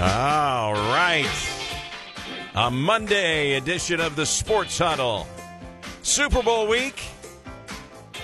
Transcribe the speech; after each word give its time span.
All 0.00 0.72
right. 0.72 1.28
A 2.54 2.70
Monday 2.70 3.56
edition 3.56 4.00
of 4.00 4.16
the 4.16 4.24
Sports 4.24 4.78
Huddle. 4.78 5.26
Super 6.02 6.42
Bowl 6.42 6.66
week. 6.66 7.02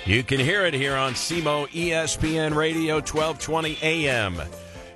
You 0.07 0.23
can 0.23 0.41
hear 0.41 0.65
it 0.65 0.73
here 0.73 0.97
on 0.97 1.13
SEMO 1.13 1.69
ESPN 1.69 2.55
Radio 2.55 2.95
1220 2.95 3.77
AM. 3.83 4.37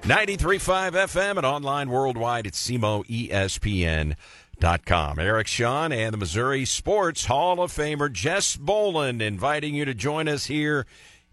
93.5 0.00 0.92
FM 0.92 1.36
and 1.36 1.44
online 1.44 1.90
worldwide 1.90 2.46
at 2.46 2.54
SEMOESPN.com. 2.54 5.18
Erik 5.18 5.46
Sean 5.46 5.92
and 5.92 6.14
the 6.14 6.18
Missouri 6.18 6.64
Sports 6.64 7.26
Hall 7.26 7.62
of 7.62 7.70
Famer 7.70 8.10
Jess 8.10 8.56
Boland 8.56 9.20
inviting 9.20 9.74
you 9.74 9.84
to 9.84 9.92
join 9.92 10.26
us 10.26 10.46
here 10.46 10.86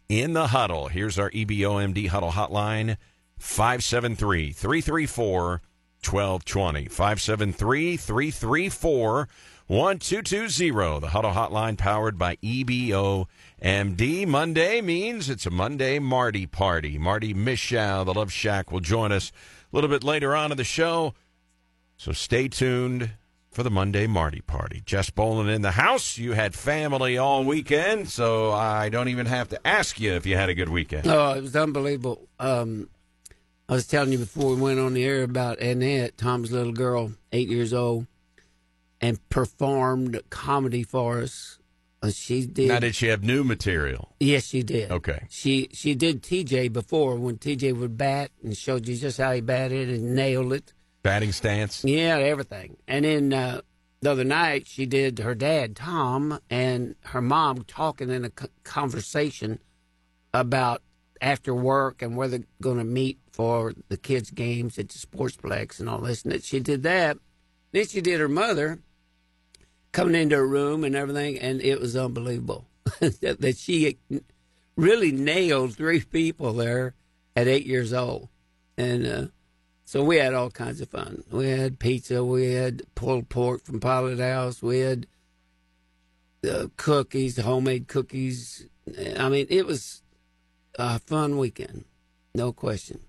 in 0.09 0.33
the 0.33 0.47
huddle. 0.47 0.89
Here's 0.89 1.17
our 1.17 1.31
EBOMD 1.31 2.09
huddle 2.09 2.31
hotline 2.31 2.97
573 3.39 4.51
334 4.51 5.61
1220. 6.01 6.85
573 6.87 7.97
334 7.97 9.27
1220. 9.67 10.99
The 10.99 11.09
huddle 11.09 11.31
hotline 11.31 11.77
powered 11.77 12.17
by 12.17 12.37
E 12.41 12.63
EBOMD. 12.63 14.27
Monday 14.27 14.81
means 14.81 15.29
it's 15.29 15.45
a 15.45 15.51
Monday 15.51 15.99
Marty 15.99 16.45
party. 16.45 16.97
Marty 16.97 17.33
Mishow, 17.33 18.05
the 18.05 18.13
Love 18.13 18.31
Shack, 18.31 18.71
will 18.71 18.79
join 18.79 19.11
us 19.11 19.31
a 19.71 19.75
little 19.75 19.89
bit 19.89 20.03
later 20.03 20.35
on 20.35 20.51
in 20.51 20.57
the 20.57 20.63
show. 20.63 21.13
So 21.97 22.11
stay 22.11 22.47
tuned 22.47 23.11
for 23.51 23.63
the 23.63 23.69
Monday 23.69 24.07
Marty 24.07 24.41
party. 24.41 24.81
Jess 24.85 25.09
Boland 25.09 25.49
in 25.49 25.61
the 25.61 25.71
house. 25.71 26.17
You 26.17 26.33
had 26.33 26.55
family 26.55 27.17
all 27.17 27.43
weekend, 27.43 28.09
so 28.09 28.51
I 28.51 28.89
don't 28.89 29.09
even 29.09 29.25
have 29.25 29.49
to 29.49 29.67
ask 29.67 29.99
you 29.99 30.13
if 30.13 30.25
you 30.25 30.35
had 30.35 30.49
a 30.49 30.55
good 30.55 30.69
weekend. 30.69 31.07
Oh, 31.07 31.33
it 31.33 31.41
was 31.41 31.55
unbelievable. 31.55 32.27
Um, 32.39 32.89
I 33.69 33.73
was 33.73 33.85
telling 33.85 34.11
you 34.11 34.17
before 34.17 34.55
we 34.55 34.61
went 34.61 34.79
on 34.79 34.95
the 34.95 35.05
air 35.05 35.21
about 35.21 35.59
Annette, 35.59 36.17
Tom's 36.17 36.51
little 36.51 36.73
girl, 36.73 37.11
eight 37.31 37.49
years 37.49 37.71
old, 37.71 38.07
and 38.99 39.19
performed 39.29 40.19
comedy 40.31 40.81
for 40.81 41.19
us. 41.19 41.59
Uh, 42.01 42.09
she 42.09 42.47
did. 42.47 42.69
Now, 42.69 42.79
did 42.79 42.95
she 42.95 43.07
have 43.07 43.23
new 43.23 43.43
material? 43.43 44.15
yes, 44.19 44.47
she 44.47 44.63
did. 44.63 44.89
Okay. 44.89 45.27
She 45.29 45.69
she 45.71 45.93
did 45.93 46.23
TJ 46.23 46.73
before 46.73 47.15
when 47.17 47.37
TJ 47.37 47.77
would 47.77 47.95
bat 47.95 48.31
and 48.43 48.57
showed 48.57 48.87
you 48.87 48.95
just 48.95 49.19
how 49.19 49.33
he 49.33 49.41
batted 49.41 49.89
and 49.89 50.15
nailed 50.15 50.51
it. 50.51 50.73
Batting 51.03 51.31
stance? 51.31 51.83
Yeah, 51.83 52.17
everything. 52.17 52.77
And 52.87 53.05
then 53.05 53.33
uh, 53.33 53.61
the 54.01 54.11
other 54.11 54.23
night, 54.23 54.65
she 54.65 54.87
did 54.87 55.19
her 55.19 55.35
dad, 55.35 55.75
Tom, 55.75 56.39
and 56.49 56.95
her 57.01 57.21
mom 57.21 57.65
talking 57.65 58.09
in 58.09 58.25
a 58.25 58.31
conversation 58.63 59.59
about 60.33 60.81
after 61.21 61.53
work 61.53 62.01
and 62.01 62.15
where 62.15 62.27
they're 62.27 62.43
going 62.61 62.77
to 62.77 62.83
meet 62.83 63.19
for 63.31 63.73
the 63.89 63.97
kids' 63.97 64.31
games 64.31 64.77
at 64.77 64.89
the 64.89 64.99
Sportsplex 64.99 65.79
and 65.79 65.89
all 65.89 65.99
this. 65.99 66.23
And 66.23 66.31
that 66.31 66.43
she 66.43 66.59
did 66.59 66.83
that. 66.83 67.17
Then 67.71 67.87
she 67.87 68.01
did 68.01 68.19
her 68.19 68.29
mother 68.29 68.79
coming 69.91 70.15
into 70.15 70.35
her 70.35 70.47
room 70.47 70.83
and 70.83 70.95
everything, 70.95 71.39
and 71.39 71.61
it 71.61 71.79
was 71.79 71.95
unbelievable 71.95 72.67
that, 72.99 73.37
that 73.39 73.57
she 73.57 73.97
really 74.75 75.11
nailed 75.11 75.75
three 75.75 76.01
people 76.01 76.53
there 76.53 76.93
at 77.35 77.47
eight 77.47 77.65
years 77.65 77.93
old. 77.93 78.29
And 78.77 79.05
uh, 79.05 79.25
so 79.85 80.03
we 80.03 80.17
had 80.17 80.33
all 80.33 80.49
kinds 80.49 80.81
of 80.81 80.89
fun. 80.89 81.23
We 81.31 81.49
had 81.49 81.79
pizza. 81.79 82.23
We 82.23 82.53
had 82.53 82.83
pulled 82.95 83.29
pork 83.29 83.63
from 83.63 83.79
Pilot 83.79 84.19
House. 84.19 84.61
We 84.61 84.79
had 84.79 85.07
uh, 86.49 86.67
cookies, 86.77 87.37
homemade 87.37 87.87
cookies. 87.87 88.67
I 89.17 89.29
mean, 89.29 89.47
it 89.49 89.65
was 89.65 90.01
a 90.79 90.99
fun 90.99 91.37
weekend, 91.37 91.85
no 92.33 92.51
question. 92.51 93.01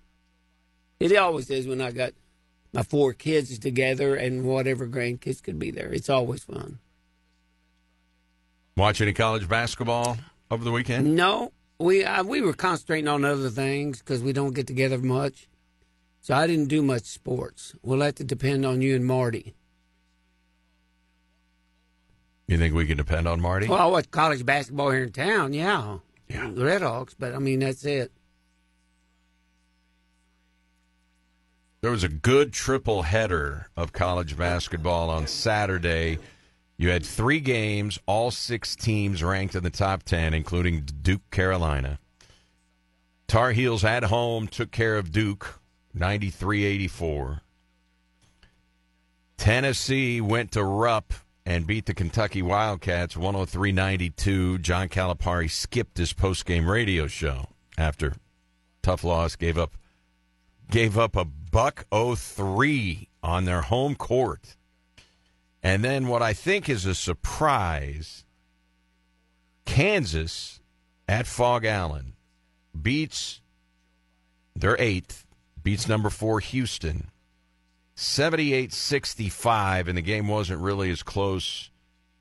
It 0.98 1.16
always 1.16 1.48
is 1.50 1.66
when 1.66 1.80
I 1.80 1.92
got 1.92 2.12
my 2.72 2.82
four 2.82 3.12
kids 3.12 3.58
together 3.58 4.14
and 4.14 4.44
whatever 4.44 4.86
grandkids 4.86 5.42
could 5.42 5.58
be 5.58 5.70
there. 5.70 5.92
It's 5.92 6.10
always 6.10 6.44
fun. 6.44 6.78
Watch 8.76 9.00
any 9.00 9.12
college 9.12 9.48
basketball 9.48 10.18
over 10.50 10.64
the 10.64 10.72
weekend? 10.72 11.14
No, 11.14 11.52
we 11.78 12.04
uh, 12.04 12.24
we 12.24 12.40
were 12.40 12.52
concentrating 12.52 13.08
on 13.08 13.24
other 13.24 13.50
things 13.50 13.98
because 14.00 14.22
we 14.22 14.32
don't 14.32 14.54
get 14.54 14.66
together 14.66 14.98
much. 14.98 15.48
So 16.22 16.34
I 16.34 16.46
didn't 16.46 16.68
do 16.68 16.82
much 16.82 17.04
sports. 17.04 17.74
We'll 17.82 18.00
have 18.02 18.16
to 18.16 18.24
depend 18.24 18.66
on 18.66 18.82
you 18.82 18.94
and 18.94 19.06
Marty. 19.06 19.54
You 22.46 22.58
think 22.58 22.74
we 22.74 22.84
can 22.84 22.96
depend 22.96 23.28
on 23.28 23.40
Marty? 23.40 23.68
Well, 23.68 23.78
I 23.78 23.86
watch 23.86 24.10
college 24.10 24.44
basketball 24.44 24.90
here 24.90 25.04
in 25.04 25.12
town, 25.12 25.52
yeah. 25.52 25.98
Yeah. 26.30 26.50
Red 26.54 26.82
Hawks, 26.82 27.14
but 27.18 27.34
I 27.34 27.38
mean 27.38 27.60
that's 27.60 27.84
it. 27.84 28.12
There 31.80 31.90
was 31.90 32.04
a 32.04 32.08
good 32.08 32.52
triple 32.52 33.02
header 33.02 33.68
of 33.76 33.92
college 33.92 34.36
basketball 34.36 35.10
on 35.10 35.26
Saturday. 35.26 36.18
You 36.76 36.90
had 36.90 37.04
three 37.04 37.40
games, 37.40 37.98
all 38.06 38.30
six 38.30 38.76
teams 38.76 39.22
ranked 39.22 39.54
in 39.54 39.62
the 39.62 39.70
top 39.70 40.02
10, 40.02 40.34
including 40.34 40.86
Duke, 41.02 41.30
Carolina. 41.30 41.98
Tar 43.26 43.52
Heels 43.52 43.82
at 43.84 44.04
home 44.04 44.46
took 44.46 44.70
care 44.70 44.98
of 44.98 45.10
Duke 45.10 45.60
93 45.94 46.64
84. 46.64 47.40
Tennessee 49.36 50.20
went 50.20 50.52
to 50.52 50.62
Rupp 50.62 51.14
and 51.50 51.66
beat 51.66 51.86
the 51.86 51.94
Kentucky 51.94 52.42
Wildcats 52.42 53.16
103 53.16 53.72
92. 53.72 54.58
John 54.58 54.88
Calipari 54.88 55.50
skipped 55.50 55.98
his 55.98 56.12
postgame 56.12 56.68
radio 56.68 57.08
show 57.08 57.48
after 57.76 58.14
tough 58.82 59.02
loss, 59.02 59.34
gave 59.34 59.58
up 59.58 59.72
gave 60.70 60.96
up 60.96 61.16
a 61.16 61.24
buck 61.24 61.86
03 61.90 63.08
on 63.24 63.46
their 63.46 63.62
home 63.62 63.96
court. 63.96 64.54
And 65.60 65.82
then 65.82 66.06
what 66.06 66.22
I 66.22 66.34
think 66.34 66.68
is 66.68 66.86
a 66.86 66.94
surprise 66.94 68.24
Kansas 69.64 70.60
at 71.08 71.26
Phog 71.26 71.64
Allen 71.64 72.12
beats 72.80 73.40
their 74.54 74.80
eighth, 74.80 75.26
beats 75.60 75.88
number 75.88 76.10
four 76.10 76.38
Houston 76.38 77.10
78 78.02 78.72
65, 78.72 79.86
and 79.86 79.98
the 79.98 80.00
game 80.00 80.26
wasn't 80.26 80.58
really 80.58 80.90
as 80.90 81.02
close 81.02 81.68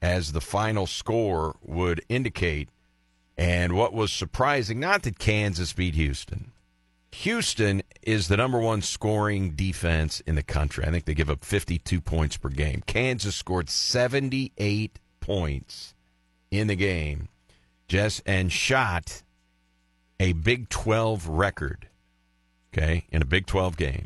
as 0.01 0.34
the 0.34 0.41
final 0.41 0.85
score 0.85 1.56
would 1.63 2.01
indicate. 2.09 2.67
And 3.38 3.72
what 3.72 3.94
was 3.94 4.12
surprising, 4.12 4.81
not 4.81 5.03
that 5.03 5.19
Kansas 5.19 5.72
beat 5.72 5.95
Houston. 5.95 6.51
Houston 7.13 7.81
is 8.01 8.28
the 8.28 8.35
number 8.35 8.59
one 8.59 8.81
scoring 8.81 9.51
defense 9.51 10.19
in 10.28 10.35
the 10.35 10.44
country. 10.44 10.84
I 10.84 10.91
think 10.91 11.06
they 11.06 11.13
give 11.13 11.29
up 11.29 11.45
52 11.45 12.01
points 12.01 12.35
per 12.35 12.50
game. 12.50 12.84
Kansas 12.85 13.38
scored 13.38 13.69
78 13.69 15.00
points 15.22 15.94
in 16.51 16.68
the 16.68 16.75
game, 16.75 17.29
just 17.88 18.22
and 18.25 18.51
shot 18.51 19.23
a 20.19 20.34
Big 20.34 20.68
12 20.68 21.29
record, 21.29 21.88
okay, 22.73 23.06
in 23.13 23.22
a 23.22 23.25
Big 23.25 23.45
12 23.45 23.78
game 23.78 24.03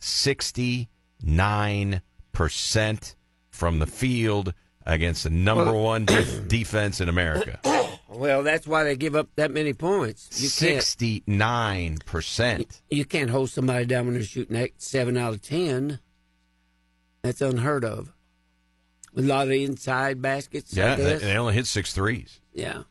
60 0.00 0.90
9% 1.24 3.14
from 3.50 3.78
the 3.78 3.86
field 3.86 4.52
against 4.86 5.24
the 5.24 5.30
number 5.30 5.72
one 5.72 6.04
defense 6.46 7.00
in 7.00 7.08
America. 7.08 7.58
Well, 8.10 8.42
that's 8.42 8.66
why 8.66 8.84
they 8.84 8.96
give 8.96 9.14
up 9.14 9.28
that 9.36 9.50
many 9.52 9.74
points. 9.74 10.42
You 10.42 10.48
69%. 10.48 12.80
You 12.90 13.04
can't 13.04 13.28
hold 13.30 13.50
somebody 13.50 13.84
down 13.84 14.06
when 14.06 14.14
they're 14.14 14.22
shooting 14.24 14.56
at 14.56 14.70
7 14.78 15.14
out 15.16 15.34
of 15.34 15.42
10. 15.42 16.00
That's 17.22 17.40
unheard 17.42 17.84
of. 17.84 18.12
A 19.16 19.20
lot 19.20 19.46
of 19.48 19.52
inside 19.52 20.22
baskets. 20.22 20.74
Yeah, 20.74 20.96
like 20.96 21.20
they 21.20 21.36
only 21.36 21.54
hit 21.54 21.66
six 21.66 21.92
threes. 21.92 22.40
Yeah. 22.52 22.82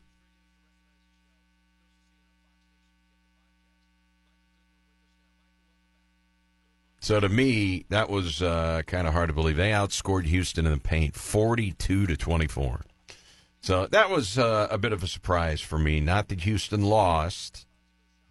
So 7.00 7.20
to 7.20 7.28
me, 7.28 7.84
that 7.90 8.10
was 8.10 8.42
uh, 8.42 8.82
kind 8.86 9.06
of 9.06 9.12
hard 9.12 9.28
to 9.28 9.32
believe. 9.32 9.56
They 9.56 9.70
outscored 9.70 10.24
Houston 10.24 10.66
in 10.66 10.72
the 10.72 10.78
paint, 10.78 11.14
forty-two 11.14 12.06
to 12.06 12.16
twenty-four. 12.16 12.82
So 13.60 13.86
that 13.86 14.10
was 14.10 14.38
uh, 14.38 14.68
a 14.70 14.78
bit 14.78 14.92
of 14.92 15.02
a 15.02 15.06
surprise 15.06 15.60
for 15.60 15.78
me. 15.78 16.00
Not 16.00 16.28
that 16.28 16.40
Houston 16.42 16.82
lost, 16.82 17.66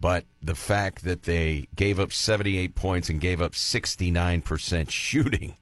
but 0.00 0.24
the 0.42 0.54
fact 0.54 1.04
that 1.04 1.22
they 1.22 1.68
gave 1.76 1.98
up 1.98 2.12
seventy-eight 2.12 2.74
points 2.74 3.08
and 3.08 3.20
gave 3.20 3.40
up 3.40 3.54
sixty-nine 3.54 4.42
percent 4.42 4.90
shooting 4.92 5.56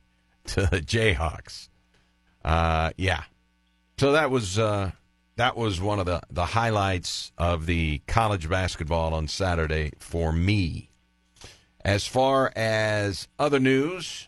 to 0.47 0.62
the 0.62 0.81
Jayhawks. 0.81 1.69
Uh, 2.44 2.91
yeah. 2.97 3.25
So 3.99 4.12
that 4.12 4.31
was 4.31 4.59
uh, 4.59 4.91
that 5.37 5.56
was 5.56 5.81
one 5.81 6.00
of 6.00 6.06
the 6.06 6.20
the 6.31 6.47
highlights 6.47 7.32
of 7.38 7.67
the 7.67 8.02
college 8.06 8.49
basketball 8.49 9.14
on 9.14 9.29
Saturday 9.29 9.93
for 9.99 10.32
me. 10.32 10.86
As 11.87 12.05
far 12.05 12.53
as 12.56 13.29
other 13.38 13.61
news, 13.61 14.27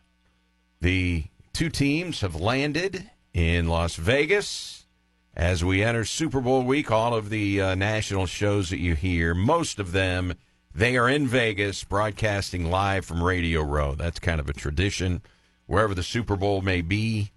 the 0.81 1.25
two 1.53 1.69
teams 1.69 2.21
have 2.21 2.37
landed 2.37 3.11
in 3.35 3.67
Las 3.67 3.97
Vegas 3.97 4.87
as 5.35 5.65
we 5.65 5.83
enter 5.83 6.05
Super 6.05 6.41
Bowl 6.41 6.63
week. 6.63 6.93
All 6.93 7.17
of 7.17 7.31
the 7.31 7.61
uh, 7.61 7.75
national 7.75 8.27
shows 8.27 8.71
that 8.71 8.79
you 8.79 8.95
hear, 8.95 9.35
most 9.35 9.81
of 9.81 9.91
them 9.91 10.35
They 10.79 10.97
are 10.97 11.09
in 11.09 11.27
Vegas 11.27 11.83
broadcasting 11.83 12.71
live 12.71 13.05
from 13.05 13.25
Radio 13.25 13.63
Row. 13.63 13.97
That's 13.97 14.21
kind 14.21 14.39
of 14.39 14.49
a 14.49 14.53
tradition 14.53 15.23
wherever 15.67 15.93
the 15.93 16.05
Super 16.05 16.37
Bowl 16.37 16.63
may 16.63 16.83
be. 16.83 17.33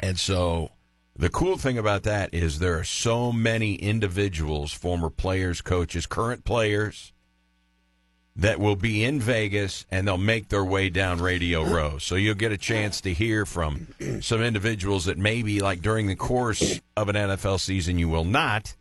And 0.00 0.18
so 0.18 0.72
the 1.14 1.28
cool 1.28 1.56
thing 1.56 1.78
about 1.78 2.02
that 2.02 2.34
is 2.34 2.58
there 2.58 2.76
are 2.76 2.82
so 2.82 3.30
many 3.30 3.76
individuals, 3.76 4.72
former 4.72 5.08
players, 5.08 5.60
coaches, 5.60 6.06
current 6.06 6.44
players, 6.44 7.12
that 8.38 8.60
will 8.60 8.76
be 8.76 9.02
in 9.02 9.20
Vegas 9.20 9.84
and 9.90 10.06
they'll 10.06 10.16
make 10.16 10.48
their 10.48 10.64
way 10.64 10.88
down 10.88 11.20
Radio 11.20 11.64
Row. 11.64 11.98
So 11.98 12.14
you'll 12.14 12.36
get 12.36 12.52
a 12.52 12.56
chance 12.56 13.00
to 13.00 13.12
hear 13.12 13.44
from 13.44 13.88
some 14.20 14.42
individuals 14.42 15.06
that 15.06 15.18
maybe, 15.18 15.60
like 15.60 15.82
during 15.82 16.06
the 16.06 16.14
course 16.14 16.80
of 16.96 17.08
an 17.08 17.16
NFL 17.16 17.58
season, 17.58 17.98
you 17.98 18.08
will 18.08 18.24
not. 18.24 18.76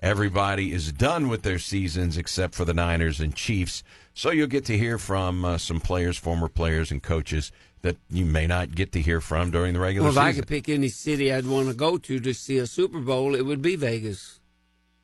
Everybody 0.00 0.72
is 0.72 0.92
done 0.92 1.28
with 1.28 1.42
their 1.42 1.58
seasons 1.58 2.18
except 2.18 2.54
for 2.54 2.66
the 2.66 2.74
Niners 2.74 3.18
and 3.18 3.34
Chiefs. 3.34 3.82
So 4.12 4.30
you'll 4.30 4.46
get 4.46 4.66
to 4.66 4.76
hear 4.76 4.98
from 4.98 5.44
uh, 5.44 5.58
some 5.58 5.80
players, 5.80 6.18
former 6.18 6.48
players, 6.48 6.90
and 6.90 7.02
coaches 7.02 7.50
that 7.80 7.96
you 8.10 8.26
may 8.26 8.46
not 8.46 8.74
get 8.74 8.92
to 8.92 9.00
hear 9.00 9.20
from 9.20 9.50
during 9.50 9.72
the 9.72 9.80
regular 9.80 10.06
well, 10.06 10.12
season. 10.12 10.28
if 10.28 10.36
I 10.36 10.38
could 10.38 10.48
pick 10.48 10.68
any 10.68 10.88
city 10.88 11.32
I'd 11.32 11.46
want 11.46 11.68
to 11.68 11.74
go 11.74 11.96
to 11.96 12.20
to 12.20 12.34
see 12.34 12.58
a 12.58 12.66
Super 12.66 13.00
Bowl, 13.00 13.34
it 13.34 13.46
would 13.46 13.62
be 13.62 13.74
Vegas. 13.74 14.40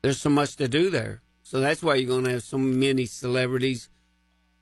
There's 0.01 0.21
so 0.21 0.29
much 0.29 0.55
to 0.57 0.67
do 0.67 0.89
there. 0.91 1.21
So 1.41 1.59
that's 1.59 1.81
why 1.81 1.95
you're 1.95 2.09
going 2.09 2.25
to 2.25 2.31
have 2.31 2.43
so 2.43 2.57
many 2.57 3.05
celebrities, 3.05 3.89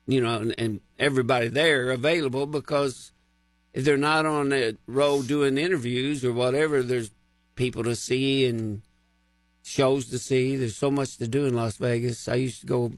you 0.05 0.21
know, 0.21 0.39
and, 0.39 0.55
and 0.57 0.81
everybody 0.99 1.47
there 1.47 1.91
available 1.91 2.45
because 2.45 3.11
if 3.73 3.85
they're 3.85 3.97
not 3.97 4.25
on 4.25 4.49
the 4.49 4.77
road 4.87 5.27
doing 5.27 5.57
interviews 5.57 6.23
or 6.23 6.33
whatever, 6.33 6.83
there's 6.83 7.11
people 7.55 7.83
to 7.83 7.95
see 7.95 8.45
and 8.45 8.81
shows 9.63 10.09
to 10.09 10.19
see. 10.19 10.55
There's 10.55 10.75
so 10.75 10.91
much 10.91 11.17
to 11.17 11.27
do 11.27 11.45
in 11.45 11.55
Las 11.55 11.77
Vegas. 11.77 12.27
I 12.27 12.35
used 12.35 12.61
to 12.61 12.67
go, 12.67 12.91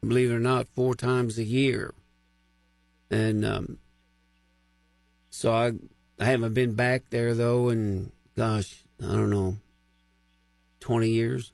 believe 0.00 0.30
it 0.30 0.34
or 0.34 0.40
not, 0.40 0.68
four 0.68 0.94
times 0.94 1.38
a 1.38 1.44
year. 1.44 1.94
And 3.10 3.44
um, 3.44 3.78
so 5.30 5.52
I 5.52 5.72
I 6.18 6.24
haven't 6.24 6.54
been 6.54 6.74
back 6.74 7.10
there 7.10 7.34
though 7.34 7.68
in 7.68 8.10
gosh, 8.36 8.84
I 9.00 9.12
don't 9.12 9.30
know, 9.30 9.56
twenty 10.80 11.10
years. 11.10 11.52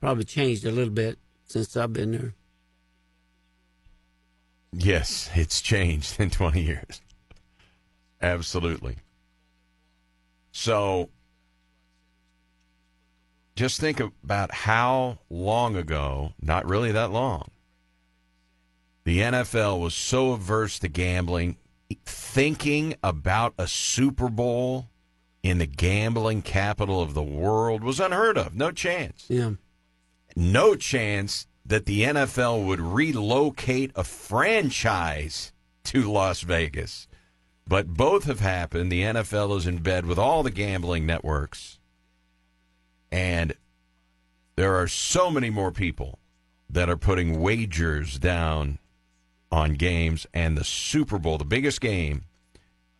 Probably 0.00 0.24
changed 0.24 0.66
a 0.66 0.72
little 0.72 0.92
bit 0.92 1.18
since 1.46 1.76
I've 1.76 1.92
been 1.92 2.12
there. 2.12 2.34
Yes, 4.72 5.30
it's 5.34 5.60
changed 5.60 6.18
in 6.20 6.30
20 6.30 6.60
years. 6.60 7.00
Absolutely. 8.20 8.96
So 10.52 11.10
just 13.56 13.80
think 13.80 14.00
about 14.00 14.52
how 14.52 15.18
long 15.28 15.76
ago, 15.76 16.32
not 16.40 16.66
really 16.66 16.92
that 16.92 17.10
long, 17.10 17.50
the 19.04 19.18
NFL 19.18 19.80
was 19.80 19.94
so 19.94 20.32
averse 20.32 20.78
to 20.78 20.88
gambling, 20.88 21.56
thinking 22.04 22.94
about 23.02 23.54
a 23.58 23.66
Super 23.66 24.28
Bowl 24.28 24.88
in 25.42 25.58
the 25.58 25.66
gambling 25.66 26.40
capital 26.40 27.02
of 27.02 27.14
the 27.14 27.22
world 27.22 27.82
was 27.82 27.98
unheard 27.98 28.38
of. 28.38 28.54
No 28.54 28.70
chance. 28.70 29.26
Yeah. 29.28 29.52
No 30.36 30.76
chance 30.76 31.46
that 31.64 31.86
the 31.86 32.02
NFL 32.02 32.66
would 32.66 32.80
relocate 32.80 33.92
a 33.94 34.04
franchise 34.04 35.52
to 35.84 36.10
Las 36.10 36.42
Vegas. 36.42 37.06
But 37.66 37.88
both 37.88 38.24
have 38.24 38.40
happened. 38.40 38.90
The 38.90 39.02
NFL 39.02 39.56
is 39.56 39.66
in 39.66 39.78
bed 39.78 40.06
with 40.06 40.18
all 40.18 40.42
the 40.42 40.50
gambling 40.50 41.06
networks. 41.06 41.78
And 43.10 43.54
there 44.56 44.74
are 44.76 44.88
so 44.88 45.30
many 45.30 45.50
more 45.50 45.70
people 45.70 46.18
that 46.68 46.88
are 46.88 46.96
putting 46.96 47.40
wagers 47.40 48.18
down 48.18 48.78
on 49.50 49.74
games. 49.74 50.26
And 50.34 50.56
the 50.56 50.64
Super 50.64 51.18
Bowl, 51.18 51.38
the 51.38 51.44
biggest 51.44 51.80
game, 51.80 52.24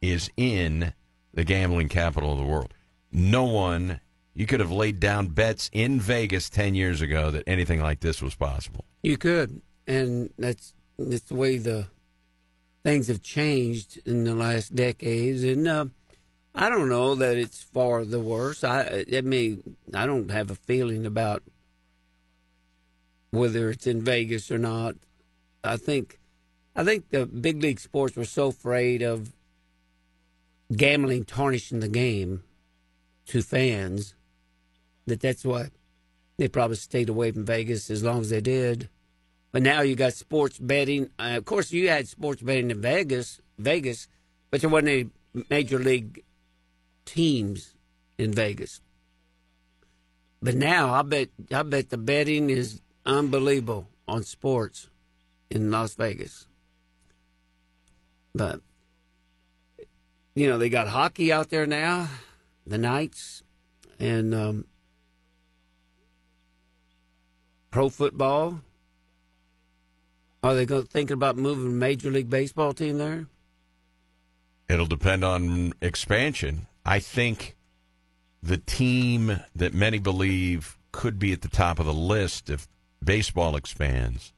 is 0.00 0.30
in 0.36 0.92
the 1.34 1.44
gambling 1.44 1.88
capital 1.88 2.32
of 2.32 2.38
the 2.38 2.44
world. 2.44 2.74
No 3.10 3.44
one, 3.44 4.00
you 4.34 4.46
could 4.46 4.60
have 4.60 4.70
laid 4.70 4.98
down 4.98 5.28
bets 5.28 5.68
in 5.72 6.00
Vegas 6.00 6.48
10 6.48 6.74
years 6.74 7.00
ago 7.00 7.30
that 7.30 7.44
anything 7.46 7.80
like 7.80 8.00
this 8.00 8.22
was 8.22 8.34
possible. 8.34 8.84
You 9.02 9.18
could, 9.18 9.60
and 9.86 10.30
that's 10.38 10.72
that's 10.98 11.24
the 11.24 11.34
way 11.34 11.58
the 11.58 11.86
things 12.82 13.08
have 13.08 13.22
changed 13.22 14.00
in 14.06 14.24
the 14.24 14.34
last 14.34 14.74
decades. 14.74 15.44
And 15.44 15.66
uh, 15.68 15.86
I 16.54 16.68
don't 16.68 16.88
know 16.88 17.14
that 17.14 17.36
it's 17.36 17.62
for 17.62 18.04
the 18.04 18.20
worse. 18.20 18.64
I 18.64 19.04
I 19.12 19.20
mean 19.20 19.76
I 19.92 20.06
don't 20.06 20.30
have 20.30 20.50
a 20.50 20.54
feeling 20.54 21.04
about 21.04 21.42
whether 23.30 23.70
it's 23.70 23.86
in 23.86 24.02
Vegas 24.02 24.50
or 24.50 24.58
not. 24.58 24.94
I 25.64 25.76
think 25.76 26.18
I 26.74 26.84
think 26.84 27.10
the 27.10 27.26
big 27.26 27.62
league 27.62 27.80
sports 27.80 28.16
were 28.16 28.24
so 28.24 28.48
afraid 28.48 29.02
of 29.02 29.32
gambling 30.74 31.24
tarnishing 31.24 31.80
the 31.80 31.88
game 31.88 32.44
to 33.26 33.42
fans 33.42 34.14
that 35.06 35.20
that's 35.20 35.44
why 35.44 35.70
they 36.38 36.48
probably 36.48 36.76
stayed 36.76 37.08
away 37.08 37.30
from 37.32 37.44
Vegas 37.44 37.90
as 37.90 38.02
long 38.02 38.20
as 38.20 38.30
they 38.30 38.40
did. 38.40 38.88
But 39.52 39.62
now 39.62 39.82
you 39.82 39.94
got 39.94 40.14
sports 40.14 40.58
betting. 40.58 41.10
Uh, 41.18 41.34
of 41.36 41.44
course, 41.44 41.72
you 41.72 41.88
had 41.88 42.08
sports 42.08 42.42
betting 42.42 42.70
in 42.70 42.80
Vegas, 42.80 43.40
Vegas, 43.58 44.08
but 44.50 44.60
there 44.60 44.70
wasn't 44.70 44.88
any 44.88 45.10
major 45.50 45.78
league 45.78 46.24
teams 47.04 47.74
in 48.18 48.32
Vegas. 48.32 48.80
But 50.40 50.54
now 50.54 50.92
I 50.92 51.02
bet 51.02 51.28
I 51.52 51.62
bet 51.62 51.90
the 51.90 51.98
betting 51.98 52.50
is 52.50 52.80
unbelievable 53.06 53.88
on 54.08 54.24
sports 54.24 54.88
in 55.50 55.70
Las 55.70 55.94
Vegas. 55.94 56.46
But 58.34 58.60
you 60.34 60.48
know 60.48 60.58
they 60.58 60.68
got 60.68 60.88
hockey 60.88 61.30
out 61.30 61.50
there 61.50 61.66
now, 61.66 62.08
the 62.66 62.78
Knights, 62.78 63.42
and 64.00 64.34
um, 64.34 64.64
pro 67.72 67.88
football. 67.88 68.60
Are 70.44 70.54
they 70.54 70.66
going 70.66 70.84
thinking 70.84 71.14
about 71.14 71.36
moving 71.36 71.78
Major 71.78 72.10
League 72.10 72.30
Baseball 72.30 72.72
team 72.72 72.98
there? 72.98 73.26
It'll 74.68 74.86
depend 74.86 75.24
on 75.24 75.72
expansion. 75.80 76.68
I 76.86 77.00
think 77.00 77.56
the 78.42 78.58
team 78.58 79.40
that 79.56 79.74
many 79.74 79.98
believe 79.98 80.78
could 80.92 81.18
be 81.18 81.32
at 81.32 81.42
the 81.42 81.48
top 81.48 81.78
of 81.78 81.86
the 81.86 81.92
list 81.92 82.50
if 82.50 82.68
baseball 83.02 83.56
expands 83.56 84.32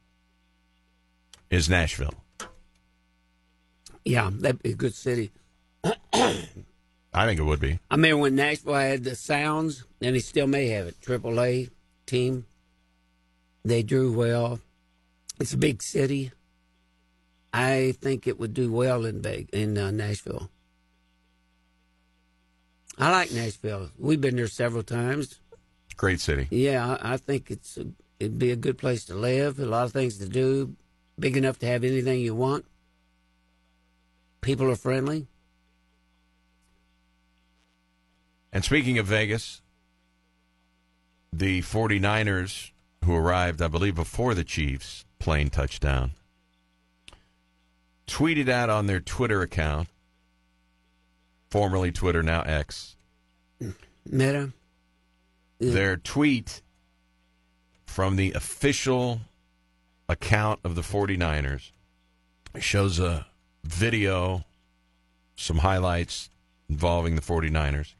is 1.49 1.69
Nashville. 1.69 2.13
Yeah, 4.03 4.29
that'd 4.31 4.61
be 4.61 4.71
a 4.71 4.75
good 4.75 4.93
city. 4.93 5.31
I 5.83 7.25
think 7.25 7.39
it 7.39 7.43
would 7.43 7.59
be. 7.59 7.79
I 7.89 7.95
remember 7.95 8.17
when 8.17 8.35
Nashville 8.35 8.75
had 8.75 9.03
the 9.03 9.15
Sounds, 9.15 9.83
and 10.01 10.15
he 10.15 10.21
still 10.21 10.47
may 10.47 10.67
have 10.69 10.87
it. 10.87 11.01
Triple 11.01 11.39
A 11.39 11.69
team. 12.05 12.45
They 13.65 13.81
drew 13.81 14.13
well. 14.13 14.59
It's 15.39 15.53
a 15.53 15.57
big 15.57 15.81
city. 15.81 16.31
I 17.51 17.95
think 17.99 18.27
it 18.27 18.39
would 18.39 18.53
do 18.53 18.71
well 18.71 19.05
in 19.05 19.25
in 19.51 19.77
uh, 19.77 19.89
Nashville. 19.89 20.51
I 22.97 23.11
like 23.11 23.31
Nashville. 23.31 23.89
We've 23.97 24.21
been 24.21 24.35
there 24.35 24.47
several 24.47 24.83
times. 24.83 25.39
Great 25.97 26.19
city. 26.19 26.47
Yeah, 26.51 26.97
I, 27.01 27.13
I 27.13 27.17
think 27.17 27.49
it's 27.49 27.77
a, 27.77 27.87
it'd 28.19 28.37
be 28.37 28.51
a 28.51 28.55
good 28.55 28.77
place 28.77 29.03
to 29.05 29.15
live. 29.15 29.59
A 29.59 29.65
lot 29.65 29.85
of 29.85 29.91
things 29.91 30.19
to 30.19 30.29
do. 30.29 30.75
Big 31.19 31.35
enough 31.35 31.57
to 31.59 31.65
have 31.65 31.83
anything 31.83 32.19
you 32.19 32.35
want. 32.35 32.65
People 34.41 34.69
are 34.69 34.75
friendly. 34.75 35.27
And 38.53 38.63
speaking 38.63 38.99
of 38.99 39.07
Vegas, 39.07 39.61
the 41.33 41.61
49ers, 41.61 42.71
who 43.05 43.15
arrived, 43.15 43.61
I 43.61 43.67
believe, 43.67 43.95
before 43.95 44.33
the 44.33 44.43
Chiefs, 44.43 45.05
plane 45.19 45.49
touchdown, 45.49 46.11
tweeted 48.07 48.49
out 48.49 48.69
on 48.69 48.87
their 48.87 48.99
Twitter 48.99 49.41
account, 49.41 49.87
formerly 51.49 51.91
Twitter, 51.91 52.21
now 52.21 52.41
X, 52.41 52.95
Meta. 54.05 54.51
Yeah. 55.59 55.71
their 55.71 55.97
tweet 55.97 56.61
from 57.85 58.15
the 58.17 58.33
official 58.33 59.21
account 60.09 60.59
of 60.63 60.75
the 60.75 60.81
49ers 60.81 61.71
shows 62.59 62.99
a 62.99 63.27
video, 63.63 64.43
some 65.35 65.59
highlights 65.59 66.29
involving 66.69 67.15
the 67.15 67.21
49ers. 67.21 67.93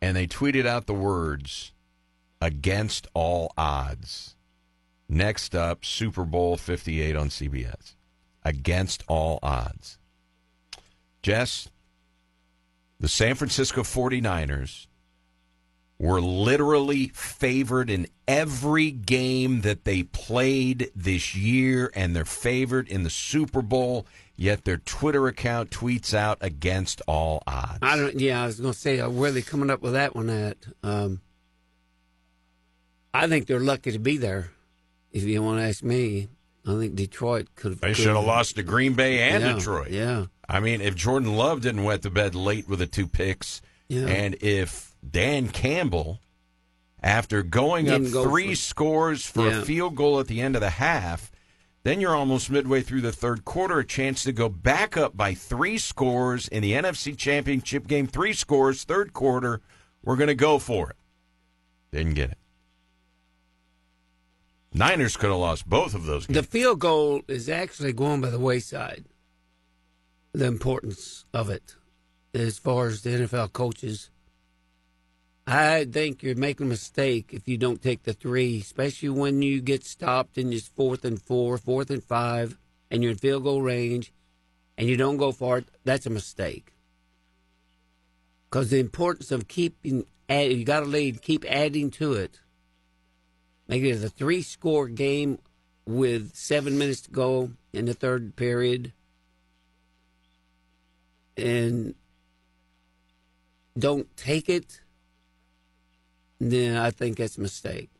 And 0.00 0.16
they 0.16 0.26
tweeted 0.26 0.66
out 0.66 0.86
the 0.86 0.94
words 0.94 1.72
against 2.40 3.06
all 3.14 3.52
odds. 3.56 4.36
Next 5.08 5.54
up, 5.54 5.84
Super 5.84 6.24
Bowl 6.24 6.56
58 6.56 7.16
on 7.16 7.28
CBS. 7.28 7.94
Against 8.44 9.02
all 9.06 9.38
odds. 9.42 9.98
Jess, 11.22 11.70
the 13.00 13.08
San 13.08 13.34
Francisco 13.34 13.82
49ers 13.82 14.86
were 15.98 16.20
literally 16.20 17.08
favored 17.14 17.88
in 17.88 18.06
every 18.26 18.90
game 18.90 19.60
that 19.62 19.84
they 19.84 20.02
played 20.02 20.90
this 20.94 21.34
year, 21.34 21.90
and 21.94 22.14
they're 22.14 22.24
favored 22.24 22.88
in 22.88 23.02
the 23.04 23.10
Super 23.10 23.62
Bowl. 23.62 24.06
Yet 24.36 24.64
their 24.64 24.78
Twitter 24.78 25.28
account 25.28 25.70
tweets 25.70 26.12
out 26.12 26.38
against 26.40 27.00
all 27.06 27.42
odds. 27.46 27.78
I 27.82 27.96
don't. 27.96 28.18
Yeah, 28.18 28.42
I 28.42 28.46
was 28.46 28.58
going 28.58 28.72
to 28.72 28.78
say, 28.78 28.98
uh, 28.98 29.08
where 29.08 29.30
are 29.30 29.32
they 29.32 29.42
coming 29.42 29.70
up 29.70 29.80
with 29.80 29.92
that 29.92 30.16
one 30.16 30.28
at? 30.28 30.56
Um, 30.82 31.20
I 33.14 33.28
think 33.28 33.46
they're 33.46 33.60
lucky 33.60 33.92
to 33.92 33.98
be 33.98 34.16
there. 34.18 34.50
If 35.12 35.22
you 35.22 35.42
want 35.42 35.60
to 35.60 35.64
ask 35.68 35.82
me, 35.82 36.28
I 36.66 36.74
think 36.76 36.96
Detroit 36.96 37.48
could 37.54 37.72
have. 37.72 37.80
They 37.80 37.92
should 37.94 38.14
have 38.16 38.24
lost 38.24 38.56
to 38.56 38.62
Green 38.64 38.94
Bay 38.94 39.20
and 39.20 39.42
yeah, 39.44 39.52
Detroit. 39.54 39.90
Yeah. 39.90 40.26
I 40.48 40.60
mean, 40.60 40.80
if 40.80 40.94
Jordan 40.96 41.36
Love 41.36 41.60
didn't 41.60 41.84
wet 41.84 42.02
the 42.02 42.10
bed 42.10 42.34
late 42.34 42.68
with 42.68 42.80
the 42.80 42.86
two 42.86 43.06
picks, 43.06 43.62
Yeah. 43.88 44.06
and 44.06 44.34
if 44.42 44.94
Dan 45.08 45.48
Campbell, 45.48 46.20
after 47.02 47.42
going 47.42 47.84
Didn't 47.84 48.08
up 48.08 48.12
go 48.12 48.24
three 48.24 48.50
for- 48.50 48.56
scores 48.56 49.24
for 49.26 49.48
Yeah. 49.48 49.60
a 49.60 49.64
field 49.64 49.94
goal 49.94 50.18
at 50.20 50.26
the 50.26 50.40
end 50.40 50.56
of 50.56 50.60
the 50.60 50.70
half, 50.70 51.30
then 51.84 52.00
you're 52.00 52.16
almost 52.16 52.50
midway 52.50 52.80
through 52.80 53.02
the 53.02 53.12
third 53.12 53.44
quarter, 53.44 53.78
a 53.78 53.84
chance 53.86 54.24
to 54.24 54.32
go 54.32 54.48
back 54.48 54.96
up 54.96 55.16
by 55.16 55.34
three 55.34 55.78
scores 55.78 56.48
in 56.48 56.62
the 56.62 56.72
NFC 56.72 57.14
Championship 57.14 57.86
game. 57.86 58.06
Three 58.06 58.32
scores, 58.32 58.84
third 58.84 59.12
quarter. 59.12 59.60
We're 60.02 60.16
going 60.16 60.28
to 60.28 60.34
go 60.34 60.58
for 60.58 60.90
it. 60.90 60.96
Didn't 61.92 62.14
get 62.14 62.30
it. 62.30 62.38
Niners 64.74 65.16
could 65.16 65.30
have 65.30 65.38
lost 65.38 65.68
both 65.68 65.94
of 65.94 66.04
those 66.04 66.26
games. 66.26 66.36
The 66.36 66.42
field 66.42 66.80
goal 66.80 67.22
is 67.28 67.48
actually 67.48 67.92
going 67.92 68.20
by 68.20 68.30
the 68.30 68.40
wayside. 68.40 69.04
The 70.32 70.46
importance 70.46 71.24
of 71.32 71.48
it, 71.48 71.76
as 72.34 72.58
far 72.58 72.88
as 72.88 73.02
the 73.02 73.10
NFL 73.10 73.52
coaches, 73.52 74.10
I 75.46 75.84
think 75.84 76.24
you're 76.24 76.34
making 76.34 76.66
a 76.66 76.70
mistake 76.70 77.30
if 77.32 77.46
you 77.46 77.56
don't 77.56 77.80
take 77.80 78.02
the 78.02 78.14
three, 78.14 78.58
especially 78.60 79.10
when 79.10 79.42
you 79.42 79.60
get 79.60 79.84
stopped 79.84 80.38
in 80.38 80.50
just 80.50 80.74
fourth 80.74 81.04
and 81.04 81.22
four, 81.22 81.56
fourth 81.56 81.90
and 81.90 82.02
five, 82.02 82.58
and 82.90 83.00
you're 83.02 83.12
in 83.12 83.18
field 83.18 83.44
goal 83.44 83.62
range, 83.62 84.12
and 84.76 84.88
you 84.88 84.96
don't 84.96 85.18
go 85.18 85.30
for 85.30 85.58
it. 85.58 85.68
That's 85.84 86.06
a 86.06 86.10
mistake. 86.10 86.72
Because 88.50 88.70
the 88.70 88.80
importance 88.80 89.30
of 89.30 89.46
keeping, 89.46 90.06
you 90.28 90.64
got 90.64 90.82
a 90.82 90.86
lead, 90.86 91.22
keep 91.22 91.44
adding 91.48 91.92
to 91.92 92.14
it. 92.14 92.40
Make 93.68 93.82
it 93.82 94.04
a 94.04 94.08
three 94.08 94.42
score 94.42 94.88
game 94.88 95.38
with 95.86 96.34
seven 96.34 96.78
minutes 96.78 97.02
to 97.02 97.10
go 97.10 97.50
in 97.72 97.86
the 97.86 97.94
third 97.94 98.36
period. 98.36 98.92
And 101.36 101.94
don't 103.78 104.14
take 104.16 104.48
it, 104.48 104.80
then 106.38 106.76
I 106.76 106.90
think 106.90 107.16
that's 107.16 107.38
a 107.38 107.40
mistake. 107.40 107.90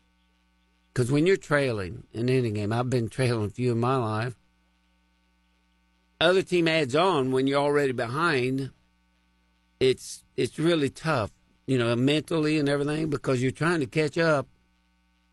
Because 0.92 1.10
when 1.10 1.26
you're 1.26 1.36
trailing 1.36 2.04
in 2.12 2.28
any 2.28 2.50
game, 2.50 2.72
I've 2.72 2.90
been 2.90 3.08
trailing 3.10 3.46
a 3.46 3.50
few 3.50 3.72
in 3.72 3.80
my 3.80 3.96
life. 3.96 4.36
Other 6.20 6.42
team 6.42 6.68
adds 6.68 6.94
on 6.94 7.32
when 7.32 7.46
you're 7.46 7.60
already 7.60 7.92
behind. 7.92 8.70
It's 9.80 10.22
it's 10.36 10.58
really 10.58 10.88
tough, 10.88 11.32
you 11.66 11.76
know, 11.76 11.94
mentally 11.96 12.58
and 12.58 12.68
everything 12.68 13.10
because 13.10 13.42
you're 13.42 13.50
trying 13.50 13.80
to 13.80 13.86
catch 13.86 14.16
up 14.16 14.46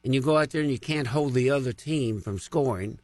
and 0.04 0.14
you 0.14 0.22
go 0.22 0.38
out 0.38 0.50
there 0.52 0.62
and 0.62 0.72
you 0.72 0.80
can't 0.80 1.08
hold 1.08 1.34
the 1.34 1.50
other 1.50 1.74
team 1.74 2.22
from 2.22 2.40
scoring. 2.40 3.00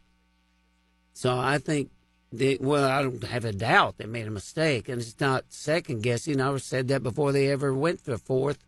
So 1.14 1.38
I 1.38 1.58
think, 1.58 1.92
they, 2.32 2.58
well, 2.60 2.84
I 2.84 3.02
don't 3.02 3.24
have 3.24 3.46
a 3.46 3.54
doubt 3.54 3.98
they 3.98 4.06
made 4.06 4.28
a 4.28 4.32
mistake, 4.32 4.90
and 4.90 5.02
it's 5.02 5.20
not 5.20 5.46
second 5.50 6.04
guessing. 6.04 6.42
I 6.42 6.56
said 6.58 6.88
that 6.90 7.04
before 7.04 7.32
they 7.32 7.50
ever 7.50 7.74
went 7.74 8.02
for 8.02 8.18
fourth 8.18 8.64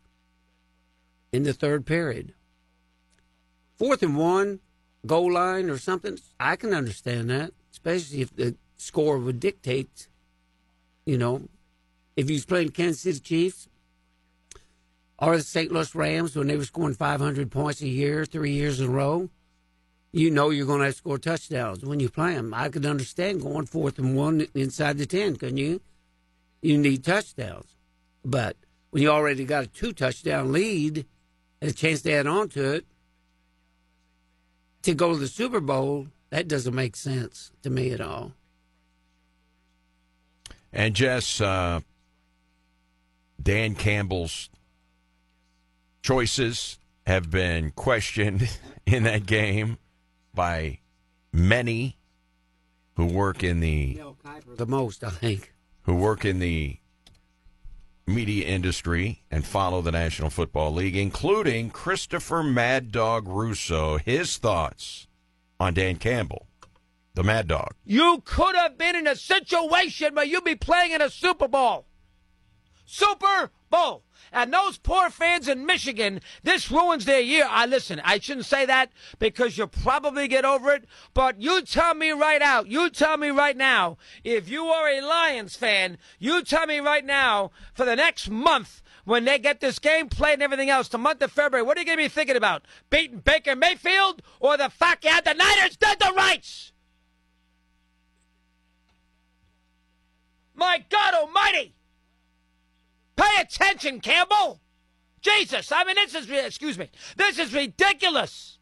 in 1.32 1.44
the 1.44 1.54
third 1.54 1.86
period. 1.86 2.34
Fourth 3.78 4.04
and 4.04 4.18
one, 4.18 4.60
goal 5.06 5.34
line 5.34 5.70
or 5.70 5.78
something, 5.78 6.18
I 6.40 6.56
can 6.56 6.74
understand 6.74 7.30
that, 7.30 7.52
especially 7.72 8.22
if 8.22 8.36
the 8.36 8.56
score 8.78 9.18
would 9.18 9.40
dictate, 9.40 10.08
you 11.06 11.18
know, 11.18 11.48
if 12.16 12.28
he 12.28 12.34
was 12.34 12.46
playing 12.46 12.70
Kansas 12.70 13.02
City 13.02 13.20
Chiefs, 13.20 13.69
or 15.22 15.38
the 15.38 15.44
St. 15.44 15.72
Louis 15.72 15.94
Rams 15.94 16.36
when 16.36 16.48
they 16.48 16.58
were 16.58 16.66
scoring 16.66 16.96
500 16.96 17.52
points 17.52 17.82
a 17.82 17.88
year, 17.88 18.26
three 18.26 18.52
years 18.52 18.80
in 18.80 18.88
a 18.88 18.92
row, 18.92 19.30
you 20.12 20.32
know 20.32 20.50
you're 20.50 20.66
going 20.66 20.82
to 20.82 20.92
score 20.92 21.18
touchdowns 21.18 21.84
when 21.84 22.00
you 22.00 22.10
play 22.10 22.34
them. 22.34 22.54
I 22.54 22.70
could 22.70 22.86
understand 22.86 23.42
going 23.42 23.66
fourth 23.66 24.00
and 24.00 24.16
one 24.16 24.48
inside 24.56 24.98
the 24.98 25.06
10, 25.06 25.36
couldn't 25.36 25.58
you? 25.58 25.82
You 26.62 26.78
need 26.78 27.04
touchdowns. 27.04 27.76
But 28.24 28.56
when 28.90 29.04
you 29.04 29.10
already 29.10 29.46
got 29.46 29.66
a 29.66 29.68
two 29.68 29.92
touchdown 29.92 30.52
lead 30.52 31.06
and 31.62 31.70
a 31.70 31.74
chance 31.74 32.02
to 32.04 32.14
add 32.14 32.26
on 32.26 32.50
to 32.50 32.74
it, 32.74 32.86
to 34.84 34.94
go 34.94 35.14
to 35.14 35.20
the 35.20 35.28
Super 35.28 35.60
Bowl, 35.60 36.08
that 36.30 36.48
doesn't 36.48 36.74
make 36.74 36.96
sense 36.96 37.52
to 37.62 37.70
me 37.70 37.92
at 37.92 38.02
all. 38.02 38.32
And 40.72 40.96
Jess, 40.96 41.42
uh, 41.42 41.82
Dan 43.42 43.76
Campbell's 43.76 44.50
choices 46.02 46.80
have 47.06 47.30
been 47.30 47.72
questioned 47.72 48.58
in 48.86 49.04
that 49.04 49.26
game 49.26 49.78
by 50.34 50.80
many 51.32 51.98
who 52.96 53.06
work 53.06 53.44
in 53.44 53.60
the 53.60 54.00
The 54.58 54.66
most, 54.66 55.04
I 55.04 55.10
think. 55.10 55.54
who 55.84 55.96
work 55.96 56.26
in 56.26 56.40
the 56.40 56.78
media 58.06 58.48
industry 58.48 59.24
and 59.30 59.46
follow 59.46 59.82
the 59.82 59.92
National 59.92 60.30
Football 60.30 60.74
League, 60.74 60.96
including 60.98 61.70
Christopher 61.70 62.44
Mad 62.44 62.92
Dog 62.92 63.28
Russo. 63.28 63.98
His 64.00 64.38
thoughts 64.38 65.08
on 65.60 65.74
Dan 65.76 65.98
Campbell, 65.98 66.48
the 67.14 67.24
Mad 67.24 67.48
Dog. 67.48 67.76
You 67.86 68.22
could 68.26 68.56
have 68.56 68.78
been 68.78 68.96
in 68.96 69.08
a 69.08 69.16
situation 69.16 70.16
where 70.16 70.26
you'd 70.26 70.44
be 70.44 70.56
playing 70.56 70.92
in 70.92 71.02
a 71.02 71.10
Super 71.10 71.48
Bowl. 71.48 71.86
Super 72.86 73.52
Bowl. 73.70 74.04
And 74.32 74.54
those 74.54 74.78
poor 74.78 75.10
fans 75.10 75.48
in 75.48 75.66
Michigan, 75.66 76.22
this 76.44 76.70
ruins 76.70 77.06
their 77.06 77.22
year. 77.22 77.48
I 77.50 77.66
listen, 77.66 78.02
I 78.04 78.20
shouldn't 78.20 78.46
say 78.46 78.66
that 78.66 78.92
because 79.18 79.58
you'll 79.58 79.68
probably 79.68 80.28
get 80.28 80.46
over 80.46 80.72
it. 80.74 80.86
But 81.14 81.42
you 81.42 81.62
tell 81.62 81.96
me 81.96 82.12
right 82.12 82.42
out, 82.42 82.68
you 82.68 82.90
tell 82.90 83.18
me 83.18 83.30
right 83.30 83.58
now, 83.58 83.98
if 84.24 84.50
you 84.50 84.66
are 84.66 84.88
a 84.88 85.02
Lions 85.02 85.56
fan, 85.56 85.98
you 86.20 86.44
tell 86.44 86.68
me 86.68 86.80
right 86.80 87.06
now, 87.06 87.52
for 87.74 87.86
the 87.86 87.96
next 87.96 88.30
month, 88.30 88.82
when 89.06 89.26
they 89.26 89.40
get 89.40 89.60
this 89.60 89.80
game 89.80 90.08
played 90.08 90.34
and 90.34 90.44
everything 90.44 90.70
else, 90.70 90.88
the 90.88 90.98
month 90.98 91.22
of 91.22 91.32
February, 91.32 91.66
what 91.66 91.78
are 91.78 91.80
you 91.80 91.86
going 91.86 91.98
to 91.98 92.04
be 92.04 92.10
thinking 92.10 92.36
about? 92.36 92.64
Beating 92.90 93.20
Baker 93.20 93.56
Mayfield 93.56 94.22
or 94.40 94.58
the 94.58 94.70
fact 94.70 95.04
you 95.04 95.10
had 95.10 95.26
the 95.26 95.34
Niners 95.34 95.78
dead 95.78 96.00
to 96.00 96.14
rights? 96.14 96.72
My 100.54 100.84
God 100.90 101.14
Almighty! 101.16 101.74
Pay 103.20 103.42
attention, 103.42 104.00
Campbell! 104.00 104.62
Jesus, 105.20 105.74
I 105.74 105.84
mean, 105.84 105.96
this 105.96 106.16
is, 106.16 106.30
excuse 106.30 106.78
me, 106.78 106.90
this 107.18 107.38
is 107.38 107.54
ridiculous. 107.54 108.60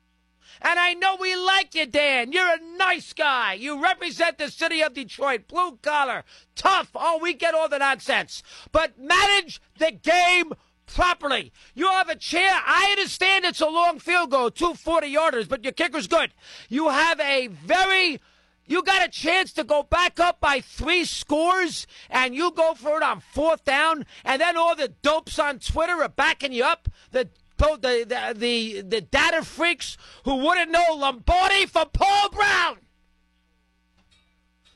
And 0.60 0.80
I 0.80 0.96
know 0.96 1.16
we 1.22 1.36
like 1.36 1.76
you, 1.76 1.86
Dan. 1.86 2.32
You're 2.32 2.56
a 2.56 2.78
nice 2.78 3.14
guy. 3.14 3.54
You 3.54 3.80
represent 3.80 4.40
the 4.40 4.50
city 4.50 4.82
of 4.82 4.96
Detroit, 4.96 5.48
blue 5.48 5.78
collar, 5.84 6.24
tough. 6.56 6.90
Oh, 6.96 7.20
we 7.22 7.36
get 7.36 7.54
all 7.54 7.70
the 7.70 7.78
nonsense. 7.78 8.42
But 8.72 8.98
manage 8.98 9.62
the 9.78 9.92
game 9.92 10.54
properly. 10.88 11.54
You 11.76 11.86
have 11.90 12.10
a 12.10 12.16
chair. 12.16 12.60
I 12.66 12.96
understand 12.98 13.46
it's 13.46 13.62
a 13.62 13.68
long 13.68 14.00
field 14.00 14.32
goal, 14.32 14.50
two 14.50 14.74
40 14.74 15.14
yarders, 15.14 15.48
but 15.48 15.64
your 15.64 15.74
kicker's 15.74 16.08
good. 16.08 16.34
You 16.68 16.90
have 16.90 17.20
a 17.20 17.46
very 17.46 18.20
you 18.68 18.84
got 18.84 19.06
a 19.06 19.10
chance 19.10 19.54
to 19.54 19.64
go 19.64 19.82
back 19.82 20.20
up 20.20 20.40
by 20.40 20.60
three 20.60 21.06
scores, 21.06 21.88
and 22.10 22.36
you 22.36 22.52
go 22.52 22.74
for 22.74 22.98
it 22.98 23.04
on 23.04 23.22
fourth 23.22 23.64
down, 23.64 24.06
and 24.26 24.42
then 24.42 24.58
all 24.58 24.76
the 24.76 24.90
dopes 24.90 25.40
on 25.40 25.60
Twitter 25.60 26.04
are 26.04 26.10
backing 26.10 26.52
you 26.52 26.66
up. 26.66 26.90
The 27.12 27.30
the 27.58 28.06
the 28.06 28.34
the, 28.38 28.82
the 28.82 29.02
data 29.02 29.44
freaks 29.44 29.98
who 30.26 30.36
wouldn't 30.36 30.70
know 30.72 30.96
Lombardi 30.96 31.66
for 31.66 31.86
Paul 31.86 32.30
Brown. 32.30 32.78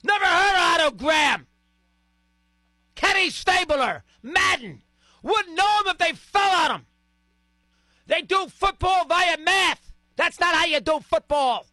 Never 0.03 0.25
heard 0.25 0.55
of 0.55 0.81
Otto 0.81 0.95
Graham. 0.95 1.47
Kenny 2.95 3.29
Stabler, 3.29 4.03
Madden. 4.23 4.81
Wouldn't 5.21 5.55
know 5.55 5.79
him 5.81 5.87
if 5.87 5.97
they 5.97 6.13
fell 6.13 6.49
on 6.49 6.71
him. 6.71 6.85
They 8.07 8.21
do 8.21 8.47
football 8.47 9.05
via 9.05 9.37
math. 9.37 9.91
That's 10.15 10.39
not 10.39 10.55
how 10.55 10.65
you 10.65 10.79
do 10.79 10.99
football. 10.99 11.67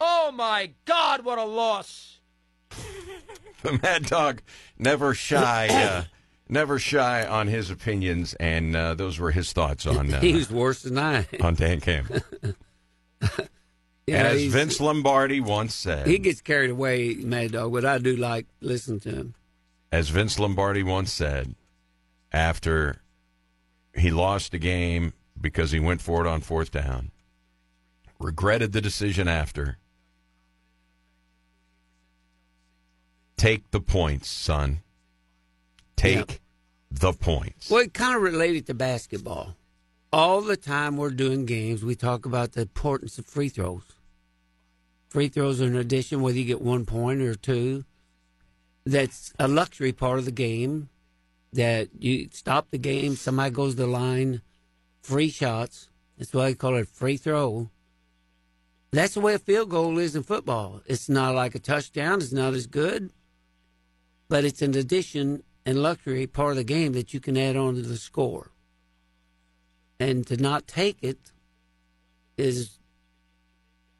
Oh 0.00 0.30
my 0.34 0.72
God, 0.84 1.24
what 1.24 1.38
a 1.38 1.44
loss! 1.44 2.18
the 3.62 3.78
Mad 3.82 4.04
Dog 4.06 4.42
never 4.78 5.14
shy, 5.14 5.68
uh, 5.68 6.04
never 6.48 6.78
shy 6.78 7.24
on 7.26 7.46
his 7.48 7.70
opinions, 7.70 8.34
and 8.34 8.76
uh, 8.76 8.94
those 8.94 9.18
were 9.18 9.30
his 9.30 9.52
thoughts 9.52 9.86
on 9.86 10.12
uh, 10.12 10.20
he 10.20 10.34
was 10.34 10.50
worse 10.50 10.82
than 10.82 10.98
I. 10.98 11.26
on 11.40 11.54
Dan 11.54 11.80
Campbell. 11.80 12.20
Yeah, 14.08 14.18
and 14.18 14.26
as 14.38 14.42
Vince 14.52 14.78
Lombardi 14.78 15.40
once 15.40 15.74
said, 15.74 16.06
he 16.06 16.18
gets 16.18 16.40
carried 16.40 16.70
away, 16.70 17.14
Mad 17.16 17.50
Dog, 17.50 17.72
but 17.72 17.84
I 17.84 17.98
do 17.98 18.14
like 18.14 18.46
listening 18.60 19.00
to 19.00 19.10
him. 19.10 19.34
as 19.90 20.10
Vince 20.10 20.38
Lombardi 20.38 20.84
once 20.84 21.10
said, 21.12 21.56
after 22.30 23.00
he 23.96 24.12
lost 24.12 24.52
the 24.52 24.58
game 24.58 25.12
because 25.40 25.72
he 25.72 25.80
went 25.80 26.00
for 26.00 26.24
it 26.24 26.28
on 26.28 26.40
fourth 26.40 26.70
down. 26.70 27.10
Regretted 28.20 28.70
the 28.70 28.80
decision 28.80 29.26
after. 29.26 29.78
Take 33.36 33.70
the 33.70 33.80
points, 33.80 34.28
son. 34.28 34.80
Take 35.96 36.40
the 36.90 37.12
points. 37.12 37.70
Well, 37.70 37.82
it 37.82 37.94
kind 37.94 38.16
of 38.16 38.22
related 38.22 38.66
to 38.66 38.74
basketball. 38.74 39.56
All 40.12 40.40
the 40.40 40.56
time 40.56 40.96
we're 40.96 41.10
doing 41.10 41.44
games, 41.44 41.84
we 41.84 41.94
talk 41.94 42.24
about 42.24 42.52
the 42.52 42.62
importance 42.62 43.18
of 43.18 43.26
free 43.26 43.48
throws. 43.48 43.82
Free 45.08 45.28
throws 45.28 45.60
are 45.60 45.66
an 45.66 45.76
addition, 45.76 46.22
whether 46.22 46.38
you 46.38 46.44
get 46.44 46.62
one 46.62 46.86
point 46.86 47.20
or 47.20 47.34
two. 47.34 47.84
That's 48.84 49.32
a 49.38 49.48
luxury 49.48 49.92
part 49.92 50.18
of 50.18 50.24
the 50.24 50.30
game. 50.30 50.88
That 51.52 51.88
you 51.98 52.28
stop 52.32 52.70
the 52.70 52.78
game, 52.78 53.16
somebody 53.16 53.50
goes 53.50 53.74
to 53.74 53.82
the 53.82 53.86
line, 53.86 54.42
free 55.02 55.30
shots. 55.30 55.88
That's 56.18 56.32
why 56.32 56.46
they 56.46 56.54
call 56.54 56.74
it 56.76 56.88
free 56.88 57.16
throw. 57.16 57.70
That's 58.90 59.14
the 59.14 59.20
way 59.20 59.34
a 59.34 59.38
field 59.38 59.70
goal 59.70 59.98
is 59.98 60.16
in 60.16 60.22
football. 60.22 60.82
It's 60.86 61.08
not 61.08 61.34
like 61.34 61.54
a 61.54 61.58
touchdown. 61.58 62.18
It's 62.18 62.32
not 62.32 62.54
as 62.54 62.66
good, 62.66 63.10
but 64.28 64.44
it's 64.44 64.62
an 64.62 64.76
addition 64.76 65.42
and 65.64 65.82
luxury 65.82 66.26
part 66.26 66.52
of 66.52 66.56
the 66.56 66.64
game 66.64 66.92
that 66.92 67.12
you 67.12 67.20
can 67.20 67.36
add 67.36 67.56
on 67.56 67.74
to 67.74 67.82
the 67.82 67.96
score. 67.96 68.52
And 69.98 70.26
to 70.26 70.36
not 70.36 70.66
take 70.66 70.98
it 71.02 71.32
is 72.36 72.78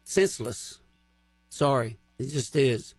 senseless. 0.05 0.79
Sorry, 1.49 1.99
it 2.19 2.29
just 2.29 2.55
is. 2.55 2.95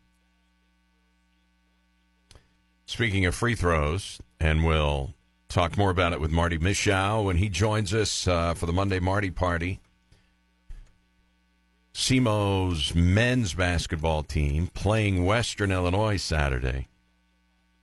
Speaking 2.86 3.26
of 3.26 3.36
free 3.36 3.56
throws, 3.56 4.20
and 4.40 4.66
we'll 4.66 5.14
talk 5.50 5.78
more 5.78 5.92
about 5.92 6.14
it 6.14 6.22
with 6.22 6.32
Marty 6.32 6.58
Mishow 6.58 7.24
when 7.24 7.38
he 7.38 7.50
joins 7.50 7.94
us 7.94 8.28
uh, 8.28 8.54
for 8.54 8.66
the 8.66 8.74
Monday 8.74 9.00
Marty 9.00 9.30
Party. 9.30 9.80
SEMO's 11.94 12.94
men's 12.94 13.56
basketball 13.56 14.24
team 14.24 14.68
playing 14.74 15.26
Western 15.26 15.72
Illinois 15.72 16.18
Saturday. 16.18 16.88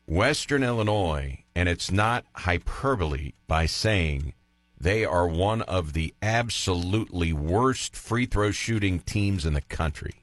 Western 0.07 0.63
Illinois, 0.63 1.45
and 1.55 1.69
it's 1.69 1.91
not 1.91 2.25
hyperbole 2.35 3.33
by 3.47 3.67
saying 3.67 4.35
they 4.79 5.05
are 5.05 5.27
one 5.27 5.63
of 5.63 5.95
the 5.95 6.15
absolutely 6.21 7.33
worst 7.33 7.97
free 7.97 8.27
throw 8.27 8.51
shooting 8.51 9.01
teams 9.01 9.47
in 9.47 9.55
the 9.55 9.63
country. 9.63 10.17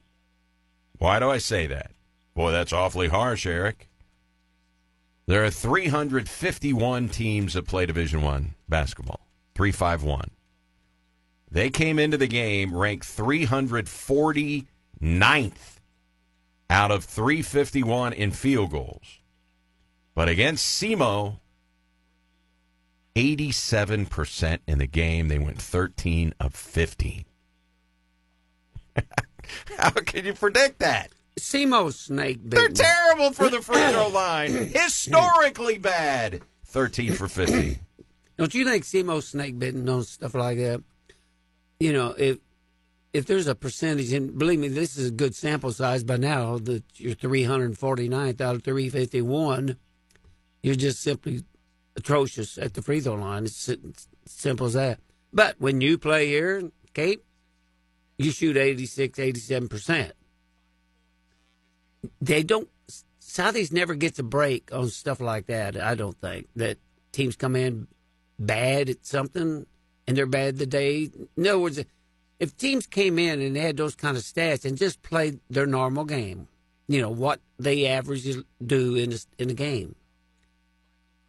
Why 0.98 1.18
do 1.18 1.28
I 1.28 1.38
say 1.38 1.66
that? 1.66 1.90
Boy, 2.34 2.52
that's 2.52 2.72
awfully 2.72 3.08
harsh, 3.08 3.44
Erik. 3.44 3.88
There 5.26 5.44
are 5.44 5.50
351 5.50 7.08
teams 7.08 7.54
that 7.54 7.66
play 7.66 7.86
Division 7.86 8.22
One 8.22 8.54
basketball. 8.68 9.26
351. 9.54 10.30
They 11.50 11.70
came 11.70 11.98
into 11.98 12.16
the 12.16 12.28
game 12.28 12.74
ranked 12.74 13.06
349th 13.06 15.80
out 16.70 16.90
of 16.90 17.04
351 17.04 18.12
in 18.12 18.30
field 18.30 18.70
goals. 18.70 19.18
But 20.14 20.28
against 20.28 20.66
SEMO, 20.66 21.38
87% 23.16 24.58
in 24.66 24.78
the 24.78 24.86
game. 24.86 25.28
They 25.28 25.38
went 25.38 25.60
13 25.60 26.34
of 26.40 26.54
15. 26.54 27.24
How 29.78 29.90
can 29.90 30.24
you 30.24 30.34
predict 30.34 30.78
that? 30.80 31.10
SEMO 31.38 31.92
snake 31.92 32.38
bitten. 32.48 32.74
They're 32.74 32.86
terrible 32.86 33.32
for 33.32 33.48
the 33.48 33.62
free 33.62 33.86
throw 33.88 34.08
line. 34.14 34.52
Historically 34.52 35.78
bad. 35.78 36.42
13 36.66 37.12
for 37.14 37.28
50. 37.28 37.78
Don't 38.38 38.54
you 38.54 38.64
think 38.64 38.84
SEMO 38.84 39.22
snake 39.22 39.58
bitten 39.58 39.88
on 39.88 40.04
stuff 40.04 40.34
like 40.34 40.58
that? 40.58 40.82
You 41.80 41.92
know, 41.92 42.14
if 42.16 42.38
if 43.12 43.26
there's 43.26 43.46
a 43.46 43.54
percentage, 43.54 44.12
and 44.12 44.38
believe 44.38 44.58
me, 44.58 44.68
this 44.68 44.96
is 44.96 45.08
a 45.08 45.12
good 45.12 45.34
sample 45.34 45.72
size 45.72 46.02
by 46.02 46.16
now. 46.16 46.58
That 46.58 46.84
you're 46.94 47.14
349th 47.14 48.40
out 48.40 48.54
of 48.54 48.62
351, 48.62 49.76
you're 50.62 50.74
just 50.74 51.00
simply 51.00 51.44
atrocious 51.96 52.58
at 52.58 52.74
the 52.74 52.82
free 52.82 53.00
throw 53.00 53.14
line. 53.14 53.44
It's, 53.44 53.70
simple 54.24 54.66
as 54.66 54.74
that. 54.74 55.00
But 55.32 55.56
when 55.58 55.80
you 55.80 55.98
play 55.98 56.28
here, 56.28 56.70
Kate, 56.94 57.22
you 58.18 58.30
shoot 58.30 58.56
86, 58.56 59.18
87 59.18 59.68
percent. 59.68 60.12
They 62.20 62.42
don't. 62.42 62.68
Southeast 63.18 63.72
never 63.72 63.94
gets 63.94 64.18
a 64.18 64.22
break 64.22 64.72
on 64.72 64.88
stuff 64.88 65.20
like 65.20 65.46
that. 65.46 65.76
I 65.76 65.94
don't 65.94 66.18
think 66.20 66.48
that 66.56 66.78
teams 67.12 67.34
come 67.36 67.56
in 67.56 67.88
bad 68.38 68.90
at 68.90 69.06
something 69.06 69.66
and 70.06 70.16
they're 70.16 70.26
bad 70.26 70.58
the 70.58 70.66
day. 70.66 71.10
In 71.36 71.46
other 71.46 71.58
words, 71.58 71.82
if 72.38 72.56
teams 72.56 72.86
came 72.86 73.18
in 73.18 73.40
and 73.40 73.56
had 73.56 73.76
those 73.76 73.94
kind 73.94 74.16
of 74.16 74.22
stats 74.22 74.64
and 74.64 74.76
just 74.76 75.02
played 75.02 75.40
their 75.48 75.66
normal 75.66 76.04
game, 76.04 76.48
you 76.88 77.00
know 77.00 77.10
what 77.10 77.40
they 77.58 77.86
average 77.86 78.26
do 78.64 78.96
in 78.96 79.12
a, 79.12 79.16
in 79.38 79.50
a 79.50 79.54
game, 79.54 79.94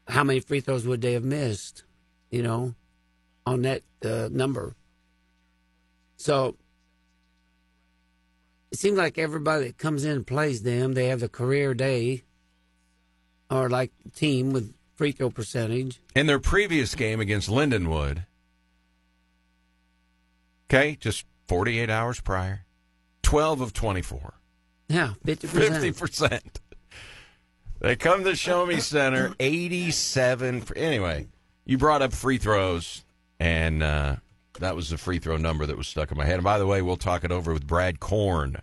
how 0.08 0.24
many 0.24 0.40
free 0.40 0.60
throws 0.60 0.86
would 0.86 1.02
they 1.02 1.14
have 1.14 1.24
missed? 1.24 1.84
You 2.30 2.44
know, 2.44 2.76
on 3.46 3.62
that 3.64 3.84
uh, 4.04 4.30
number. 4.32 4.76
So 6.18 6.56
it 8.72 8.80
seems 8.80 8.98
like 8.98 9.18
everybody 9.18 9.68
that 9.68 9.78
comes 9.78 10.04
in 10.04 10.12
and 10.12 10.28
plays 10.28 10.64
them, 10.64 10.94
they 10.94 11.08
have 11.08 11.20
the 11.20 11.30
career 11.30 11.74
day, 11.74 12.24
or 13.52 13.70
like 13.70 13.92
team 14.16 14.52
with 14.52 14.74
free 14.96 15.12
throw 15.12 15.30
percentage. 15.30 16.00
In 16.16 16.26
their 16.26 16.40
previous 16.40 16.96
game 16.96 17.20
against 17.20 17.50
Lindenwood, 17.50 18.26
okay, 20.70 20.98
just 21.00 21.26
48 21.48 21.90
hours 21.90 22.20
prior, 22.20 22.66
12 23.22 23.62
of 23.62 23.74
24. 23.74 24.34
Yeah, 24.90 25.14
fifty 25.26 25.48
percent. 25.48 25.96
50%. 25.96 26.42
They 27.80 27.96
come 27.96 28.24
to 28.24 28.36
Show 28.36 28.66
Me 28.66 28.80
Center, 28.80 29.34
87. 29.40 30.64
Anyway, 30.76 31.28
you 31.66 31.78
brought 31.78 32.02
up 32.02 32.14
free 32.14 32.38
throws, 32.38 33.04
and 33.40 33.84
uh, 33.84 34.16
that 34.60 34.76
was 34.76 34.90
the 34.90 34.98
free 34.98 35.20
throw 35.20 35.38
number 35.38 35.66
that 35.66 35.78
was 35.78 35.88
stuck 35.88 36.12
in 36.12 36.18
my 36.18 36.26
head. 36.26 36.36
And 36.36 36.44
by 36.44 36.58
the 36.58 36.68
way, 36.68 36.82
we'll 36.82 36.96
talk 36.96 37.24
it 37.24 37.32
over 37.32 37.52
with 37.54 37.68
Brad 37.68 38.00
Korn. 38.00 38.58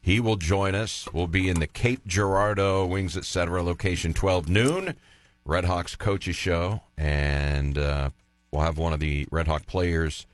He 0.00 0.20
will 0.20 0.36
join 0.36 0.74
us. 0.74 1.08
We'll 1.12 1.26
be 1.26 1.48
in 1.48 1.60
the 1.60 1.66
Cape 1.66 2.06
Girardeau 2.06 2.86
Wings 2.86 3.16
Etc. 3.16 3.62
location 3.62 4.14
12 4.14 4.48
noon. 4.48 4.94
Red 5.44 5.64
Hawks 5.64 5.96
coaches 5.96 6.36
show, 6.36 6.82
and 6.96 7.76
uh, 7.76 8.10
we'll 8.52 8.62
have 8.62 8.78
one 8.78 8.92
of 8.92 9.00
the 9.00 9.26
Red 9.30 9.48
Hawk 9.48 9.66
players 9.66 10.26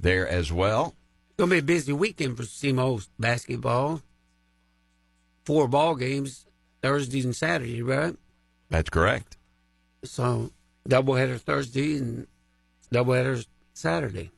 there 0.00 0.26
as 0.26 0.52
well. 0.52 0.94
Gonna 1.36 1.50
be 1.50 1.58
a 1.58 1.62
busy 1.62 1.92
weekend 1.92 2.36
for 2.36 2.44
SEMO 2.44 3.06
basketball. 3.18 4.02
Four 5.44 5.68
ball 5.68 5.94
games 5.94 6.46
Thursday 6.84 7.22
and 7.22 7.34
Saturday, 7.34 7.80
right? 7.80 8.14
That's 8.68 8.90
correct. 8.90 9.38
So 10.04 10.50
doubleheader 10.86 11.40
Thursday 11.40 11.96
and 11.96 12.26
doubleheader 12.92 13.46
Saturday. 13.72 14.30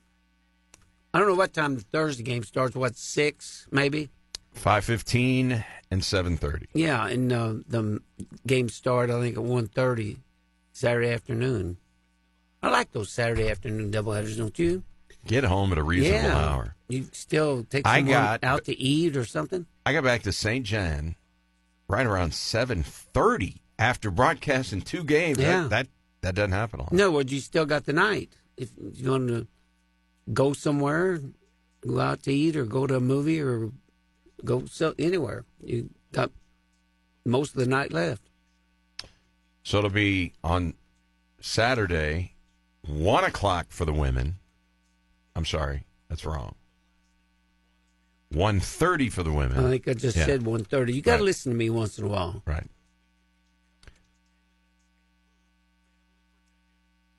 I 1.13 1.19
don't 1.19 1.27
know 1.27 1.35
what 1.35 1.53
time 1.53 1.75
the 1.75 1.81
Thursday 1.81 2.23
game 2.23 2.45
starts. 2.45 2.77
What 2.77 2.97
six 2.97 3.67
maybe? 3.73 4.11
5:15 4.55 5.65
and 5.91 6.03
7:30. 6.03 6.67
Yeah, 6.73 7.09
and 7.09 7.33
uh, 7.33 7.55
the 7.67 8.01
game 8.47 8.69
start 8.69 9.11
I 9.11 9.21
think 9.21 9.37
at 9.37 9.43
one 9.43 9.67
thirty 9.67 10.19
Saturday 10.73 11.11
afternoon. 11.11 11.79
I 12.63 12.71
like 12.71 12.93
those 12.93 13.11
Saturday 13.11 13.51
afternoon 13.51 13.91
doubleheaders, 13.91 14.39
don't 14.39 14.57
you? 14.57 14.85
Get 15.27 15.43
home 15.43 15.73
at 15.73 15.79
a 15.79 15.83
reasonable 15.83 16.29
yeah. 16.29 16.49
hour. 16.49 16.77
You 16.89 17.09
still 17.11 17.65
take 17.65 17.89
I 17.89 17.97
someone 17.99 18.13
got- 18.15 18.45
out 18.45 18.67
to 18.67 18.79
eat 18.79 19.17
or 19.17 19.25
something? 19.25 19.67
I 19.85 19.93
got 19.93 20.05
back 20.05 20.23
to 20.23 20.33
St. 20.33 20.65
John 20.65 21.17
right 21.89 22.07
around 22.07 22.33
7:30 22.33 23.61
after 23.79 24.11
broadcasting 24.11 24.83
two 24.83 25.05
games. 25.05 25.39
That- 25.39 25.45
Yeah. 25.45 25.69
That, 25.69 25.89
that 26.23 26.35
doesn't 26.35 26.53
happen 26.53 26.81
a 26.81 26.83
lot. 26.85 26.93
No, 26.93 27.11
well, 27.11 27.23
you 27.25 27.41
still 27.41 27.67
got 27.67 27.85
the 27.85 27.93
night. 27.93 28.31
If 28.57 28.71
you 28.79 29.11
want 29.11 29.29
to 29.29 29.47
go 30.33 30.53
somewhere, 30.53 31.21
go 31.87 32.01
out 32.01 32.23
to 32.25 32.33
eat, 32.33 32.57
or 32.57 32.65
go 32.65 32.87
to 32.87 32.97
a 32.97 33.01
movie, 33.01 33.41
or 33.41 33.71
go 34.45 34.65
so 34.67 34.95
anywhere, 34.99 35.45
you 35.63 35.91
got 36.13 36.33
most 37.25 37.55
of 37.55 37.61
the 37.61 37.67
night 37.67 37.93
left. 37.93 38.23
So 39.63 39.79
it'll 39.79 39.91
be 39.91 40.33
on 40.43 40.75
Saturday, 41.41 42.33
one 42.83 43.25
o'clock 43.25 43.67
for 43.71 43.85
the 43.85 43.93
women. 43.93 44.37
I'm 45.35 45.45
sorry, 45.45 45.85
that's 46.09 46.25
wrong. 46.25 46.55
1.30 48.37 49.11
for 49.11 49.23
the 49.23 49.33
women. 49.33 49.65
I 49.65 49.71
think 49.71 49.89
I 49.89 49.95
just 49.95 50.17
Yeah. 50.17 50.27
said 50.27 50.43
one 50.45 50.63
thirty. 50.63 50.93
You 50.95 51.01
got 51.03 51.13
to 51.13 51.17
Right. 51.19 51.25
listen 51.25 51.53
to 51.53 51.59
me 51.59 51.71
once 51.71 51.99
in 51.99 52.05
a 52.05 52.09
while. 52.09 52.43
Right. 52.47 52.69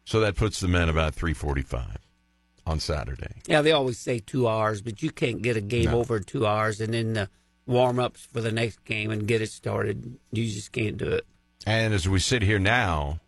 So 0.05 0.19
that 0.21 0.35
puts 0.35 0.59
the 0.59 0.67
men 0.67 0.87
about 0.89 1.15
345 1.15 1.97
on 2.65 2.79
Saturday. 2.79 3.41
Yeah, 3.47 3.61
they 3.61 3.71
always 3.73 3.97
say 3.97 4.19
two 4.19 4.47
hours, 4.47 4.81
but 4.81 5.01
you 5.03 5.11
can't 5.11 5.41
get 5.41 5.57
a 5.57 5.61
game 5.61 5.85
No. 5.91 5.99
over 5.99 6.19
two 6.19 6.47
hours 6.47 6.79
and 6.79 6.93
then 6.93 7.13
the 7.13 7.29
warm 7.65 7.99
ups 7.99 8.25
for 8.31 8.39
the 8.39 8.51
next 8.51 8.85
game 8.85 9.11
and 9.11 9.27
get 9.27 9.41
it 9.41 9.51
started. 9.51 10.17
You 10.31 10.45
just 10.45 10.71
can't 10.71 10.97
do 10.97 11.09
it. 11.09 11.25
And 11.65 11.93
as 11.93 12.07
we 12.07 12.19
sit 12.19 12.41
here 12.41 12.59
now, 12.59 13.19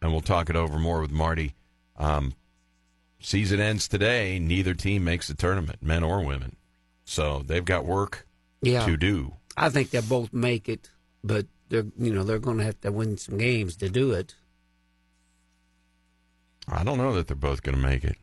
and 0.00 0.10
we'll 0.12 0.22
talk 0.22 0.48
it 0.48 0.56
over 0.56 0.78
more 0.78 1.00
with 1.02 1.10
Marty. 1.10 1.54
Um, 1.96 2.32
season 3.20 3.60
ends 3.60 3.86
today. 3.86 4.38
Neither 4.38 4.72
team 4.74 5.04
makes 5.04 5.28
the 5.28 5.34
tournament, 5.34 5.82
men 5.82 6.02
or 6.02 6.24
women. 6.24 6.56
So 7.04 7.42
they've 7.46 7.64
got 7.64 7.84
work 7.84 8.26
Yeah, 8.62 8.86
to 8.86 8.96
do. 8.96 9.34
I 9.56 9.68
think 9.68 9.90
they'll 9.90 10.02
both 10.02 10.32
make 10.32 10.68
it, 10.68 10.90
but 11.22 11.46
they're 11.68 11.86
you 11.98 12.12
know 12.12 12.24
they're 12.24 12.38
going 12.38 12.58
to 12.58 12.64
have 12.64 12.80
to 12.82 12.92
win 12.92 13.16
some 13.18 13.38
games 13.38 13.76
to 13.76 13.88
do 13.88 14.12
it. 14.12 14.34
I 16.68 16.84
don't 16.84 16.98
know 16.98 17.12
that 17.14 17.26
they're 17.26 17.36
both 17.36 17.62
going 17.62 17.76
to 17.76 17.82
make 17.82 18.04
it. 18.04 18.16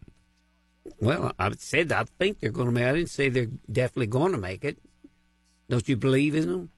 Well, 1.00 1.34
I 1.38 1.52
said 1.58 1.92
I 1.92 2.06
think 2.18 2.40
they're 2.40 2.52
going 2.52 2.68
to 2.68 2.72
make. 2.74 2.86
I 2.86 2.94
didn't 2.94 3.10
say 3.10 3.30
they're 3.30 3.48
definitely 3.72 4.08
going 4.08 4.32
to 4.32 4.38
make 4.38 4.64
it. 4.64 4.78
Don't 5.70 5.88
you 5.88 5.98
believe 5.98 6.36
in 6.36 6.48
them? 6.50 6.70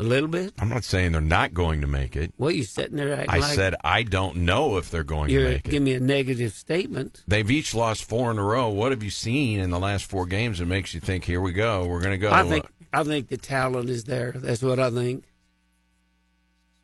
A 0.00 0.04
little 0.04 0.28
bit. 0.28 0.54
I'm 0.60 0.68
not 0.68 0.84
saying 0.84 1.10
they're 1.10 1.20
not 1.20 1.52
going 1.52 1.80
to 1.80 1.88
make 1.88 2.14
it. 2.14 2.32
Well, 2.38 2.52
you 2.52 2.62
sitting 2.62 2.96
there 2.96 3.14
acting 3.14 3.30
I 3.30 3.38
like 3.38 3.54
said 3.54 3.74
I 3.82 4.04
don't 4.04 4.36
know 4.36 4.76
if 4.76 4.92
they're 4.92 5.02
going 5.02 5.28
to 5.30 5.44
make 5.44 5.66
it. 5.66 5.70
give 5.70 5.82
me 5.82 5.94
a 5.94 6.00
negative 6.00 6.52
statement. 6.52 7.24
They've 7.26 7.50
each 7.50 7.74
lost 7.74 8.04
four 8.04 8.30
in 8.30 8.38
a 8.38 8.42
row. 8.44 8.68
What 8.68 8.92
have 8.92 9.02
you 9.02 9.10
seen 9.10 9.58
in 9.58 9.70
the 9.70 9.78
last 9.80 10.08
four 10.08 10.26
games 10.26 10.60
that 10.60 10.66
makes 10.66 10.94
you 10.94 11.00
think, 11.00 11.24
here 11.24 11.40
we 11.40 11.52
go, 11.52 11.84
we're 11.86 12.00
going 12.00 12.12
to 12.12 12.18
go? 12.18 12.30
I 12.30 12.44
think 12.44 12.66
I 12.92 13.02
think 13.02 13.28
the 13.28 13.36
talent 13.36 13.90
is 13.90 14.04
there. 14.04 14.32
That's 14.36 14.62
what 14.62 14.78
I 14.78 14.90
think. 14.90 15.24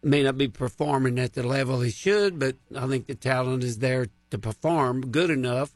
May 0.03 0.25
not 0.25 0.37
be 0.37 0.49
performing 0.49 1.19
at 1.21 1.35
the 1.35 1.45
level 1.45 1.81
he 1.81 1.91
should, 1.91 2.39
but 2.39 2.57
I 2.77 2.89
think 2.89 3.07
the 3.07 3.15
talent 3.15 3.63
is 3.63 3.79
there 3.79 4.09
to 4.31 4.39
perform 4.39 5.13
good 5.13 5.31
enough 5.31 5.73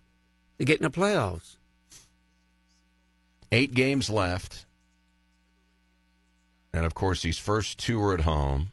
to 0.59 0.65
get 0.65 0.81
in 0.81 0.83
the 0.83 0.91
playoffs. 0.91 1.57
Eight 3.53 3.75
games 3.75 4.11
left. 4.11 4.67
And 6.73 6.85
of 6.85 6.95
course, 6.95 7.23
these 7.23 7.39
first 7.39 7.79
two 7.79 8.03
are 8.03 8.15
at 8.15 8.21
home. 8.21 8.73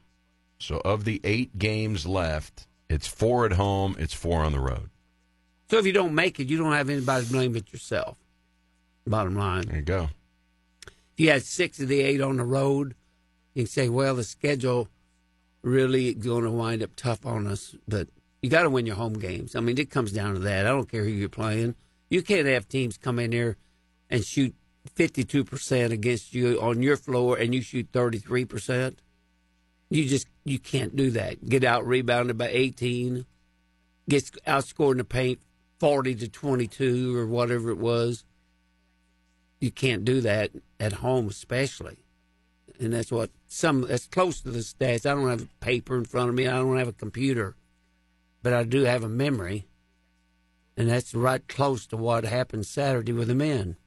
So 0.59 0.81
of 0.85 1.05
the 1.05 1.21
eight 1.23 1.57
games 1.57 2.05
left, 2.05 2.67
it's 2.89 3.07
four 3.07 3.45
at 3.45 3.53
home, 3.53 3.95
it's 3.99 4.13
four 4.13 4.41
on 4.41 4.51
the 4.51 4.59
road. 4.59 4.89
So 5.69 5.77
if 5.77 5.85
you 5.85 5.93
don't 5.93 6.15
make 6.15 6.39
it, 6.39 6.47
you 6.47 6.57
don't 6.57 6.73
have 6.73 6.89
anybody 6.89 7.25
to 7.25 7.31
blame 7.31 7.53
but 7.53 7.71
yourself. 7.71 8.17
Bottom 9.07 9.35
line. 9.35 9.65
There 9.67 9.77
you 9.77 9.81
go. 9.81 10.09
If 10.85 11.19
you 11.19 11.29
had 11.29 11.43
six 11.43 11.79
of 11.79 11.87
the 11.87 12.01
eight 12.01 12.21
on 12.21 12.37
the 12.37 12.43
road, 12.43 12.95
you 13.53 13.63
can 13.63 13.69
say, 13.69 13.89
well, 13.89 14.15
the 14.15 14.23
schedule 14.23 14.89
really 15.61 16.13
going 16.13 16.43
to 16.43 16.51
wind 16.51 16.83
up 16.83 16.95
tough 16.95 17.25
on 17.25 17.47
us. 17.47 17.75
But 17.87 18.07
you 18.41 18.49
got 18.49 18.63
to 18.63 18.69
win 18.69 18.85
your 18.85 18.95
home 18.95 19.13
games. 19.13 19.55
I 19.55 19.59
mean, 19.59 19.77
it 19.77 19.89
comes 19.89 20.11
down 20.11 20.33
to 20.33 20.39
that. 20.41 20.65
I 20.65 20.69
don't 20.69 20.89
care 20.89 21.03
who 21.03 21.09
you're 21.09 21.29
playing. 21.29 21.75
You 22.09 22.21
can't 22.21 22.47
have 22.47 22.67
teams 22.67 22.97
come 22.97 23.17
in 23.17 23.31
here 23.31 23.57
and 24.09 24.23
shoot 24.23 24.53
52% 24.89 25.91
against 25.91 26.33
you 26.33 26.59
on 26.61 26.81
your 26.81 26.97
floor 26.97 27.37
and 27.37 27.53
you 27.53 27.61
shoot 27.61 27.91
33%. 27.91 28.95
You 29.89 30.05
just 30.05 30.27
you 30.43 30.59
can't 30.59 30.95
do 30.95 31.11
that. 31.11 31.47
Get 31.47 31.63
out 31.63 31.85
rebounded 31.85 32.37
by 32.37 32.49
18, 32.49 33.25
gets 34.09 34.31
outscored 34.47 34.93
in 34.93 34.97
the 34.97 35.03
paint 35.03 35.39
40 35.79 36.15
to 36.15 36.27
22 36.27 37.15
or 37.15 37.27
whatever 37.27 37.69
it 37.69 37.77
was 37.77 38.23
you 39.59 39.71
can't 39.71 40.05
do 40.05 40.21
that 40.21 40.51
at 40.79 40.93
home, 40.93 41.27
especially. 41.27 41.97
And 42.79 42.93
that's 42.93 43.11
what 43.11 43.31
some 43.47 43.81
that's 43.81 44.07
close 44.07 44.41
to 44.41 44.51
the 44.51 44.59
stats. 44.59 45.09
I 45.09 45.15
don't 45.15 45.29
have 45.29 45.43
a 45.43 45.65
paper 45.65 45.97
in 45.97 46.05
front 46.05 46.29
of 46.29 46.35
me. 46.35 46.47
I 46.47 46.57
don't 46.57 46.77
have 46.77 46.89
a 46.89 46.93
computer, 46.93 47.55
but 48.43 48.53
I 48.53 48.63
do 48.63 48.83
have 48.83 49.03
a 49.03 49.09
memory, 49.09 49.65
and 50.75 50.89
that's 50.89 51.15
right 51.15 51.45
close 51.47 51.85
to 51.87 51.97
what 51.97 52.25
happened 52.25 52.65
Saturday 52.65 53.13
with 53.13 53.29
the 53.29 53.35
men. 53.35 53.77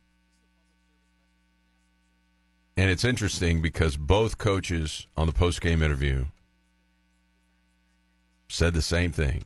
And 2.78 2.92
it's 2.92 3.04
interesting 3.04 3.60
because 3.60 3.96
both 3.96 4.38
coaches 4.38 5.08
on 5.16 5.26
the 5.26 5.32
post 5.32 5.60
game 5.60 5.82
interview 5.82 6.26
said 8.48 8.72
the 8.72 8.82
same 8.82 9.10
thing. 9.10 9.42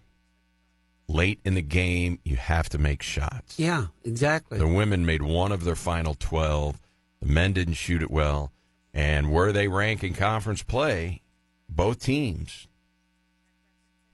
Late 1.08 1.40
in 1.42 1.54
the 1.54 1.62
game, 1.62 2.18
you 2.24 2.36
have 2.36 2.68
to 2.68 2.78
make 2.78 3.02
shots. 3.02 3.58
Yeah, 3.58 3.86
exactly. 4.04 4.58
The 4.58 4.68
women 4.68 5.06
made 5.06 5.22
one 5.22 5.50
of 5.50 5.64
their 5.64 5.76
final 5.76 6.14
12. 6.14 6.78
The 7.20 7.26
men 7.26 7.54
didn't 7.54 7.74
shoot 7.74 8.02
it 8.02 8.10
well. 8.10 8.52
And 8.92 9.32
where 9.32 9.50
they 9.50 9.66
rank 9.66 10.04
in 10.04 10.12
conference 10.12 10.62
play, 10.62 11.22
both 11.70 12.00
teams 12.00 12.68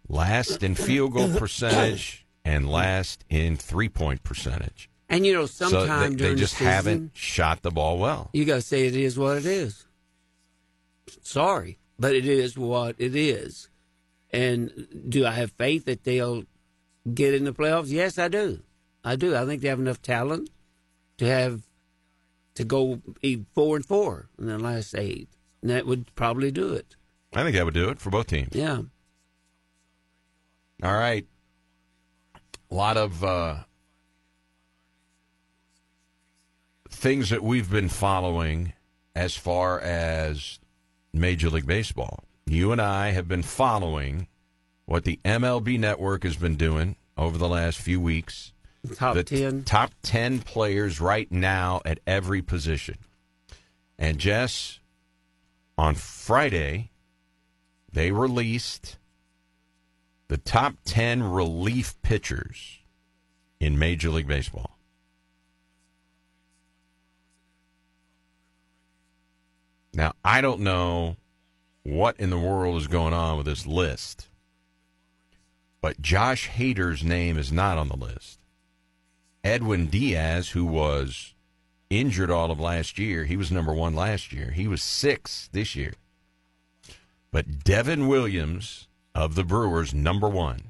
last 0.09 0.63
in 0.63 0.77
field 0.77 1.15
goal 1.15 1.31
percentage 1.37 2.25
and 2.45 2.71
last 2.71 3.25
in 3.29 3.57
three 3.57 3.89
point 3.89 4.23
percentage. 4.23 4.88
And 5.09 5.27
you 5.27 5.33
know, 5.33 5.47
So 5.47 5.69
sometimes 5.69 6.11
they, 6.13 6.17
during 6.17 6.35
they 6.37 6.41
just 6.41 6.55
the 6.55 6.59
season, 6.59 6.73
haven't 6.73 7.11
shot 7.15 7.63
the 7.63 7.71
ball 7.71 7.99
well. 7.99 8.31
You 8.33 8.45
got 8.45 8.57
to 8.57 8.63
say 8.63 8.87
it 8.87 8.97
is 8.97 9.19
what 9.19 9.37
it 9.39 9.47
is. 9.47 9.87
Sorry, 11.23 11.79
but 11.99 12.15
it 12.15 12.27
is 12.27 12.59
what 12.59 12.97
it 12.99 13.17
is. 13.17 13.69
And 14.31 14.87
do 15.09 15.25
I 15.25 15.33
have 15.33 15.53
faith 15.53 15.87
that 15.87 16.05
they'll 16.05 16.45
get 17.15 17.35
in 17.35 17.45
the 17.45 17.53
playoffs? 17.53 17.89
Yes, 17.89 18.19
I 18.19 18.29
do. 18.29 18.61
I 19.05 19.17
do. 19.17 19.35
I 19.35 19.47
think 19.47 19.63
they 19.63 19.69
have 19.69 19.81
enough 19.81 20.03
talent 20.03 20.51
to 21.17 21.27
have 21.27 21.63
to 22.55 22.65
go 22.65 23.01
four 23.55 23.77
and 23.77 23.87
four 23.87 24.29
in 24.39 24.47
the 24.47 24.59
last 24.59 24.95
eight, 24.95 25.29
and 25.63 25.71
that 25.71 25.87
would 25.87 26.15
probably 26.15 26.51
do 26.51 26.75
it. 26.75 26.97
I 27.35 27.43
think 27.43 27.55
that 27.57 27.65
would 27.65 27.75
do 27.75 27.89
it 27.89 28.01
for 28.01 28.11
both 28.11 28.27
teams. 28.27 28.55
Yeah. 28.55 28.83
All 30.83 30.93
right. 30.95 31.27
A 32.71 32.75
lot 32.75 32.97
of 32.97 33.25
uh, 33.25 33.57
things 36.89 37.31
that 37.31 37.43
we've 37.43 37.71
been 37.71 37.89
following 37.89 38.73
as 39.15 39.37
far 39.37 39.81
as 39.81 40.59
Major 41.13 41.51
League 41.51 41.67
Baseball. 41.67 42.25
You 42.47 42.73
and 42.73 42.81
I 42.81 43.11
have 43.11 43.29
been 43.29 43.43
following 43.43 44.29
what 44.87 45.05
the 45.05 45.21
MLB 45.25 45.79
network 45.79 46.25
has 46.25 46.37
been 46.37 46.57
doing 46.57 46.97
over 47.17 47.37
the 47.37 47.49
last 47.49 47.79
few 47.79 48.01
weeks. 48.01 48.53
Top 48.95 49.15
the 49.15 49.25
ten. 49.25 49.65
top 49.65 49.93
10 50.03 50.41
players 50.41 51.01
right 51.01 51.31
now 51.31 51.83
at 51.85 51.99
every 52.07 52.41
position. 52.41 52.97
And 53.99 54.19
Jess, 54.19 54.79
on 55.77 55.95
Friday, 55.97 56.91
they 57.93 58.13
released 58.13 58.97
the 60.29 60.39
top 60.39 60.75
10 60.85 61.23
relief 61.23 62.01
pitchers 62.03 62.79
in 63.61 63.79
Major 63.79 64.11
League 64.11 64.29
Baseball. 64.29 64.78
Now, 69.99 70.13
I 70.25 70.41
don't 70.43 70.61
know 70.61 71.17
what 71.83 72.21
in 72.21 72.31
the 72.31 72.39
world 72.39 72.81
is 72.81 72.87
going 72.87 73.13
on 73.13 73.37
with 73.37 73.47
this 73.47 73.67
list, 73.67 74.29
but 75.81 76.01
Josh 76.01 76.49
Hader's 76.51 77.03
name 77.03 77.37
is 77.37 77.51
not 77.51 77.79
on 77.79 77.89
the 77.89 77.97
list. 77.97 78.39
Edwin 79.43 79.89
Diaz, 79.89 80.51
who 80.51 80.65
was 80.65 81.35
injured 81.91 82.31
all 82.31 82.53
of 82.53 82.61
last 82.61 82.97
year, 83.01 83.25
he 83.25 83.37
was 83.37 83.51
number 83.51 83.75
one 83.75 83.93
last 83.93 84.33
year. 84.33 84.53
He 84.53 84.69
was 84.69 84.85
six 84.85 85.49
this 85.51 85.75
year. 85.75 85.95
But 87.33 87.65
Devin 87.65 88.07
Williams 88.07 88.87
of 89.17 89.35
the 89.35 89.43
Brewers, 89.43 89.93
number 89.93 90.29
one. 90.29 90.63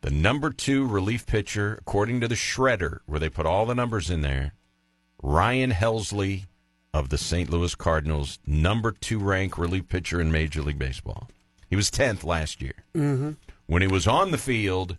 The 0.00 0.10
number 0.10 0.48
two 0.48 0.86
relief 0.86 1.26
pitcher, 1.26 1.76
according 1.82 2.22
to 2.22 2.28
the 2.28 2.34
Shredder, 2.34 3.00
where 3.04 3.20
they 3.20 3.28
put 3.28 3.44
all 3.44 3.66
the 3.66 3.74
numbers 3.74 4.08
in 4.08 4.22
there, 4.22 4.54
Ryan 5.22 5.72
Helsley 5.72 6.44
of 6.94 7.08
the 7.08 7.18
St. 7.18 7.50
Louis 7.50 7.74
Cardinals, 7.74 8.38
number 8.46 8.92
two 8.92 9.18
ranked 9.18 9.58
relief 9.58 9.88
pitcher 9.88 10.20
in 10.20 10.30
Major 10.30 10.62
League 10.62 10.78
Baseball. 10.78 11.28
He 11.68 11.74
was 11.74 11.90
10th 11.90 12.22
last 12.22 12.62
year. 12.62 12.84
Mm-hmm. 12.94 13.32
When 13.66 13.82
he 13.82 13.88
was 13.88 14.06
on 14.06 14.30
the 14.30 14.38
field, 14.38 14.96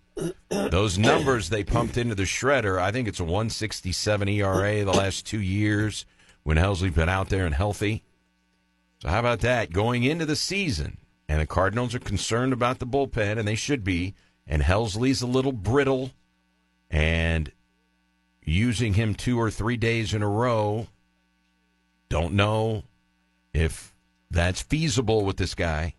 those 0.49 0.97
numbers 0.97 1.49
they 1.49 1.63
pumped 1.63 1.95
into 1.95 2.13
the 2.13 2.23
shredder, 2.23 2.79
I 2.79 2.91
think 2.91 3.07
it's 3.07 3.21
a 3.21 3.23
167 3.23 4.27
ERA 4.27 4.83
the 4.83 4.91
last 4.91 5.25
two 5.25 5.39
years 5.39 6.05
when 6.43 6.57
Helsley's 6.57 6.93
been 6.93 7.07
out 7.07 7.29
there 7.29 7.45
and 7.45 7.55
healthy. 7.55 8.03
So 9.01 9.07
how 9.07 9.19
about 9.19 9.39
that? 9.39 9.71
Going 9.71 10.03
into 10.03 10.25
the 10.25 10.35
season, 10.35 10.97
and 11.29 11.39
the 11.39 11.47
Cardinals 11.47 11.95
are 11.95 11.99
concerned 11.99 12.51
about 12.51 12.79
the 12.79 12.87
bullpen, 12.87 13.39
and 13.39 13.47
they 13.47 13.55
should 13.55 13.85
be, 13.85 14.15
and 14.45 14.61
Helsley's 14.61 15.21
a 15.21 15.27
little 15.27 15.53
brittle, 15.53 16.11
and 16.91 17.53
using 18.43 18.95
him 18.95 19.15
two 19.15 19.39
or 19.39 19.49
three 19.49 19.77
days 19.77 20.13
in 20.13 20.21
a 20.21 20.29
row, 20.29 20.87
don't 22.09 22.33
know 22.33 22.83
if 23.53 23.93
that's 24.29 24.61
feasible 24.61 25.25
with 25.25 25.37
this 25.37 25.55
guy. 25.55 25.95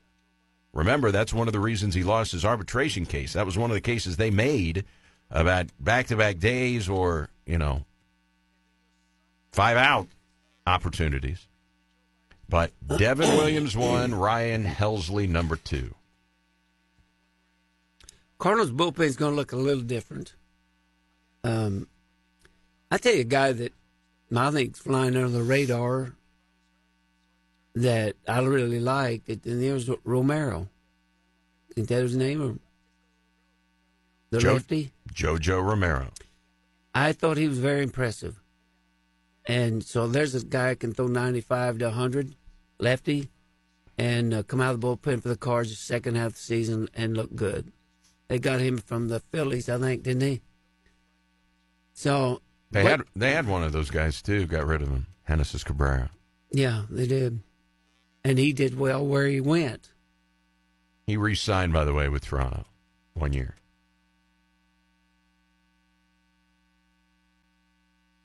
Remember, 0.72 1.10
that's 1.10 1.32
one 1.32 1.46
of 1.46 1.52
the 1.52 1.60
reasons 1.60 1.94
he 1.94 2.04
lost 2.04 2.32
his 2.32 2.44
arbitration 2.44 3.06
case. 3.06 3.32
That 3.32 3.46
was 3.46 3.56
one 3.56 3.70
of 3.70 3.74
the 3.74 3.80
cases 3.80 4.16
they 4.16 4.30
made 4.30 4.84
about 5.30 5.68
back 5.80 6.08
to 6.08 6.16
back 6.16 6.38
days 6.38 6.88
or, 6.88 7.30
you 7.46 7.58
know, 7.58 7.84
five 9.52 9.76
out 9.76 10.08
opportunities. 10.66 11.48
But 12.48 12.72
Devin 12.98 13.36
Williams 13.36 13.76
one, 13.76 14.14
Ryan 14.14 14.64
Helsley 14.64 15.28
number 15.28 15.56
two. 15.56 15.94
Cardinals 18.38 18.70
bullpen 18.70 19.00
is 19.00 19.16
going 19.16 19.32
to 19.32 19.36
look 19.36 19.52
a 19.52 19.56
little 19.56 19.82
different. 19.82 20.34
Um, 21.42 21.88
I 22.90 22.98
tell 22.98 23.14
you, 23.14 23.22
a 23.22 23.24
guy 23.24 23.52
that 23.52 23.72
I 24.34 24.50
think 24.50 24.76
flying 24.76 25.16
under 25.16 25.28
the 25.28 25.42
radar 25.42 26.12
that 27.74 28.16
I 28.26 28.40
really 28.40 28.80
like, 28.80 29.28
and 29.28 29.40
there's 29.42 29.88
Romero. 30.04 30.68
Think 31.74 31.88
that 31.88 32.02
was 32.02 32.12
his 32.12 32.18
name 32.18 32.42
or 32.42 32.58
the 34.30 34.38
Joe- 34.38 34.54
lefty? 34.54 34.92
Jojo 35.12 35.62
Romero. 35.62 36.10
I 36.94 37.12
thought 37.12 37.36
he 37.36 37.46
was 37.48 37.58
very 37.58 37.82
impressive. 37.82 38.40
And 39.44 39.84
so 39.84 40.08
there's 40.08 40.32
this 40.32 40.42
guy 40.42 40.70
that 40.70 40.80
can 40.80 40.92
throw 40.92 41.06
95 41.06 41.78
to 41.78 41.84
100, 41.86 42.34
lefty, 42.78 43.28
and 43.98 44.32
uh, 44.34 44.42
come 44.42 44.60
out 44.60 44.74
of 44.74 44.80
the 44.80 44.86
bullpen 44.86 45.22
for 45.22 45.28
the 45.28 45.36
Cards 45.36 45.70
the 45.70 45.76
second 45.76 46.16
half 46.16 46.28
of 46.28 46.32
the 46.34 46.40
season 46.40 46.88
and 46.94 47.16
look 47.16 47.34
good. 47.34 47.70
They 48.28 48.38
got 48.38 48.60
him 48.60 48.78
from 48.78 49.08
the 49.08 49.20
Phillies, 49.20 49.68
I 49.68 49.78
think, 49.78 50.02
didn't 50.02 50.20
they? 50.20 50.40
So 51.92 52.40
They 52.70 52.84
had 52.84 53.02
they 53.14 53.32
had 53.32 53.46
one 53.46 53.62
of 53.62 53.72
those 53.72 53.90
guys 53.90 54.20
too. 54.22 54.46
Got 54.46 54.66
rid 54.66 54.82
of 54.82 54.88
him. 54.88 55.06
Genesis 55.28 55.64
Cabrera. 55.64 56.10
yeah, 56.52 56.84
they 56.88 57.06
did, 57.06 57.40
and 58.24 58.38
he 58.38 58.52
did 58.52 58.78
well 58.78 59.04
where 59.04 59.26
he 59.26 59.40
went. 59.40 59.92
He 61.06 61.16
re-signed, 61.16 61.72
by 61.72 61.84
the 61.84 61.92
way, 61.94 62.08
with 62.08 62.24
Toronto, 62.24 62.64
one 63.14 63.32
year. 63.32 63.56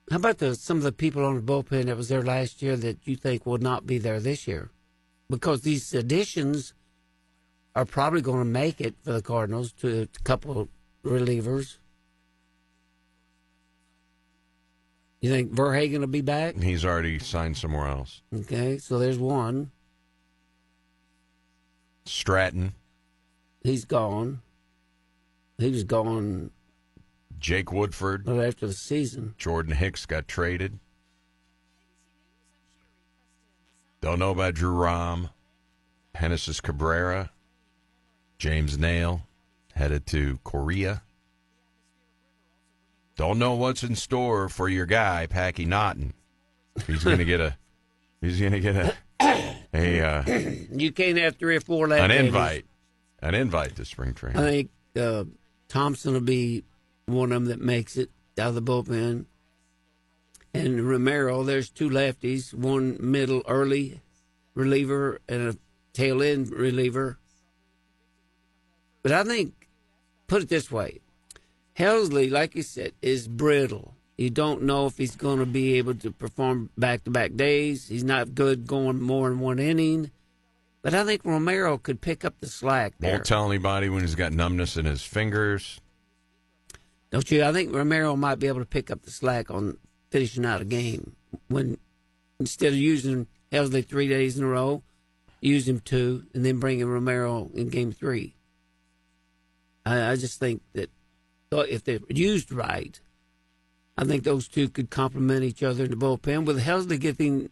How 0.10 0.18
about 0.18 0.40
the 0.40 0.56
some 0.56 0.78
of 0.78 0.84
the 0.84 0.92
people 0.92 1.24
on 1.24 1.36
the 1.36 1.42
bullpen 1.42 1.86
that 1.86 1.96
was 1.98 2.10
there 2.10 2.22
last 2.24 2.62
year 2.62 2.76
that 2.78 3.08
you 3.08 3.16
think 3.16 3.46
will 3.46 3.58
not 3.60 3.86
be 3.86 3.98
there 3.98 4.20
this 4.20 4.48
year? 4.48 4.70
Because 5.30 5.62
these 5.62 5.94
additions 5.94 6.74
are 7.76 7.86
probably 7.86 8.22
going 8.22 8.40
to 8.40 8.46
make 8.46 8.82
it 8.82 8.96
for 9.04 9.14
the 9.14 9.22
Cardinals 9.22 9.72
to 9.74 10.02
a 10.02 10.08
couple 10.24 10.68
relievers. 11.06 11.78
You 15.22 15.30
think 15.30 15.52
Verhagen 15.52 16.02
will 16.02 16.08
be 16.08 16.22
back? 16.22 16.60
He's 16.60 16.84
already 16.84 17.20
signed 17.20 17.56
somewhere 17.56 17.88
else. 17.88 18.22
Okay, 18.34 18.80
so 18.80 18.98
there's 18.98 19.20
one. 19.20 19.72
Stratton, 22.06 22.74
He's 23.64 23.86
gone. 23.86 24.42
He 25.60 25.70
was 25.70 25.84
gone 25.84 26.50
Jake 27.40 27.72
Woodford, 27.72 28.28
right 28.28 28.48
after 28.48 28.66
the 28.66 28.74
season. 28.74 29.36
Jordan 29.38 29.76
Hicks 29.76 30.08
got 30.08 30.28
traded. 30.28 30.80
Don't 34.02 34.18
know 34.18 34.32
about 34.32 34.56
Drew 34.56 34.72
Rom, 34.72 35.30
Genesis 36.20 36.60
Cabrera, 36.60 37.30
James 38.40 38.78
Naile 38.78 39.22
headed 39.76 40.08
to 40.08 40.40
Korea. 40.44 41.04
Don't 43.22 43.38
know 43.38 43.54
what's 43.54 43.84
in 43.84 43.96
store 43.96 44.50
for 44.50 44.68
your 44.68 44.88
guy 44.88 45.28
Packy 45.28 45.64
Naughton. 45.64 46.16
He's 46.88 47.04
gonna 47.04 47.24
get 47.24 47.40
a. 47.40 47.56
He's 48.20 48.42
gonna 48.42 48.60
get 48.60 48.76
a 48.76 48.96
a 49.76 50.02
uh, 50.02 50.24
You 50.72 50.92
can't 50.92 51.20
have 51.20 51.36
three 51.36 51.56
or 51.56 51.62
four 51.62 51.88
left. 51.88 52.04
an 52.04 52.10
invite, 52.10 52.66
an 53.20 53.36
invite 53.36 53.76
to 53.76 53.86
spring 53.86 54.16
training. 54.16 54.40
I 54.40 54.50
think 54.50 54.72
uh, 55.00 55.26
Thompson 55.68 56.14
will 56.14 56.22
be 56.22 56.64
one 57.06 57.32
of 57.32 57.44
them 57.44 57.52
that 57.52 57.62
makes 57.62 57.96
it 57.96 58.10
out 58.40 58.48
of 58.48 58.56
the 58.56 58.62
bullpen. 58.64 59.26
And 60.56 60.90
Romero, 60.90 61.44
there's 61.44 61.70
two 61.70 61.92
lefties, 61.92 62.56
one 62.56 62.98
middle 63.00 63.44
early 63.48 64.02
reliever 64.56 65.22
and 65.30 65.50
a 65.50 65.58
tail 65.94 66.24
end 66.24 66.50
reliever. 66.50 67.20
But 69.04 69.12
I 69.12 69.24
think, 69.24 69.68
put 70.26 70.42
it 70.42 70.50
this 70.50 70.72
way 70.72 71.02
Helsley, 71.78 72.30
like 72.30 72.56
you 72.56 72.64
said, 72.64 72.94
is 73.02 73.28
brittle. 73.28 73.96
You 74.18 74.30
don't 74.30 74.64
know 74.64 74.86
if 74.86 74.98
he's 74.98 75.16
going 75.16 75.40
to 75.40 75.46
be 75.46 75.78
able 75.78 75.96
to 75.96 76.12
perform 76.12 76.70
back 76.78 77.04
to 77.06 77.12
back 77.12 77.36
days. 77.36 77.88
He's 77.88 78.04
not 78.04 78.36
good 78.36 78.68
going 78.68 79.02
more 79.02 79.30
than 79.30 79.40
one 79.40 79.58
inning. 79.58 80.12
But 80.82 80.94
I 80.94 81.04
think 81.06 81.24
Romero 81.24 81.78
could 81.78 82.02
pick 82.02 82.26
up 82.26 82.36
the 82.40 82.48
slack 82.48 82.94
there. 83.00 83.14
Won't 83.14 83.26
tell 83.26 83.48
anybody 83.48 83.90
when 83.90 84.02
he's 84.02 84.16
got 84.16 84.34
numbness 84.34 84.78
in 84.78 84.86
his 84.86 85.04
fingers. 85.04 85.80
Don't 87.12 87.30
you? 87.30 87.44
I 87.44 87.52
think 87.52 87.74
Romero 87.74 88.16
might 88.16 88.40
be 88.40 88.48
able 88.48 88.60
to 88.60 88.66
pick 88.66 88.90
up 88.90 89.04
the 89.04 89.12
slack 89.12 89.52
on 89.52 89.78
finishing 90.10 90.46
out 90.46 90.62
a 90.62 90.66
game 90.66 91.16
when 91.48 91.78
instead 92.40 92.74
of 92.74 92.80
using 92.80 93.28
Helsley 93.52 93.86
three 93.86 94.08
days 94.08 94.38
in 94.38 94.44
a 94.44 94.48
row, 94.48 94.82
use 95.40 95.68
him 95.68 95.80
two 95.80 96.26
and 96.34 96.46
then 96.46 96.60
bring 96.60 96.80
in 96.80 96.88
Romero 96.88 97.50
in 97.54 97.70
game 97.70 97.92
three. 97.92 98.36
I, 99.86 100.12
I 100.12 100.16
just 100.16 100.40
think 100.40 100.62
that 100.74 100.90
uh, 101.52 101.66
if 101.70 101.84
they're 101.84 102.00
used 102.10 102.52
right, 102.52 103.00
I 103.98 104.06
think 104.06 104.24
those 104.24 104.48
two 104.48 104.70
could 104.70 104.90
complement 104.90 105.44
each 105.44 105.64
other 105.64 105.86
in 105.86 105.92
the 105.92 105.98
bullpen. 105.98 106.46
With 106.46 106.64
Helsley 106.64 107.00
getting 107.00 107.50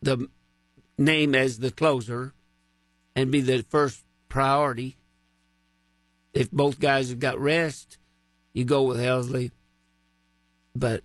the 0.00 0.28
name 0.96 1.34
as 1.34 1.58
the 1.58 1.70
closer 1.70 2.32
and 3.16 3.30
be 3.30 3.40
the 3.40 3.62
first 3.68 4.04
priority, 4.28 4.96
if 6.32 6.50
both 6.50 6.78
guys 6.78 7.10
have 7.10 7.18
got 7.18 7.40
rest, 7.40 7.98
you 8.52 8.64
go 8.64 8.82
with 8.84 8.98
Helsley. 8.98 9.50
But 10.74 11.02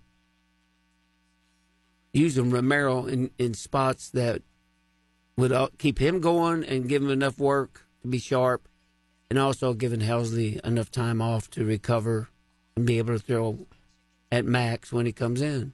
using 2.12 2.50
Romero 2.50 3.06
in, 3.06 3.30
in 3.38 3.54
spots 3.54 4.08
that 4.10 4.42
would 5.36 5.52
uh, 5.52 5.68
keep 5.78 5.98
him 5.98 6.20
going 6.20 6.64
and 6.64 6.88
give 6.88 7.02
him 7.02 7.10
enough 7.10 7.38
work 7.38 7.86
to 8.02 8.08
be 8.08 8.18
sharp, 8.18 8.68
and 9.28 9.38
also 9.38 9.74
giving 9.74 10.00
Helsley 10.00 10.60
enough 10.64 10.90
time 10.90 11.20
off 11.20 11.50
to 11.50 11.64
recover 11.64 12.28
be 12.84 12.98
able 12.98 13.14
to 13.14 13.18
throw 13.18 13.58
at 14.30 14.44
max 14.44 14.92
when 14.92 15.06
he 15.06 15.12
comes 15.12 15.40
in. 15.40 15.72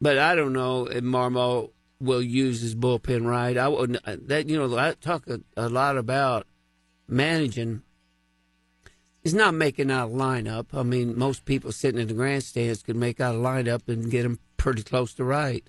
But 0.00 0.18
I 0.18 0.34
don't 0.34 0.52
know 0.52 0.86
if 0.86 1.02
Marmol 1.02 1.70
will 2.00 2.22
use 2.22 2.60
his 2.60 2.74
bullpen 2.74 3.26
right. 3.26 3.56
I 3.56 3.68
wouldn't. 3.68 4.00
uh, 4.06 4.16
That 4.26 4.48
you 4.48 4.56
know, 4.58 4.76
I 4.76 4.92
talk 4.92 5.26
a, 5.26 5.40
a 5.56 5.68
lot 5.68 5.96
about 5.96 6.46
managing. 7.08 7.82
He's 9.22 9.34
not 9.34 9.54
making 9.54 9.90
out 9.90 10.10
a 10.10 10.12
lineup. 10.12 10.66
I 10.72 10.82
mean, 10.84 11.18
most 11.18 11.44
people 11.44 11.72
sitting 11.72 12.00
in 12.00 12.08
the 12.08 12.14
grandstands 12.14 12.82
could 12.82 12.96
make 12.96 13.20
out 13.20 13.34
a 13.34 13.38
lineup 13.38 13.88
and 13.88 14.10
get 14.10 14.22
them 14.22 14.38
pretty 14.56 14.82
close 14.82 15.12
to 15.14 15.24
right. 15.24 15.64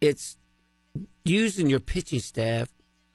It's 0.00 0.36
using 1.24 1.70
your 1.70 1.80
pitching 1.80 2.20
staff 2.20 2.68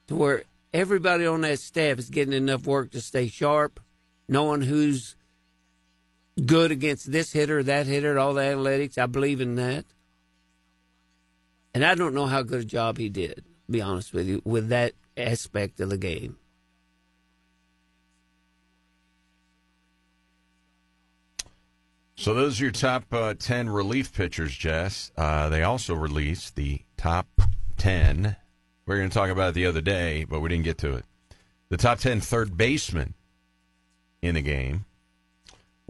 to 0.08 0.16
where 0.16 0.42
everybody 0.74 1.26
on 1.26 1.42
that 1.42 1.60
staff 1.60 1.98
is 1.98 2.10
getting 2.10 2.34
enough 2.34 2.66
work 2.66 2.90
to 2.90 3.00
stay 3.00 3.28
sharp, 3.28 3.78
knowing 4.28 4.62
who's 4.62 5.16
good 6.44 6.70
against 6.70 7.10
this 7.10 7.32
hitter, 7.32 7.62
that 7.62 7.86
hitter, 7.86 8.18
all 8.18 8.34
the 8.34 8.42
analytics. 8.42 8.98
I 8.98 9.06
believe 9.06 9.40
in 9.40 9.56
that. 9.56 9.84
And 11.74 11.84
I 11.84 11.94
don't 11.94 12.14
know 12.14 12.26
how 12.26 12.42
good 12.42 12.60
a 12.62 12.64
job 12.64 12.98
he 12.98 13.08
did, 13.08 13.44
be 13.70 13.80
honest 13.80 14.12
with 14.12 14.26
you, 14.26 14.42
with 14.44 14.68
that 14.68 14.94
aspect 15.16 15.80
of 15.80 15.90
the 15.90 15.98
game. 15.98 16.36
So 22.16 22.34
those 22.34 22.60
are 22.60 22.64
your 22.64 22.72
top 22.72 23.04
uh, 23.12 23.34
10 23.38 23.70
relief 23.70 24.12
pitchers, 24.12 24.52
Jess. 24.52 25.12
Uh, 25.16 25.48
they 25.50 25.62
also 25.62 25.94
released 25.94 26.56
the 26.56 26.80
top 26.96 27.28
10. 27.76 28.36
We 28.86 28.92
were 28.92 28.98
going 28.98 29.08
to 29.08 29.14
talk 29.14 29.30
about 29.30 29.50
it 29.50 29.54
the 29.54 29.66
other 29.66 29.80
day, 29.80 30.24
but 30.24 30.40
we 30.40 30.48
didn't 30.48 30.64
get 30.64 30.78
to 30.78 30.94
it. 30.94 31.04
The 31.68 31.76
top 31.76 32.00
10 32.00 32.20
third 32.20 32.56
basemen 32.56 33.14
in 34.22 34.34
the 34.34 34.42
game. 34.42 34.84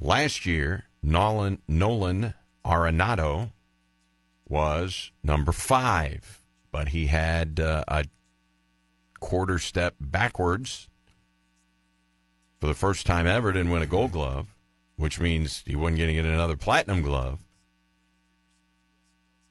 Last 0.01 0.47
year, 0.47 0.85
Nolan, 1.03 1.61
Nolan 1.67 2.35
Arenado 2.65 3.51
was 4.49 5.11
number 5.23 5.53
five, 5.53 6.43
but 6.71 6.89
he 6.89 7.07
had 7.07 7.61
uh, 7.61 7.85
a 7.89 8.05
quarter 9.21 9.59
step 9.59 9.95
backwards 10.01 10.89
for 12.61 12.67
the 12.67 12.75
first 12.75 13.07
time 13.07 13.27
ever. 13.27 13.53
Didn't 13.53 13.71
win 13.71 13.83
a 13.83 13.87
Gold 13.87 14.13
Glove, 14.13 14.55
which 14.97 15.21
means 15.21 15.63
he 15.67 15.77
wasn't 15.77 15.99
going 15.99 16.09
to 16.09 16.15
get 16.15 16.25
another 16.25 16.57
Platinum 16.57 17.03
Glove. 17.03 17.41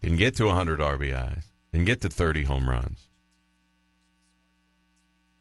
Didn't 0.02 0.18
get 0.18 0.36
to 0.38 0.46
100 0.46 0.80
RBIs. 0.80 1.46
Didn't 1.72 1.88
get 1.88 2.02
to 2.02 2.10
30 2.10 2.44
home 2.44 2.70
runs. 2.70 3.10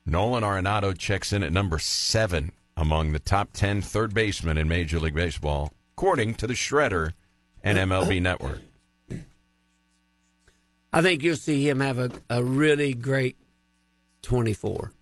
Nolan 0.05 0.45
Arenado 0.45 0.97
checks 0.97 1.33
in 1.33 1.43
at 1.43 1.53
number 1.53 1.79
seven 1.79 2.53
among 2.77 3.13
the 3.13 3.19
top 3.19 3.53
10 3.53 3.83
third 3.83 4.13
basemen 4.13 4.59
in 4.59 4.69
Major 4.69 5.01
League 5.01 5.15
Baseball, 5.15 5.73
according 5.97 6.35
to 6.35 6.47
the 6.47 6.55
Shredder 6.55 7.13
and 7.63 7.79
MLB 7.79 8.21
Network. 8.21 8.61
I 10.93 11.03
think 11.03 11.23
you'll 11.23 11.37
see 11.37 11.69
him 11.69 11.81
have 11.81 11.99
a, 11.99 12.11
a 12.31 12.43
really 12.43 12.95
great 12.95 13.37
24. 14.23 14.93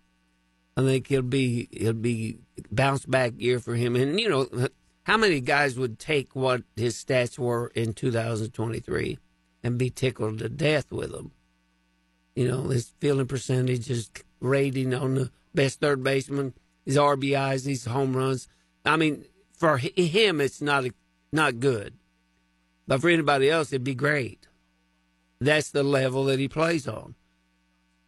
I 0.77 0.83
think 0.83 1.07
he'll 1.07 1.23
be 1.23 1.69
he'll 1.71 1.93
be 1.93 2.39
bounce 2.71 3.07
back 3.07 3.35
year 3.39 3.61
for 3.61 3.75
him. 3.75 3.95
And 3.95 4.19
you 4.19 4.29
know, 4.29 4.69
how 5.05 5.17
many 5.17 5.41
guys 5.41 5.79
would 5.79 5.99
take 5.99 6.35
what 6.35 6.63
his 6.77 6.97
stats 6.97 7.39
were 7.39 7.69
in 7.75 7.93
2023 7.93 9.19
and 9.63 9.79
be 9.79 9.91
tickled 9.91 10.41
to 10.41 10.49
death 10.49 10.91
with 10.91 11.13
them? 11.13 11.33
You 12.35 12.49
know, 12.49 12.63
his 12.65 12.93
fielding 12.99 13.29
percentage, 13.29 13.87
his 13.87 14.11
rating 14.41 14.93
on 14.93 15.15
the 15.15 15.31
best 15.55 15.81
third 15.81 16.03
baseman, 16.03 16.55
his 16.85 16.97
RBIs, 16.97 17.65
these 17.65 17.85
home 17.87 18.17
runs. 18.17 18.49
I 18.85 18.97
mean, 18.97 19.25
for 19.53 19.79
him, 19.79 20.41
it's 20.41 20.61
not 20.61 20.85
not 21.33 21.61
good, 21.61 21.95
but 22.87 23.01
for 23.01 23.09
anybody 23.11 23.51
else, 23.51 23.73
it'd 23.73 23.85
be 23.85 23.95
great. 23.95 24.47
That's 25.41 25.71
the 25.71 25.83
level 25.83 26.25
that 26.25 26.39
he 26.39 26.49
plays 26.49 26.87
on. 26.89 27.15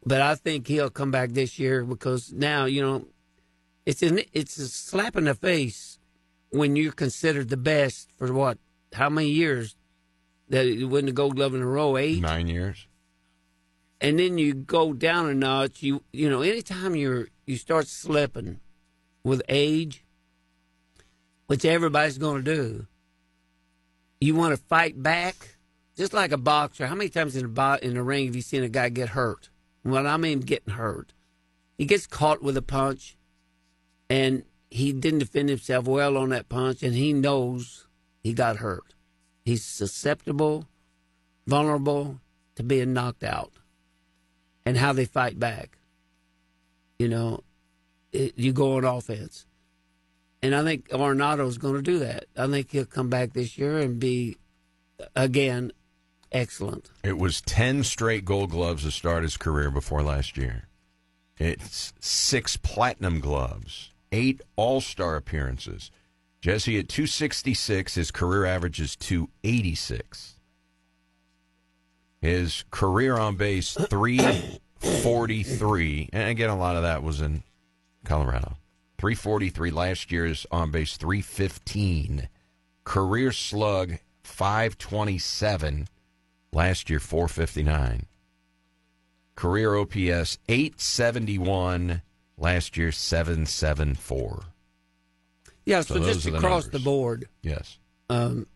but 0.04 0.20
I 0.20 0.34
think 0.36 0.68
he'll 0.68 0.90
come 0.90 1.10
back 1.10 1.30
this 1.30 1.58
year 1.58 1.84
because 1.84 2.32
now 2.32 2.64
you 2.66 2.80
know 2.82 3.06
it's 3.84 4.02
an 4.02 4.20
it's 4.32 4.56
a 4.58 4.68
slap 4.68 5.16
in 5.16 5.24
the 5.24 5.34
face 5.34 5.98
when 6.50 6.76
you're 6.76 6.92
considered 6.92 7.48
the 7.48 7.56
best 7.56 8.10
for 8.16 8.32
what 8.32 8.58
how 8.92 9.08
many 9.10 9.28
years 9.30 9.74
that 10.48 10.66
you 10.66 10.86
win 10.88 11.06
the 11.06 11.12
Gold 11.12 11.34
Glove 11.36 11.54
in 11.54 11.62
a 11.62 11.66
row 11.66 11.96
eight 11.96 12.20
Nine 12.20 12.46
years. 12.46 12.86
and 14.00 14.18
then 14.18 14.38
you 14.38 14.54
go 14.54 14.92
down 14.92 15.28
a 15.28 15.34
notch. 15.34 15.82
You 15.82 16.02
you 16.12 16.30
know, 16.30 16.42
anytime 16.42 16.94
you're 16.94 17.28
you 17.46 17.56
start 17.56 17.88
slipping 17.88 18.60
with 19.26 19.42
age, 19.48 20.04
which 21.48 21.64
everybody's 21.64 22.16
going 22.16 22.44
to 22.44 22.54
do, 22.54 22.86
you 24.20 24.36
want 24.36 24.54
to 24.56 24.64
fight 24.66 25.02
back, 25.02 25.56
just 25.96 26.12
like 26.12 26.30
a 26.30 26.38
boxer. 26.38 26.86
How 26.86 26.94
many 26.94 27.10
times 27.10 27.34
in 27.34 27.42
the 27.42 27.48
bo- 27.48 27.78
in 27.82 27.94
the 27.94 28.02
ring 28.04 28.26
have 28.26 28.36
you 28.36 28.42
seen 28.42 28.62
a 28.62 28.68
guy 28.68 28.88
get 28.88 29.10
hurt? 29.10 29.50
Well, 29.84 30.06
I 30.06 30.16
mean 30.16 30.40
getting 30.40 30.74
hurt. 30.74 31.12
He 31.76 31.86
gets 31.86 32.06
caught 32.06 32.40
with 32.40 32.56
a 32.56 32.62
punch, 32.62 33.16
and 34.08 34.44
he 34.70 34.92
didn't 34.92 35.18
defend 35.18 35.48
himself 35.48 35.86
well 35.86 36.16
on 36.16 36.28
that 36.28 36.48
punch, 36.48 36.84
and 36.84 36.94
he 36.94 37.12
knows 37.12 37.88
he 38.22 38.32
got 38.32 38.58
hurt. 38.58 38.94
He's 39.44 39.64
susceptible, 39.64 40.68
vulnerable 41.48 42.20
to 42.54 42.62
being 42.62 42.92
knocked 42.92 43.24
out 43.24 43.52
and 44.64 44.76
how 44.76 44.92
they 44.92 45.04
fight 45.04 45.38
back. 45.40 45.78
You 46.98 47.08
know, 47.08 47.40
it, 48.12 48.34
you 48.36 48.52
go 48.52 48.76
on 48.76 48.84
offense. 48.84 49.46
And 50.42 50.54
I 50.54 50.62
think 50.62 50.92
Arenado's 50.92 51.58
going 51.58 51.74
to 51.74 51.82
do 51.82 51.98
that. 52.00 52.26
I 52.36 52.46
think 52.46 52.70
he'll 52.70 52.84
come 52.84 53.08
back 53.08 53.32
this 53.32 53.58
year 53.58 53.78
and 53.78 53.98
be, 53.98 54.36
again, 55.14 55.72
excellent. 56.30 56.90
It 57.02 57.18
was 57.18 57.40
10 57.40 57.84
straight 57.84 58.24
gold 58.24 58.50
gloves 58.50 58.84
to 58.84 58.90
start 58.90 59.22
his 59.22 59.36
career 59.36 59.70
before 59.70 60.02
last 60.02 60.36
year. 60.36 60.68
It's 61.38 61.92
six 62.00 62.56
platinum 62.56 63.20
gloves, 63.20 63.90
eight 64.12 64.40
all 64.56 64.80
star 64.80 65.16
appearances. 65.16 65.90
Jesse 66.40 66.78
at 66.78 66.88
266, 66.88 67.94
his 67.94 68.10
career 68.10 68.46
average 68.46 68.80
is 68.80 68.96
286. 68.96 70.36
His 72.20 72.64
career 72.70 73.18
on 73.18 73.36
base, 73.36 73.74
343. 73.74 76.10
And 76.12 76.30
again, 76.30 76.50
a 76.50 76.56
lot 76.56 76.76
of 76.76 76.82
that 76.82 77.02
was 77.02 77.20
in 77.20 77.42
Colorado. 78.06 78.56
343 78.98 79.70
last 79.70 80.10
year's 80.10 80.46
on 80.50 80.70
base, 80.70 80.96
315. 80.96 82.28
Career 82.84 83.32
slug, 83.32 83.98
527. 84.22 85.88
Last 86.52 86.88
year, 86.88 87.00
459. 87.00 88.06
Career 89.34 89.74
OPS, 89.76 90.38
871. 90.48 92.00
Last 92.38 92.76
year, 92.76 92.92
774. 92.92 94.44
Yeah, 95.64 95.80
So 95.82 95.96
so, 95.96 96.04
just 96.04 96.24
the 96.24 96.36
across 96.36 96.64
numbers. 96.64 96.70
the 96.70 96.78
board, 96.84 97.28
Yes. 97.42 97.78
um, 98.08 98.46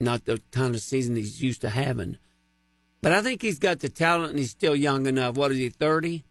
not 0.00 0.24
the 0.24 0.40
kind 0.50 0.74
of 0.74 0.80
season 0.80 1.14
he's 1.16 1.42
used 1.42 1.60
to 1.60 1.70
having. 1.70 2.16
But 3.02 3.12
I 3.12 3.22
think 3.22 3.42
he's 3.42 3.58
got 3.58 3.80
the 3.80 3.88
talent 3.90 4.30
and 4.30 4.38
he's 4.38 4.50
still 4.52 4.74
young 4.74 5.06
enough. 5.06 5.34
What 5.36 5.52
is 5.52 5.58
he, 5.58 5.68
30, 5.68 6.24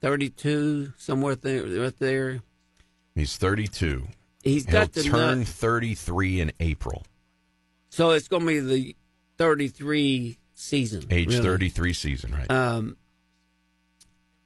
32, 0.00 0.92
somewhere 0.96 1.34
there, 1.34 1.64
right 1.64 1.98
there? 1.98 2.40
He's 3.14 3.36
32. 3.36 4.06
He's 4.42 4.64
He'll 4.64 4.72
got 4.72 4.92
the 4.92 5.02
turn 5.02 5.40
nut. 5.40 5.48
33 5.48 6.40
in 6.40 6.52
April. 6.60 7.04
So 7.88 8.10
it's 8.10 8.28
going 8.28 8.42
to 8.42 8.46
be 8.46 8.60
the 8.60 8.96
33 9.38 10.38
season. 10.54 11.04
Age 11.10 11.28
really. 11.28 11.42
33 11.42 11.92
season, 11.92 12.32
right? 12.32 12.50
Um, 12.50 12.96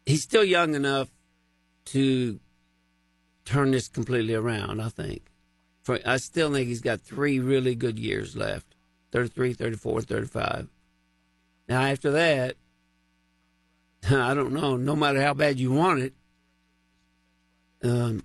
he's 0.06 0.22
still 0.22 0.44
young 0.44 0.74
enough 0.74 1.08
to 1.86 2.38
turn 3.44 3.72
this 3.72 3.88
completely 3.88 4.34
around, 4.34 4.80
I 4.80 4.88
think. 4.88 5.22
For 5.82 5.98
I 6.06 6.18
still 6.18 6.52
think 6.52 6.68
he's 6.68 6.80
got 6.80 7.00
three 7.00 7.40
really 7.40 7.74
good 7.74 7.98
years 7.98 8.36
left 8.36 8.74
33, 9.12 9.54
34, 9.54 10.02
35. 10.02 10.68
Now, 11.68 11.82
after 11.82 12.10
that, 12.12 12.56
I 14.10 14.34
don't 14.34 14.52
know. 14.52 14.76
No 14.76 14.96
matter 14.96 15.20
how 15.20 15.34
bad 15.34 15.58
you 15.58 15.72
want 15.72 16.00
it, 16.00 16.14
um, 17.82 18.24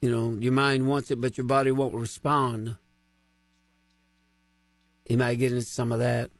you 0.00 0.10
know, 0.10 0.36
your 0.40 0.52
mind 0.52 0.88
wants 0.88 1.10
it, 1.10 1.20
but 1.20 1.36
your 1.36 1.46
body 1.46 1.70
won't 1.70 1.94
respond. 1.94 2.76
He 5.04 5.16
might 5.16 5.36
get 5.36 5.52
into 5.52 5.64
some 5.64 5.92
of 5.92 5.98
that. 6.00 6.30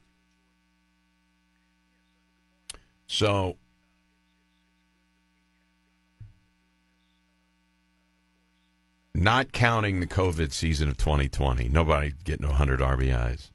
So 3.07 3.57
not 9.13 9.51
counting 9.51 9.99
the 9.99 10.07
COVID 10.07 10.51
season 10.51 10.89
of 10.89 10.97
2020, 10.97 11.69
nobody 11.69 12.13
getting 12.23 12.47
100 12.47 12.79
RBIs. 12.79 13.51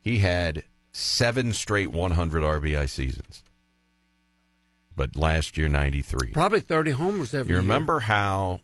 He 0.00 0.18
had 0.18 0.62
seven 0.98 1.52
straight 1.52 1.92
100 1.92 2.42
RBI 2.42 2.88
seasons. 2.88 3.44
But 4.96 5.14
last 5.14 5.56
year, 5.56 5.68
93. 5.68 6.32
Probably 6.32 6.60
30 6.60 6.90
homers 6.92 7.32
every 7.32 7.50
You 7.50 7.54
year. 7.54 7.62
remember 7.62 8.00
how 8.00 8.60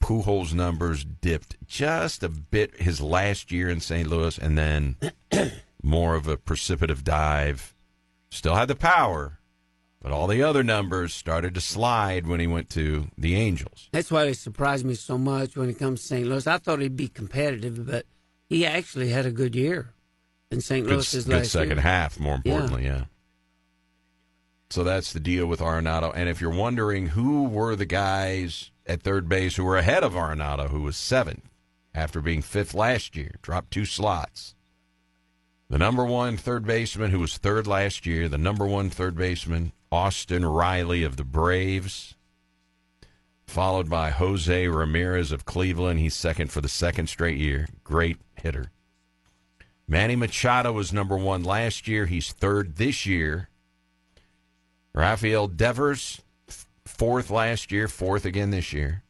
Pujols' 0.00 0.54
numbers 0.54 1.04
dipped 1.04 1.56
just 1.66 2.22
a 2.22 2.28
bit 2.30 2.80
his 2.80 3.00
last 3.00 3.52
year 3.52 3.68
in 3.68 3.80
St. 3.80 4.08
Louis, 4.08 4.38
and 4.38 4.56
then 4.56 4.96
more 5.82 6.14
of 6.14 6.26
a 6.26 6.38
precipitative 6.38 7.04
dive. 7.04 7.74
Still 8.30 8.54
had 8.54 8.68
the 8.68 8.74
power, 8.74 9.40
but 10.00 10.10
all 10.10 10.26
the 10.26 10.42
other 10.42 10.62
numbers 10.62 11.12
started 11.12 11.54
to 11.54 11.60
slide 11.60 12.26
when 12.26 12.40
he 12.40 12.46
went 12.46 12.70
to 12.70 13.08
the 13.18 13.34
Angels. 13.34 13.88
That's 13.92 14.10
why 14.10 14.24
it 14.24 14.36
surprised 14.36 14.86
me 14.86 14.94
so 14.94 15.18
much 15.18 15.54
when 15.54 15.68
it 15.68 15.78
comes 15.78 16.00
to 16.00 16.06
St. 16.06 16.26
Louis. 16.26 16.46
I 16.46 16.56
thought 16.56 16.80
he'd 16.80 16.96
be 16.96 17.08
competitive, 17.08 17.86
but 17.86 18.06
he 18.48 18.64
actually 18.64 19.10
had 19.10 19.26
a 19.26 19.30
good 19.30 19.54
year 19.54 19.92
in 20.50 20.60
St. 20.60 20.86
Good, 20.86 20.94
Louis 20.94 21.12
good 21.12 21.28
last 21.28 21.52
second 21.52 21.76
year. 21.76 21.82
half, 21.82 22.18
more 22.18 22.36
importantly, 22.36 22.84
yeah. 22.84 23.04
So 24.70 24.84
that's 24.84 25.12
the 25.12 25.20
deal 25.20 25.46
with 25.46 25.60
Arenado. 25.60 26.12
And 26.14 26.28
if 26.28 26.40
you're 26.40 26.50
wondering 26.50 27.08
who 27.08 27.44
were 27.44 27.74
the 27.74 27.86
guys 27.86 28.70
at 28.86 29.02
third 29.02 29.28
base 29.28 29.56
who 29.56 29.64
were 29.64 29.78
ahead 29.78 30.04
of 30.04 30.12
Arenado, 30.12 30.68
who 30.68 30.82
was 30.82 30.96
seventh 30.96 31.48
after 31.94 32.20
being 32.20 32.42
fifth 32.42 32.74
last 32.74 33.16
year, 33.16 33.36
dropped 33.42 33.70
two 33.70 33.84
slots. 33.84 34.54
The 35.70 35.78
number 35.78 36.04
one 36.04 36.36
third 36.36 36.66
baseman 36.66 37.10
who 37.10 37.18
was 37.20 37.36
third 37.36 37.66
last 37.66 38.06
year, 38.06 38.28
the 38.28 38.38
number 38.38 38.66
one 38.66 38.88
third 38.88 39.16
baseman, 39.16 39.72
Austin 39.90 40.44
Riley 40.44 41.02
of 41.02 41.16
the 41.16 41.24
Braves, 41.24 42.14
followed 43.46 43.88
by 43.88 44.10
Jose 44.10 44.68
Ramirez 44.68 45.32
of 45.32 45.44
Cleveland. 45.44 46.00
He's 46.00 46.14
second 46.14 46.50
for 46.52 46.60
the 46.60 46.68
second 46.68 47.08
straight 47.08 47.38
year. 47.38 47.68
Great 47.84 48.18
hitter. 48.34 48.70
Manny 49.90 50.16
Machado 50.16 50.70
was 50.70 50.92
number 50.92 51.16
one 51.16 51.42
last 51.42 51.88
year. 51.88 52.04
He's 52.04 52.30
third 52.30 52.76
this 52.76 53.06
year. 53.06 53.48
Rafael 54.94 55.48
Devers, 55.48 56.20
fourth 56.84 57.30
last 57.30 57.72
year, 57.72 57.88
fourth 57.88 58.26
again 58.26 58.50
this 58.50 58.72
year. 58.74 59.02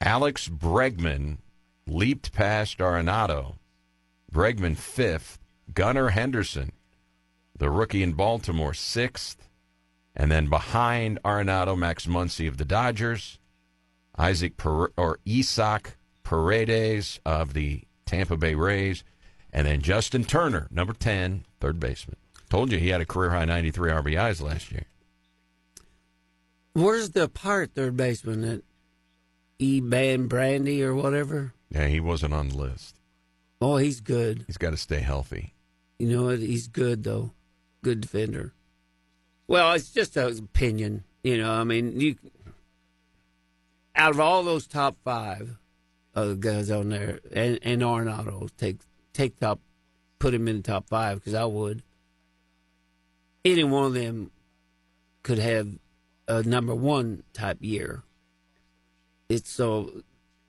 Alex 0.00 0.48
Bregman 0.48 1.38
leaped 1.86 2.32
past 2.32 2.78
Arenado. 2.78 3.56
Bregman 4.32 4.76
fifth. 4.76 5.38
Gunnar 5.72 6.08
Henderson, 6.08 6.72
the 7.56 7.70
rookie 7.70 8.02
in 8.02 8.14
Baltimore, 8.14 8.74
sixth. 8.74 9.48
And 10.16 10.32
then 10.32 10.48
behind 10.48 11.20
Arenado, 11.24 11.78
Max 11.78 12.06
Muncy 12.06 12.48
of 12.48 12.56
the 12.56 12.64
Dodgers. 12.64 13.38
Isaac 14.18 14.56
per- 14.56 14.90
or 14.96 15.18
Isaac 15.28 15.96
Paredes 16.24 17.20
of 17.24 17.52
the 17.54 17.82
Tampa 18.06 18.36
Bay 18.36 18.54
Rays. 18.54 19.04
And 19.52 19.66
then 19.66 19.82
Justin 19.82 20.24
Turner, 20.24 20.68
number 20.70 20.92
10, 20.92 21.44
third 21.60 21.80
baseman. 21.80 22.16
Told 22.48 22.72
you 22.72 22.78
he 22.78 22.88
had 22.88 23.00
a 23.00 23.06
career 23.06 23.30
high 23.30 23.44
93 23.44 23.90
RBIs 23.90 24.42
last 24.42 24.72
year. 24.72 24.84
Where's 26.72 27.10
the 27.10 27.28
pirate 27.28 27.74
third 27.74 27.96
baseman 27.96 28.42
that 28.42 28.62
E. 29.58 29.80
Ban 29.80 30.26
Brandy 30.26 30.82
or 30.82 30.94
whatever? 30.94 31.52
Yeah, 31.70 31.86
he 31.86 32.00
wasn't 32.00 32.34
on 32.34 32.48
the 32.48 32.56
list. 32.56 32.96
Oh, 33.60 33.76
he's 33.76 34.00
good. 34.00 34.44
He's 34.46 34.56
got 34.56 34.70
to 34.70 34.76
stay 34.76 35.00
healthy. 35.00 35.54
You 35.98 36.08
know 36.08 36.24
what? 36.24 36.38
He's 36.38 36.66
good 36.66 37.04
though. 37.04 37.32
Good 37.82 38.00
defender. 38.00 38.52
Well, 39.46 39.72
it's 39.72 39.90
just 39.90 40.16
an 40.16 40.38
opinion. 40.38 41.04
You 41.22 41.38
know, 41.38 41.52
I 41.52 41.64
mean, 41.64 42.00
you 42.00 42.16
out 43.94 44.12
of 44.12 44.20
all 44.20 44.42
those 44.42 44.66
top 44.66 44.96
five 45.04 45.58
other 46.14 46.34
guys 46.34 46.70
on 46.70 46.88
there, 46.88 47.20
and, 47.32 47.58
and 47.62 47.82
Arenado 47.82 48.48
take 48.56 48.78
take 49.12 49.38
top, 49.38 49.60
put 50.18 50.34
him 50.34 50.48
in 50.48 50.58
the 50.58 50.62
top 50.62 50.88
five 50.88 51.18
because 51.18 51.34
I 51.34 51.44
would. 51.44 51.82
Any 53.44 53.64
one 53.64 53.86
of 53.86 53.94
them 53.94 54.30
could 55.22 55.38
have 55.38 55.68
a 56.28 56.42
number 56.42 56.74
one 56.74 57.22
type 57.32 57.58
year. 57.60 58.02
It's 59.28 59.50
so 59.50 60.02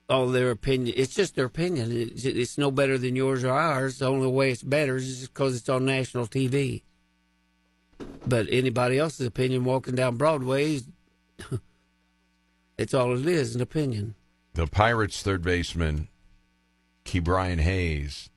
all 0.08 0.28
their 0.28 0.50
opinion. 0.50 0.94
It's 0.96 1.14
just 1.14 1.34
their 1.34 1.46
opinion. 1.46 1.90
It's, 1.90 2.24
it's 2.24 2.58
no 2.58 2.70
better 2.70 2.98
than 2.98 3.16
yours 3.16 3.44
or 3.44 3.52
ours. 3.52 3.98
The 3.98 4.06
only 4.06 4.28
way 4.28 4.50
it's 4.50 4.62
better 4.62 4.96
is 4.96 5.26
because 5.26 5.56
it's 5.56 5.68
on 5.68 5.84
national 5.84 6.26
TV. 6.26 6.82
But 8.26 8.46
anybody 8.50 8.98
else's 8.98 9.26
opinion 9.26 9.64
walking 9.64 9.94
down 9.94 10.16
Broadway, 10.16 10.80
it's 12.78 12.94
all 12.94 13.18
it 13.18 13.26
is, 13.26 13.54
an 13.54 13.60
opinion. 13.60 14.14
The 14.54 14.66
Pirates 14.66 15.22
third 15.22 15.42
baseman, 15.42 16.08
Ke'Bryan 17.04 17.60
Hayes, 17.60 18.28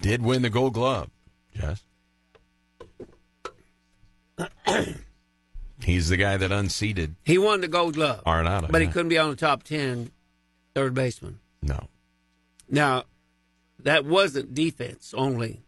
did 0.00 0.22
win 0.22 0.42
the 0.42 0.50
Gold 0.50 0.74
Glove. 0.74 1.10
Yes. 1.52 1.82
He's 5.82 6.08
the 6.10 6.16
guy 6.16 6.36
that 6.36 6.52
unseated 6.52 7.16
He 7.24 7.38
won 7.38 7.60
the 7.62 7.68
Gold 7.68 7.94
Glove, 7.94 8.22
Arenado. 8.24 8.70
but 8.70 8.82
he 8.82 8.88
couldn't 8.88 9.08
be 9.08 9.18
on 9.18 9.30
the 9.30 9.36
top 9.36 9.62
10 9.62 10.10
third 10.74 10.94
baseman. 10.94 11.40
No. 11.62 11.88
Now, 12.68 13.04
that 13.78 14.04
wasn't 14.04 14.54
defense 14.54 15.14
only. 15.16 15.60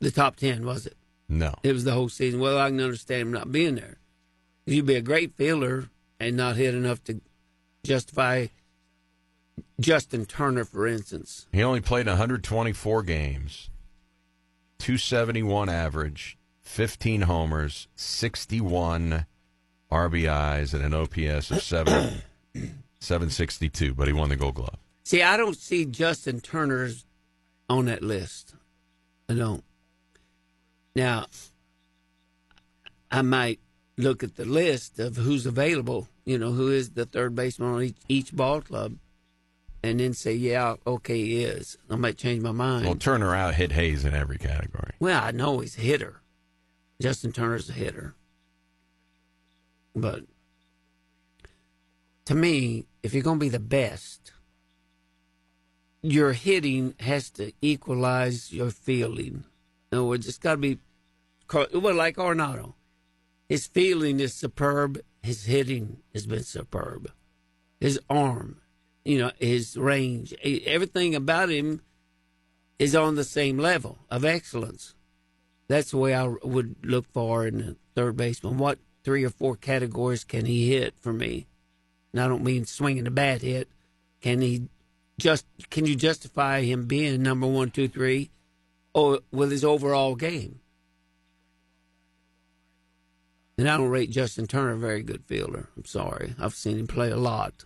The 0.00 0.10
top 0.10 0.36
10, 0.36 0.64
was 0.64 0.86
it? 0.86 0.96
No. 1.28 1.54
It 1.62 1.72
was 1.72 1.84
the 1.84 1.92
whole 1.92 2.08
season. 2.08 2.40
Well, 2.40 2.58
I 2.58 2.68
can 2.70 2.80
understand 2.80 3.22
him 3.22 3.32
not 3.32 3.52
being 3.52 3.76
there. 3.76 3.98
You'd 4.66 4.86
be 4.86 4.96
a 4.96 5.00
great 5.02 5.34
fielder 5.36 5.88
and 6.18 6.36
not 6.36 6.56
hit 6.56 6.74
enough 6.74 7.02
to 7.04 7.20
justify 7.84 8.46
Justin 9.78 10.26
Turner, 10.26 10.64
for 10.64 10.86
instance. 10.86 11.46
He 11.52 11.62
only 11.62 11.80
played 11.80 12.06
124 12.06 13.02
games, 13.02 13.70
271 14.78 15.68
average, 15.68 16.38
15 16.62 17.22
homers, 17.22 17.88
61 17.94 19.26
RBIs, 19.90 20.74
and 20.74 20.84
an 20.84 20.94
OPS 20.94 21.50
of 21.50 21.62
7, 21.62 22.22
762, 23.00 23.94
but 23.94 24.06
he 24.06 24.12
won 24.12 24.28
the 24.28 24.36
Gold 24.36 24.54
Glove. 24.54 24.76
See, 25.02 25.22
I 25.22 25.36
don't 25.36 25.56
see 25.56 25.84
Justin 25.84 26.40
Turner's 26.40 27.04
on 27.68 27.86
that 27.86 28.02
list. 28.02 28.54
I 29.28 29.34
don't. 29.34 29.64
Now, 30.94 31.26
I 33.10 33.22
might 33.22 33.60
look 33.96 34.22
at 34.22 34.36
the 34.36 34.44
list 34.44 34.98
of 34.98 35.16
who's 35.16 35.46
available, 35.46 36.08
you 36.24 36.38
know, 36.38 36.52
who 36.52 36.70
is 36.70 36.90
the 36.90 37.06
third 37.06 37.34
baseman 37.34 37.74
on 37.74 37.82
each, 37.82 37.96
each 38.08 38.32
ball 38.34 38.60
club, 38.60 38.94
and 39.82 40.00
then 40.00 40.12
say, 40.12 40.34
yeah, 40.34 40.76
okay, 40.86 41.18
he 41.18 41.44
is. 41.44 41.78
I 41.88 41.96
might 41.96 42.16
change 42.18 42.42
my 42.42 42.52
mind. 42.52 42.86
Well, 42.86 42.94
Turner 42.96 43.34
out 43.34 43.54
hit 43.54 43.72
Hayes 43.72 44.04
in 44.04 44.14
every 44.14 44.38
category. 44.38 44.92
Well, 45.00 45.22
I 45.22 45.30
know 45.30 45.60
he's 45.60 45.78
a 45.78 45.80
hitter. 45.80 46.20
Justin 47.00 47.32
Turner's 47.32 47.70
a 47.70 47.72
hitter. 47.72 48.14
But 49.94 50.24
to 52.26 52.34
me, 52.34 52.86
if 53.02 53.14
you're 53.14 53.22
going 53.22 53.38
to 53.38 53.44
be 53.44 53.48
the 53.48 53.58
best, 53.58 54.32
your 56.02 56.32
hitting 56.32 56.94
has 57.00 57.30
to 57.30 57.52
equalize 57.60 58.52
your 58.52 58.70
fielding. 58.70 59.44
In 59.90 59.98
other 59.98 60.04
words, 60.04 60.28
it's 60.28 60.38
got 60.38 60.52
to 60.52 60.56
be 60.58 60.78
well, 61.74 61.94
like 61.94 62.16
Arenado. 62.16 62.74
His 63.48 63.66
fielding 63.66 64.20
is 64.20 64.32
superb. 64.32 65.00
His 65.22 65.46
hitting 65.46 65.98
has 66.14 66.26
been 66.26 66.44
superb. 66.44 67.10
His 67.80 67.98
arm, 68.08 68.58
you 69.10 69.18
know, 69.18 69.32
his 69.40 69.76
range, 69.76 70.32
everything 70.44 71.16
about 71.16 71.48
him 71.48 71.80
is 72.78 72.94
on 72.94 73.16
the 73.16 73.24
same 73.24 73.58
level 73.58 73.98
of 74.08 74.24
excellence. 74.24 74.94
That's 75.66 75.90
the 75.90 75.96
way 75.96 76.14
I 76.14 76.28
would 76.44 76.76
look 76.84 77.06
for 77.12 77.44
in 77.44 77.60
a 77.60 77.76
third 77.96 78.16
baseman. 78.16 78.58
What 78.58 78.78
three 79.02 79.24
or 79.24 79.30
four 79.30 79.56
categories 79.56 80.22
can 80.22 80.46
he 80.46 80.70
hit 80.70 80.94
for 81.00 81.12
me? 81.12 81.48
And 82.12 82.22
I 82.22 82.28
don't 82.28 82.44
mean 82.44 82.66
swinging 82.66 83.08
a 83.08 83.10
bat 83.10 83.42
hit. 83.42 83.68
Can 84.20 84.42
he 84.42 84.68
just? 85.18 85.44
Can 85.70 85.86
you 85.86 85.96
justify 85.96 86.62
him 86.62 86.86
being 86.86 87.20
number 87.20 87.48
one, 87.48 87.70
two, 87.72 87.88
three, 87.88 88.30
or 88.94 89.18
with 89.32 89.50
his 89.50 89.64
overall 89.64 90.14
game? 90.14 90.60
And 93.58 93.68
I 93.68 93.76
don't 93.76 93.90
rate 93.90 94.10
Justin 94.10 94.46
Turner 94.46 94.74
a 94.74 94.78
very 94.78 95.02
good 95.02 95.24
fielder. 95.24 95.68
I'm 95.76 95.84
sorry. 95.84 96.34
I've 96.38 96.54
seen 96.54 96.78
him 96.78 96.86
play 96.86 97.10
a 97.10 97.16
lot. 97.16 97.64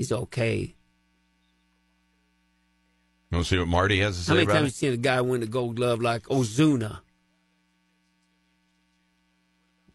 He's 0.00 0.12
okay. 0.12 0.74
You 3.30 3.36
want 3.36 3.44
to 3.44 3.50
see 3.50 3.58
what 3.58 3.68
Marty 3.68 4.00
has 4.00 4.16
to 4.16 4.22
say 4.22 4.30
How 4.30 4.34
many 4.36 4.44
about 4.46 4.54
times 4.54 4.62
it? 4.62 4.86
you 4.86 4.92
seen 4.92 4.94
a 4.94 5.02
guy 5.02 5.20
win 5.20 5.42
the 5.42 5.46
Gold 5.46 5.76
Glove 5.76 6.00
like 6.00 6.22
Ozuna 6.22 7.00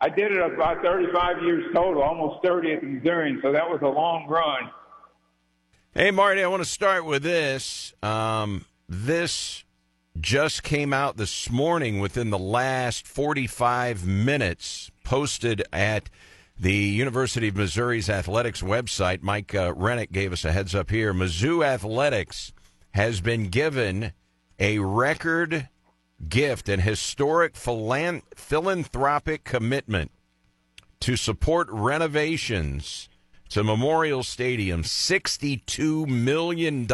I 0.00 0.08
did 0.08 0.30
it 0.30 0.38
about 0.38 0.80
35 0.80 1.42
years 1.42 1.64
total, 1.74 2.02
almost 2.02 2.44
30 2.44 2.72
at 2.72 2.80
the 2.82 2.86
Missourian. 2.86 3.40
So 3.42 3.50
that 3.50 3.68
was 3.68 3.80
a 3.82 3.88
long 3.88 4.28
run. 4.28 4.70
Hey, 5.92 6.12
Marty, 6.12 6.44
I 6.44 6.46
want 6.46 6.62
to 6.62 6.68
start 6.68 7.04
with 7.04 7.24
this. 7.24 7.92
Um, 8.00 8.64
this 8.88 9.64
just 10.20 10.62
came 10.62 10.92
out 10.92 11.16
this 11.16 11.50
morning 11.50 11.98
within 11.98 12.30
the 12.30 12.38
last 12.38 13.08
45 13.08 14.06
minutes, 14.06 14.92
posted 15.02 15.64
at 15.72 16.08
the 16.60 16.74
University 16.74 17.48
of 17.48 17.56
Missouri's 17.56 18.10
athletics 18.10 18.60
website. 18.60 19.22
Mike 19.22 19.54
uh, 19.54 19.72
Rennick 19.74 20.12
gave 20.12 20.30
us 20.30 20.44
a 20.44 20.52
heads 20.52 20.74
up 20.74 20.90
here. 20.90 21.14
Mizzou 21.14 21.64
Athletics 21.64 22.52
has 22.90 23.22
been 23.22 23.48
given 23.48 24.12
a 24.58 24.78
record 24.78 25.70
gift, 26.28 26.68
an 26.68 26.80
historic 26.80 27.54
philan- 27.54 28.20
philanthropic 28.34 29.42
commitment 29.42 30.10
to 31.00 31.16
support 31.16 31.66
renovations 31.70 33.08
to 33.48 33.64
Memorial 33.64 34.22
Stadium, 34.22 34.82
$62 34.82 36.06
million, 36.06 36.86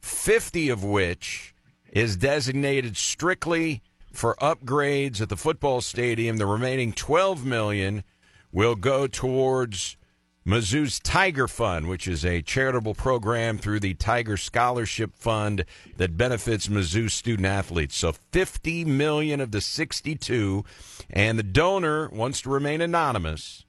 50 0.00 0.68
of 0.70 0.82
which 0.82 1.54
is 1.92 2.16
designated 2.16 2.96
strictly 2.96 3.82
for 4.10 4.36
upgrades 4.40 5.20
at 5.20 5.28
the 5.28 5.36
football 5.36 5.82
stadium. 5.82 6.38
The 6.38 6.46
remaining 6.46 6.94
12 6.94 7.44
million 7.44 8.04
will 8.52 8.74
go 8.74 9.06
towards 9.06 9.96
Mizzou's 10.46 10.98
Tiger 10.98 11.46
Fund, 11.46 11.88
which 11.88 12.08
is 12.08 12.24
a 12.24 12.40
charitable 12.40 12.94
program 12.94 13.58
through 13.58 13.80
the 13.80 13.92
Tiger 13.94 14.38
Scholarship 14.38 15.14
Fund 15.14 15.66
that 15.98 16.16
benefits 16.16 16.68
Mizzou 16.68 17.10
student 17.10 17.46
athletes. 17.46 17.96
So 17.96 18.12
50 18.32 18.86
million 18.86 19.40
of 19.40 19.50
the 19.50 19.60
62 19.60 20.64
and 21.10 21.38
the 21.38 21.42
donor 21.42 22.08
wants 22.08 22.40
to 22.42 22.50
remain 22.50 22.80
anonymous. 22.80 23.66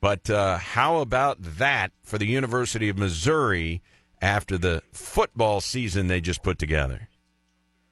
But 0.00 0.28
uh, 0.28 0.58
how 0.58 0.98
about 0.98 1.38
that 1.40 1.92
for 2.02 2.18
the 2.18 2.26
University 2.26 2.88
of 2.88 2.98
Missouri 2.98 3.80
after 4.20 4.58
the 4.58 4.82
football 4.92 5.62
season 5.62 6.06
they 6.06 6.20
just 6.20 6.42
put 6.42 6.58
together? 6.58 7.08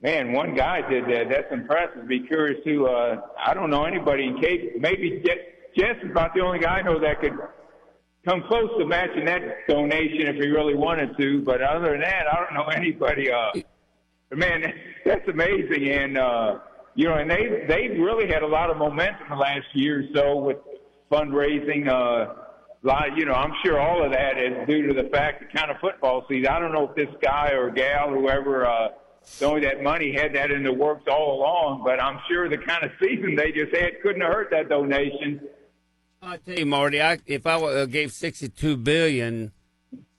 Man, 0.02 0.32
one 0.32 0.54
guy 0.54 0.88
did 0.88 1.04
that. 1.06 1.28
That's 1.28 1.50
impressive. 1.50 2.06
Be 2.06 2.20
curious 2.20 2.62
to. 2.64 2.86
Uh, 2.86 3.20
I 3.38 3.52
don't 3.52 3.68
know 3.70 3.84
anybody 3.84 4.24
in 4.24 4.40
case. 4.40 4.70
Maybe 4.78 5.22
Jess, 5.24 5.38
Jess 5.78 5.96
is 6.02 6.10
about 6.10 6.34
the 6.34 6.40
only 6.40 6.58
guy 6.58 6.78
I 6.78 6.82
know 6.82 6.98
that 6.98 7.20
could 7.20 7.38
come 8.26 8.42
close 8.48 8.68
to 8.78 8.86
matching 8.86 9.24
that 9.26 9.42
donation 9.68 10.26
if 10.26 10.34
he 10.36 10.48
really 10.48 10.74
wanted 10.74 11.16
to. 11.16 11.40
But 11.42 11.62
other 11.62 11.92
than 11.92 12.00
that, 12.00 12.24
I 12.30 12.44
don't 12.44 12.54
know 12.54 12.66
anybody. 12.74 13.30
Uh, 13.30 13.52
man, 14.34 14.72
that's 15.04 15.26
amazing. 15.28 15.88
And 15.88 16.18
uh, 16.18 16.58
you 16.94 17.08
know, 17.08 17.14
and 17.14 17.30
they 17.30 17.64
they 17.68 17.88
really 17.96 18.26
had 18.26 18.42
a 18.42 18.46
lot 18.46 18.70
of 18.70 18.76
momentum 18.76 19.28
the 19.30 19.36
last 19.36 19.66
year 19.72 20.00
or 20.00 20.04
so 20.14 20.36
with 20.38 20.56
fundraising. 21.12 21.88
Uh, 21.88 22.34
lot, 22.82 23.16
you 23.16 23.24
know, 23.24 23.32
I'm 23.32 23.52
sure 23.64 23.80
all 23.80 24.04
of 24.04 24.12
that 24.12 24.38
is 24.38 24.66
due 24.66 24.86
to 24.88 24.94
the 24.94 25.08
fact 25.10 25.40
the 25.40 25.58
kind 25.58 25.70
of 25.70 25.78
football 25.80 26.24
season. 26.28 26.46
I 26.46 26.58
don't 26.58 26.72
know 26.72 26.88
if 26.88 26.96
this 26.96 27.14
guy 27.22 27.50
or 27.50 27.70
gal, 27.70 28.08
whoever, 28.10 28.66
uh, 28.66 28.88
knowing 29.40 29.62
that 29.62 29.82
money 29.82 30.12
had 30.12 30.34
that 30.34 30.50
in 30.50 30.62
the 30.62 30.72
works 30.72 31.04
all 31.10 31.40
along, 31.40 31.82
but 31.84 32.02
I'm 32.02 32.20
sure 32.28 32.48
the 32.48 32.58
kind 32.58 32.84
of 32.84 32.90
season 33.00 33.34
they 33.36 33.52
just 33.52 33.74
had 33.74 34.00
couldn't 34.02 34.22
have 34.22 34.32
hurt 34.32 34.50
that 34.50 34.68
donation. 34.68 35.40
I 36.22 36.36
tell 36.38 36.58
you, 36.58 36.66
Marty, 36.66 37.00
I, 37.00 37.18
if 37.26 37.46
I 37.46 37.54
uh, 37.54 37.86
gave 37.86 38.12
sixty-two 38.12 38.76
billion, 38.78 39.52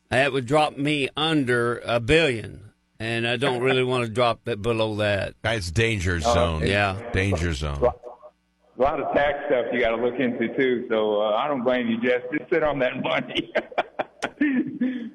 that 0.09 0.31
would 0.31 0.45
drop 0.45 0.77
me 0.77 1.09
under 1.17 1.79
a 1.85 1.99
billion, 1.99 2.71
and 2.99 3.27
I 3.27 3.37
don't 3.37 3.61
really 3.61 3.83
want 3.83 4.05
to 4.05 4.09
drop 4.09 4.47
it 4.47 4.61
below 4.61 4.95
that. 4.97 5.33
It's 5.43 5.71
danger 5.71 6.19
Oh, 6.25 6.33
zone. 6.33 6.65
Yeah. 6.67 6.97
Danger 7.11 7.53
zone. 7.53 7.83
A 7.83 8.81
lot 8.81 9.01
of 9.01 9.13
tax 9.13 9.39
stuff 9.47 9.65
you 9.73 9.81
got 9.81 9.89
to 9.89 9.97
look 10.01 10.17
into 10.19 10.47
too. 10.57 10.85
So 10.89 11.21
uh, 11.21 11.31
I 11.35 11.49
don't 11.49 11.63
blame 11.65 11.87
you, 11.89 11.99
Jess. 12.01 12.21
Just 12.31 12.49
sit 12.49 12.63
on 12.63 12.79
that 12.79 13.01
money. 13.03 13.51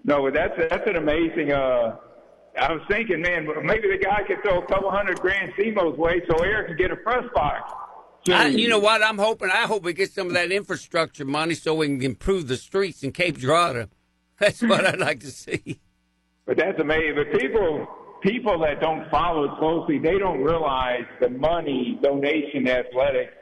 no, 0.05 0.23
but 0.23 0.35
that's 0.35 0.53
that's 0.69 0.87
an 0.87 0.97
amazing. 0.97 1.51
Uh, 1.53 1.97
I 2.61 2.73
was 2.73 2.83
thinking, 2.89 3.23
man, 3.23 3.49
maybe 3.65 3.89
the 3.89 3.99
guy 3.99 4.23
could 4.27 4.43
throw 4.43 4.59
a 4.61 4.67
couple 4.67 4.91
hundred 4.91 5.19
grand 5.21 5.53
SEMO's 5.59 5.99
way 5.99 6.23
so 6.31 6.37
Erik 6.45 6.69
can 6.69 6.77
get 6.77 6.93
a 6.93 6.97
press 6.97 7.25
box. 7.35 7.73
I, 8.33 8.47
you 8.49 8.69
know 8.69 8.79
what? 8.79 9.03
I'm 9.03 9.19
hoping. 9.19 9.51
I 9.51 9.63
hope 9.63 9.83
we 9.83 9.93
get 9.93 10.13
some 10.13 10.29
of 10.29 10.33
that 10.35 10.51
infrastructure 10.51 11.25
money 11.25 11.55
so 11.55 11.75
we 11.75 11.87
can 11.87 12.03
improve 12.03 12.49
the 12.49 12.57
streets 12.57 13.03
in 13.03 13.13
Cape 13.13 13.39
Girardeau. 13.39 13.89
That's 14.39 14.63
what 14.63 14.87
I'd 14.87 14.99
like 14.99 15.21
to 15.21 15.31
see. 15.31 15.81
But 16.47 16.57
that's 16.59 16.79
amazing. 16.79 17.15
But 17.15 17.41
people, 17.41 17.87
people 18.21 18.59
that 18.61 18.81
don't 18.81 19.09
follow 19.11 19.45
it 19.45 19.59
closely, 19.59 19.99
they 19.99 20.19
don't 20.19 20.43
realize 20.43 21.05
the 21.21 21.31
money 21.31 21.99
donation 22.03 22.65
to 22.67 22.79
athletics 22.87 23.33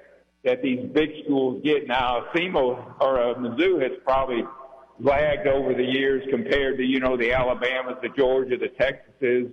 that 0.45 0.63
these 0.63 0.81
big 0.93 1.11
schools 1.25 1.63
get 1.65 1.89
now. 1.89 2.27
SEMO 2.35 2.95
or 3.01 3.21
uh, 3.21 3.35
Mizzou 3.35 3.81
has 3.83 3.93
probably 4.05 4.45
lagged 5.01 5.47
over 5.47 5.75
the 5.75 5.85
years 5.85 6.23
compared 6.31 6.77
to 6.77 6.85
you 6.85 7.01
know 7.01 7.17
the 7.17 7.33
Alabamas, 7.33 7.97
the 8.03 8.09
Georgia, 8.11 8.57
the 8.57 8.69
Texases. 8.69 9.51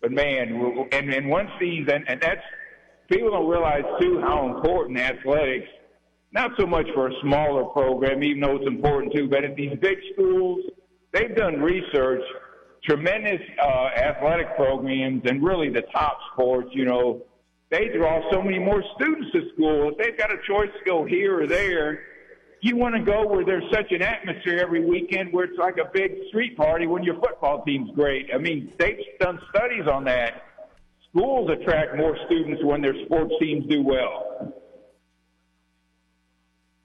But 0.00 0.12
man, 0.12 0.88
and 0.92 1.12
and 1.12 1.28
one 1.28 1.48
season, 1.58 2.04
and 2.06 2.20
that's 2.20 2.42
people 3.10 3.30
don't 3.30 3.48
realize 3.48 3.84
too 4.00 4.20
how 4.20 4.54
important 4.54 4.98
athletics. 4.98 5.68
Not 6.32 6.52
so 6.58 6.66
much 6.66 6.86
for 6.94 7.08
a 7.08 7.12
smaller 7.20 7.64
program, 7.64 8.22
even 8.22 8.40
though 8.40 8.56
it's 8.56 8.66
important 8.66 9.12
too, 9.12 9.28
but 9.28 9.44
at 9.44 9.54
these 9.54 9.76
big 9.80 9.98
schools, 10.14 10.60
they've 11.12 11.36
done 11.36 11.60
research, 11.60 12.22
tremendous 12.84 13.40
uh, 13.62 13.88
athletic 13.96 14.56
programs, 14.56 15.22
and 15.26 15.42
really 15.42 15.68
the 15.68 15.82
top 15.92 16.18
sports. 16.32 16.70
You 16.72 16.86
know, 16.86 17.22
they 17.70 17.88
draw 17.88 18.20
so 18.30 18.42
many 18.42 18.58
more 18.58 18.82
students 18.96 19.30
to 19.32 19.50
school. 19.52 19.90
If 19.90 19.98
they've 19.98 20.16
got 20.16 20.32
a 20.32 20.38
choice 20.46 20.70
to 20.78 20.84
go 20.86 21.04
here 21.04 21.42
or 21.42 21.46
there, 21.46 22.00
you 22.62 22.76
want 22.76 22.94
to 22.94 23.02
go 23.02 23.26
where 23.26 23.44
there's 23.44 23.64
such 23.72 23.90
an 23.90 24.02
atmosphere 24.02 24.58
every 24.58 24.84
weekend 24.84 25.32
where 25.32 25.44
it's 25.44 25.58
like 25.58 25.78
a 25.78 25.90
big 25.92 26.12
street 26.28 26.56
party 26.56 26.86
when 26.86 27.02
your 27.02 27.16
football 27.16 27.64
team's 27.64 27.90
great. 27.94 28.30
I 28.32 28.38
mean, 28.38 28.72
they've 28.78 28.98
done 29.20 29.40
studies 29.50 29.86
on 29.86 30.04
that. 30.04 30.44
Schools 31.14 31.50
attract 31.50 31.96
more 31.96 32.16
students 32.26 32.62
when 32.64 32.80
their 32.80 32.94
sports 33.04 33.32
teams 33.40 33.66
do 33.68 33.82
well. 33.82 34.54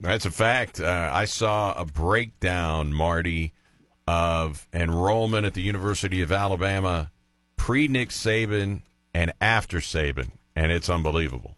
That's 0.00 0.26
a 0.26 0.30
fact. 0.30 0.80
Uh, 0.80 1.10
I 1.12 1.24
saw 1.24 1.72
a 1.72 1.84
breakdown, 1.84 2.92
Marty, 2.92 3.52
of 4.06 4.68
enrollment 4.72 5.44
at 5.46 5.54
the 5.54 5.62
University 5.62 6.22
of 6.22 6.30
Alabama 6.30 7.10
pre 7.56 7.88
Nick 7.88 8.10
Saban 8.10 8.82
and 9.12 9.32
after 9.40 9.78
Saban, 9.78 10.30
and 10.54 10.70
it's 10.70 10.88
unbelievable. 10.88 11.54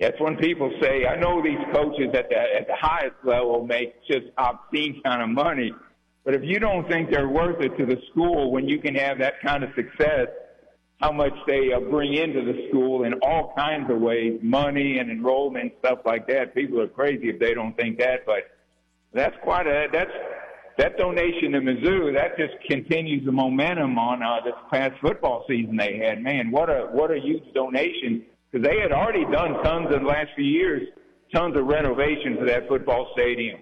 That's 0.00 0.18
when 0.20 0.36
people 0.36 0.70
say, 0.80 1.06
I 1.06 1.16
know 1.16 1.42
these 1.42 1.58
coaches 1.72 2.08
at 2.14 2.28
the, 2.28 2.36
at 2.36 2.66
the 2.66 2.76
highest 2.78 3.16
level 3.24 3.66
make 3.66 3.94
just 4.06 4.26
obscene 4.36 5.00
kind 5.04 5.22
of 5.22 5.30
money, 5.30 5.72
but 6.24 6.34
if 6.34 6.42
you 6.42 6.58
don't 6.58 6.88
think 6.88 7.10
they're 7.10 7.28
worth 7.28 7.62
it 7.62 7.76
to 7.78 7.86
the 7.86 7.96
school 8.10 8.50
when 8.50 8.68
you 8.68 8.78
can 8.78 8.94
have 8.94 9.18
that 9.18 9.40
kind 9.40 9.64
of 9.64 9.70
success, 9.74 10.28
how 11.00 11.12
much 11.12 11.32
they 11.46 11.72
uh, 11.72 11.80
bring 11.80 12.14
into 12.14 12.40
the 12.42 12.68
school 12.68 13.04
in 13.04 13.14
all 13.22 13.52
kinds 13.56 13.90
of 13.90 13.98
ways, 13.98 14.38
money 14.42 14.98
and 14.98 15.10
enrollment, 15.10 15.72
stuff 15.80 15.98
like 16.06 16.26
that. 16.26 16.54
People 16.54 16.80
are 16.80 16.88
crazy 16.88 17.28
if 17.28 17.38
they 17.38 17.52
don't 17.52 17.76
think 17.76 17.98
that, 17.98 18.24
but 18.24 18.50
that's 19.12 19.36
quite 19.42 19.66
a, 19.66 19.88
that's, 19.92 20.10
that 20.78 20.96
donation 20.96 21.52
to 21.52 21.60
Mizzou, 21.60 22.14
that 22.14 22.36
just 22.38 22.54
continues 22.68 23.24
the 23.24 23.32
momentum 23.32 23.98
on 23.98 24.22
uh, 24.22 24.40
this 24.44 24.54
past 24.70 24.94
football 25.00 25.44
season 25.48 25.76
they 25.76 25.98
had. 25.98 26.22
Man, 26.22 26.50
what 26.50 26.70
a, 26.70 26.88
what 26.92 27.10
a 27.10 27.18
huge 27.18 27.44
donation 27.54 28.24
because 28.50 28.66
they 28.66 28.80
had 28.80 28.92
already 28.92 29.24
done 29.24 29.62
tons 29.62 29.88
in 29.94 30.02
the 30.02 30.08
last 30.08 30.28
few 30.34 30.44
years, 30.44 30.88
tons 31.34 31.56
of 31.56 31.66
renovations 31.66 32.38
for 32.38 32.46
that 32.46 32.68
football 32.68 33.10
stadium. 33.12 33.60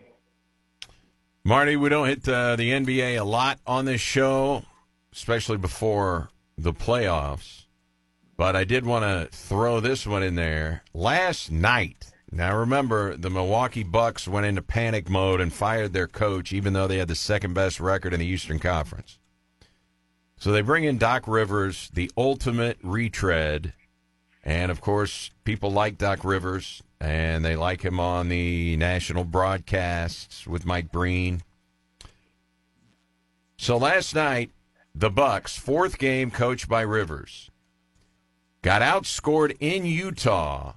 Marty, 1.45 1.76
we 1.76 1.89
don't 1.89 2.09
hit 2.09 2.28
uh, 2.28 2.57
the 2.57 2.70
NBA 2.70 3.18
a 3.20 3.24
lot 3.24 3.59
on 3.66 3.85
this 3.85 4.01
show, 4.01 4.62
especially 5.12 5.59
before 5.59 6.30
the 6.57 6.73
playoffs. 6.73 7.65
But 8.37 8.57
I 8.57 8.65
did 8.65 8.85
want 8.85 9.05
to 9.05 9.37
throw 9.37 9.81
this 9.81 10.07
one 10.07 10.23
in 10.23 10.35
there. 10.35 10.83
Last 10.93 11.53
night, 11.53 12.07
now 12.33 12.57
remember, 12.57 13.17
the 13.17 13.31
Milwaukee 13.31 13.85
Bucks 13.85 14.27
went 14.27 14.47
into 14.47 14.61
panic 14.61 15.09
mode 15.09 15.41
and 15.41 15.53
fired 15.53 15.93
their 15.93 16.09
coach, 16.09 16.53
even 16.53 16.73
though 16.73 16.89
they 16.89 16.99
had 16.99 17.07
the 17.09 17.15
second 17.15 17.55
best 17.55 17.79
record 17.79 18.13
in 18.13 18.19
the 18.19 18.27
Eastern 18.27 18.59
Conference. 18.59 19.19
So 20.37 20.51
they 20.51 20.61
bring 20.61 20.83
in 20.83 20.99
Doc 20.99 21.29
Rivers, 21.29 21.91
the 21.95 22.11
ultimate 22.17 22.79
retread. 22.83 23.73
And 24.43 24.73
of 24.73 24.81
course, 24.81 25.31
people 25.45 25.71
like 25.71 25.97
Doc 25.97 26.25
Rivers, 26.25 26.83
and 27.01 27.45
they 27.45 27.55
like 27.55 27.83
him 27.83 28.01
on 28.01 28.29
the 28.29 28.77
national 28.77 29.25
broadcasts 29.25 30.47
with 30.47 30.67
Mike 30.67 30.91
Breen. 30.91 31.43
So 33.57 33.77
last 33.77 34.15
night, 34.15 34.51
the 34.95 35.11
Bucks, 35.11 35.59
fourth 35.59 35.99
game 35.99 36.30
coached 36.30 36.68
by 36.68 36.82
Rivers, 36.82 37.51
got 38.62 38.82
outscored 38.82 39.57
in 39.61 39.84
Utah 39.84 40.74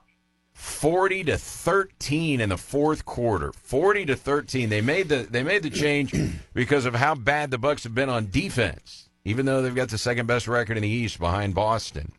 40 0.58 1.24
to 1.26 1.38
13 1.38 2.42
in 2.42 2.50
the 2.50 2.58
fourth 2.58 3.06
quarter. 3.06 3.52
40 3.54 4.08
to 4.08 4.16
13. 4.16 4.70
They 4.70 4.82
made 4.82 5.08
the 5.08 5.28
they 5.30 5.44
made 5.44 5.62
the 5.62 5.70
change 5.70 6.14
because 6.54 6.86
of 6.86 6.96
how 6.96 7.14
bad 7.14 7.52
the 7.52 7.60
Bucks 7.60 7.84
have 7.84 7.94
been 7.94 8.10
on 8.10 8.32
defense, 8.32 9.10
even 9.24 9.46
though 9.46 9.62
they've 9.62 9.76
got 9.76 9.90
the 9.90 10.00
second 10.00 10.26
best 10.26 10.48
record 10.48 10.76
in 10.76 10.84
the 10.84 10.90
East 10.90 11.20
behind 11.20 11.54
Boston. 11.54 12.12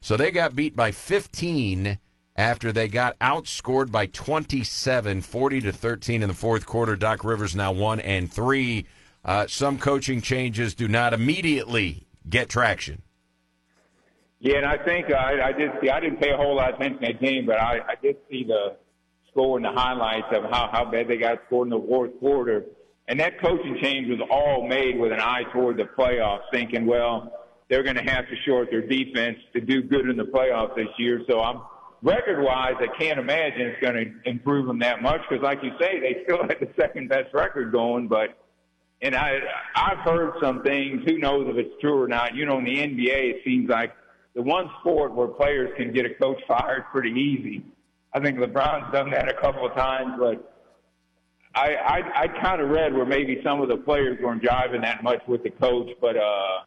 So 0.00 0.16
they 0.16 0.32
got 0.32 0.56
beat 0.56 0.74
by 0.74 0.90
15 0.90 1.98
after 2.34 2.72
they 2.72 2.88
got 2.88 3.18
outscored 3.20 3.92
by 3.92 4.06
27, 4.06 5.22
40 5.22 5.60
to 5.60 5.72
13 5.72 6.22
in 6.22 6.28
the 6.28 6.34
fourth 6.34 6.66
quarter. 6.66 6.96
Doc 6.96 7.24
Rivers 7.24 7.54
now 7.54 7.70
1 7.70 8.00
and 8.00 8.30
3. 8.30 8.84
Uh, 9.26 9.44
some 9.48 9.76
coaching 9.76 10.20
changes 10.20 10.72
do 10.72 10.86
not 10.86 11.12
immediately 11.12 12.06
get 12.30 12.48
traction. 12.48 13.02
Yeah, 14.38 14.58
and 14.58 14.66
I 14.66 14.78
think 14.78 15.12
I, 15.12 15.48
I 15.48 15.52
did 15.52 15.72
see. 15.80 15.90
I 15.90 15.98
didn't 15.98 16.20
pay 16.20 16.30
a 16.30 16.36
whole 16.36 16.54
lot 16.54 16.74
of 16.74 16.80
attention 16.80 17.00
to 17.00 17.06
that 17.08 17.20
game, 17.20 17.44
but 17.44 17.60
I, 17.60 17.80
I 17.88 17.94
did 18.00 18.18
see 18.30 18.44
the 18.44 18.76
score 19.30 19.56
and 19.56 19.64
the 19.64 19.72
highlights 19.72 20.28
of 20.30 20.44
how 20.44 20.70
how 20.70 20.84
bad 20.84 21.08
they 21.08 21.16
got 21.16 21.40
scored 21.46 21.66
in 21.66 21.70
the 21.70 21.84
fourth 21.88 22.16
quarter. 22.20 22.66
And 23.08 23.18
that 23.18 23.40
coaching 23.40 23.78
change 23.82 24.08
was 24.08 24.20
all 24.30 24.68
made 24.68 24.96
with 24.98 25.10
an 25.10 25.20
eye 25.20 25.42
toward 25.52 25.76
the 25.76 25.88
playoffs, 25.98 26.42
thinking, 26.52 26.86
well, 26.86 27.32
they're 27.68 27.82
going 27.82 27.96
to 27.96 28.02
have 28.02 28.28
to 28.28 28.36
short 28.44 28.70
their 28.70 28.86
defense 28.86 29.38
to 29.54 29.60
do 29.60 29.82
good 29.82 30.08
in 30.08 30.16
the 30.16 30.24
playoffs 30.24 30.76
this 30.76 30.88
year. 30.98 31.22
So 31.28 31.40
I'm 31.40 31.62
record-wise, 32.02 32.74
I 32.78 32.96
can't 32.96 33.18
imagine 33.18 33.62
it's 33.62 33.80
going 33.80 33.94
to 33.94 34.30
improve 34.30 34.66
them 34.66 34.78
that 34.80 35.02
much 35.02 35.20
because, 35.28 35.42
like 35.42 35.64
you 35.64 35.70
say, 35.80 35.98
they 35.98 36.22
still 36.22 36.42
had 36.48 36.58
the 36.60 36.68
second 36.78 37.08
best 37.08 37.34
record 37.34 37.72
going, 37.72 38.06
but. 38.06 38.38
And 39.02 39.14
I, 39.14 39.38
I've 39.74 39.98
heard 39.98 40.34
some 40.40 40.62
things. 40.62 41.02
Who 41.06 41.18
knows 41.18 41.46
if 41.48 41.56
it's 41.56 41.80
true 41.80 42.02
or 42.02 42.08
not? 42.08 42.34
You 42.34 42.46
know, 42.46 42.58
in 42.58 42.64
the 42.64 42.76
NBA, 42.76 43.34
it 43.34 43.42
seems 43.44 43.68
like 43.68 43.92
the 44.34 44.42
one 44.42 44.70
sport 44.80 45.14
where 45.14 45.28
players 45.28 45.70
can 45.76 45.92
get 45.92 46.06
a 46.06 46.14
coach 46.14 46.40
fired 46.48 46.84
pretty 46.92 47.10
easy. 47.10 47.64
I 48.12 48.20
think 48.20 48.38
LeBron's 48.38 48.92
done 48.92 49.10
that 49.10 49.28
a 49.28 49.34
couple 49.34 49.66
of 49.66 49.74
times, 49.74 50.14
but 50.18 50.52
I 51.54 51.74
I, 51.74 52.22
I 52.22 52.28
kind 52.28 52.62
of 52.62 52.70
read 52.70 52.94
where 52.94 53.04
maybe 53.04 53.40
some 53.44 53.60
of 53.60 53.68
the 53.68 53.76
players 53.76 54.18
weren't 54.22 54.42
jiving 54.42 54.82
that 54.82 55.02
much 55.02 55.20
with 55.26 55.42
the 55.42 55.50
coach, 55.50 55.90
but 56.00 56.16
uh, 56.16 56.60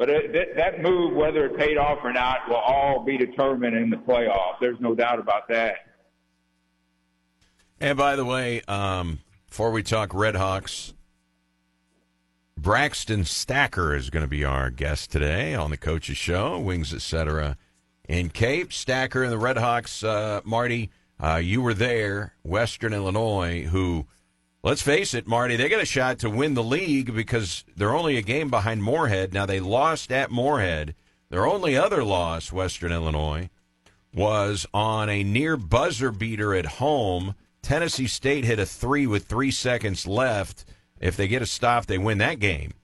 but 0.00 0.08
that, 0.08 0.56
that 0.56 0.82
move, 0.82 1.14
whether 1.14 1.44
it 1.44 1.58
paid 1.58 1.76
off 1.76 1.98
or 2.02 2.12
not, 2.12 2.48
will 2.48 2.56
all 2.56 3.04
be 3.04 3.18
determined 3.18 3.76
in 3.76 3.90
the 3.90 3.98
playoffs. 3.98 4.58
There's 4.58 4.80
no 4.80 4.94
doubt 4.94 5.18
about 5.18 5.46
that. 5.48 5.76
And 7.80 7.98
by 7.98 8.16
the 8.16 8.24
way, 8.24 8.62
um, 8.62 9.20
before 9.48 9.70
we 9.72 9.82
talk 9.82 10.14
Red 10.14 10.36
Hawks, 10.36 10.94
Braxton 12.60 13.24
Stacker 13.24 13.94
is 13.94 14.10
going 14.10 14.22
to 14.22 14.28
be 14.28 14.44
our 14.44 14.68
guest 14.68 15.10
today 15.10 15.54
on 15.54 15.70
the 15.70 15.78
Coaches 15.78 16.18
Show, 16.18 16.58
Wings 16.58 16.92
Etc. 16.92 17.56
in 18.06 18.28
Cape. 18.28 18.70
Stacker 18.70 19.22
and 19.22 19.32
the 19.32 19.38
Red 19.38 19.56
Hawks, 19.56 20.04
uh, 20.04 20.42
Marty, 20.44 20.90
uh, 21.18 21.36
you 21.36 21.62
were 21.62 21.72
there, 21.72 22.34
Western 22.42 22.92
Illinois, 22.92 23.62
who 23.62 24.06
let's 24.62 24.82
face 24.82 25.14
it, 25.14 25.26
Marty, 25.26 25.56
they 25.56 25.70
got 25.70 25.80
a 25.80 25.86
shot 25.86 26.18
to 26.18 26.28
win 26.28 26.52
the 26.52 26.62
league 26.62 27.14
because 27.14 27.64
they're 27.78 27.94
only 27.94 28.18
a 28.18 28.22
game 28.22 28.50
behind 28.50 28.82
Morehead. 28.82 29.32
Now, 29.32 29.46
they 29.46 29.58
lost 29.60 30.12
at 30.12 30.30
Morehead. 30.30 30.94
Their 31.30 31.46
only 31.46 31.78
other 31.78 32.04
loss, 32.04 32.52
Western 32.52 32.92
Illinois, 32.92 33.48
was 34.12 34.66
on 34.74 35.08
a 35.08 35.24
near 35.24 35.56
buzzer 35.56 36.12
beater 36.12 36.54
at 36.54 36.66
home. 36.66 37.34
Tennessee 37.62 38.06
State 38.06 38.44
hit 38.44 38.58
a 38.58 38.66
three 38.66 39.06
with 39.06 39.24
three 39.24 39.50
seconds 39.50 40.06
left. 40.06 40.66
If 41.00 41.16
they 41.16 41.28
get 41.28 41.42
a 41.42 41.46
stop, 41.46 41.86
they 41.86 41.98
win 41.98 42.18
that 42.18 42.38
game. 42.38 42.74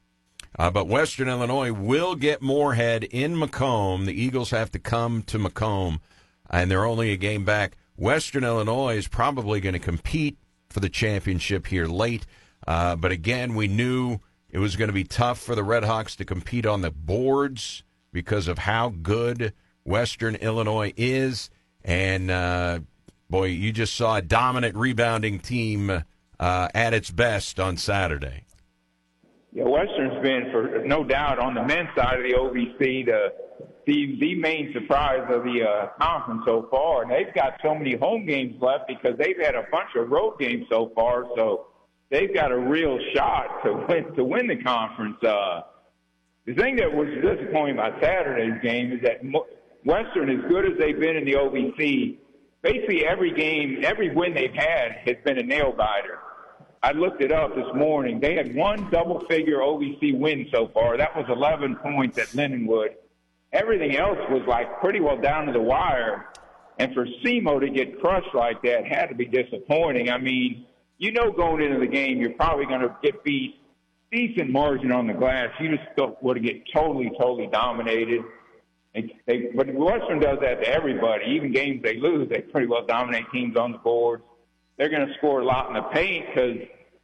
Uh, 0.58 0.70
but 0.70 0.88
Western 0.88 1.28
Illinois 1.28 1.70
will 1.70 2.14
get 2.14 2.40
Morehead 2.40 3.04
in 3.04 3.38
Macomb. 3.38 4.06
The 4.06 4.20
Eagles 4.20 4.50
have 4.50 4.70
to 4.72 4.78
come 4.78 5.22
to 5.24 5.38
Macomb, 5.38 6.00
and 6.48 6.70
they're 6.70 6.86
only 6.86 7.12
a 7.12 7.18
game 7.18 7.44
back. 7.44 7.76
Western 7.96 8.42
Illinois 8.42 8.96
is 8.96 9.06
probably 9.06 9.60
going 9.60 9.74
to 9.74 9.78
compete 9.78 10.38
for 10.70 10.80
the 10.80 10.88
championship 10.88 11.66
here 11.66 11.86
late. 11.86 12.26
Uh, 12.66 12.96
but 12.96 13.12
again, 13.12 13.54
we 13.54 13.68
knew 13.68 14.18
it 14.48 14.58
was 14.58 14.76
going 14.76 14.88
to 14.88 14.94
be 14.94 15.04
tough 15.04 15.38
for 15.38 15.54
the 15.54 15.62
Redhawks 15.62 16.16
to 16.16 16.24
compete 16.24 16.64
on 16.64 16.80
the 16.80 16.90
boards 16.90 17.82
because 18.12 18.48
of 18.48 18.58
how 18.58 18.88
good 18.88 19.52
Western 19.84 20.36
Illinois 20.36 20.92
is. 20.96 21.50
And 21.84 22.30
uh, 22.30 22.80
boy, 23.28 23.46
you 23.46 23.72
just 23.72 23.94
saw 23.94 24.16
a 24.16 24.22
dominant 24.22 24.74
rebounding 24.74 25.38
team 25.38 26.02
uh, 26.38 26.68
at 26.74 26.94
its 26.94 27.10
best 27.10 27.58
on 27.60 27.76
Saturday. 27.76 28.44
Yeah, 29.52 29.64
Western's 29.64 30.22
been, 30.22 30.50
for 30.52 30.84
no 30.84 31.02
doubt, 31.02 31.38
on 31.38 31.54
the 31.54 31.64
men's 31.64 31.88
side 31.96 32.18
of 32.18 32.24
the 32.24 32.34
OVC, 32.34 33.06
the 33.06 33.32
the, 33.86 34.18
the 34.20 34.34
main 34.34 34.72
surprise 34.72 35.24
of 35.30 35.44
the 35.44 35.62
uh, 35.62 35.88
conference 36.00 36.42
so 36.44 36.66
far. 36.70 37.02
And 37.02 37.10
they've 37.10 37.32
got 37.34 37.58
so 37.62 37.74
many 37.74 37.94
home 37.94 38.26
games 38.26 38.60
left 38.60 38.88
because 38.88 39.16
they've 39.16 39.38
had 39.40 39.54
a 39.54 39.64
bunch 39.70 39.90
of 39.96 40.10
road 40.10 40.38
games 40.40 40.66
so 40.68 40.90
far. 40.94 41.24
So 41.36 41.68
they've 42.10 42.34
got 42.34 42.50
a 42.50 42.58
real 42.58 42.98
shot 43.14 43.62
to 43.64 43.86
win 43.88 44.12
to 44.16 44.24
win 44.24 44.48
the 44.48 44.56
conference. 44.56 45.22
Uh, 45.22 45.62
the 46.46 46.54
thing 46.54 46.76
that 46.76 46.92
was 46.92 47.08
disappointing 47.22 47.78
about 47.78 48.00
Saturday's 48.00 48.60
game 48.62 48.92
is 48.92 49.00
that 49.02 49.20
Western, 49.84 50.30
as 50.30 50.44
good 50.48 50.64
as 50.64 50.78
they've 50.78 50.98
been 50.98 51.16
in 51.16 51.24
the 51.24 51.34
OVC, 51.34 52.18
basically 52.62 53.04
every 53.06 53.32
game, 53.32 53.84
every 53.84 54.14
win 54.14 54.34
they've 54.34 54.54
had 54.54 54.92
has 55.04 55.16
been 55.24 55.38
a 55.38 55.42
nail 55.42 55.72
biter. 55.72 56.18
I 56.82 56.92
looked 56.92 57.22
it 57.22 57.32
up 57.32 57.54
this 57.54 57.66
morning. 57.74 58.20
They 58.20 58.34
had 58.34 58.54
one 58.54 58.90
double 58.90 59.20
figure 59.28 59.58
OVC 59.58 60.18
win 60.18 60.46
so 60.52 60.68
far. 60.72 60.96
That 60.96 61.16
was 61.16 61.26
11 61.28 61.76
points 61.76 62.18
at 62.18 62.28
Lindenwood. 62.28 62.94
Everything 63.52 63.96
else 63.96 64.18
was 64.30 64.42
like 64.46 64.80
pretty 64.80 65.00
well 65.00 65.20
down 65.20 65.46
to 65.46 65.52
the 65.52 65.60
wire. 65.60 66.26
And 66.78 66.92
for 66.92 67.06
SEMO 67.24 67.60
to 67.60 67.70
get 67.70 68.00
crushed 68.00 68.34
like 68.34 68.62
that 68.62 68.86
had 68.86 69.06
to 69.06 69.14
be 69.14 69.24
disappointing. 69.24 70.10
I 70.10 70.18
mean, 70.18 70.66
you 70.98 71.12
know, 71.12 71.32
going 71.32 71.62
into 71.62 71.80
the 71.80 71.86
game, 71.86 72.18
you're 72.20 72.34
probably 72.34 72.66
going 72.66 72.82
to 72.82 72.94
get 73.02 73.24
beat 73.24 73.56
decent 74.10 74.50
margin 74.50 74.92
on 74.92 75.06
the 75.06 75.12
glass. 75.12 75.48
You 75.60 75.76
just 75.76 75.96
to 75.96 76.40
get 76.40 76.62
totally, 76.72 77.10
totally 77.20 77.48
dominated. 77.48 78.22
They, 78.94 79.14
they, 79.26 79.50
but 79.54 79.72
Western 79.74 80.20
does 80.20 80.38
that 80.40 80.62
to 80.62 80.68
everybody. 80.68 81.26
Even 81.32 81.52
games 81.52 81.82
they 81.82 81.98
lose, 81.98 82.28
they 82.28 82.40
pretty 82.40 82.66
well 82.66 82.86
dominate 82.86 83.24
teams 83.32 83.56
on 83.56 83.72
the 83.72 83.78
boards. 83.78 84.22
They're 84.78 84.90
going 84.90 85.06
to 85.06 85.14
score 85.14 85.40
a 85.40 85.44
lot 85.44 85.68
in 85.68 85.74
the 85.74 85.82
paint 85.82 86.26
because 86.26 86.58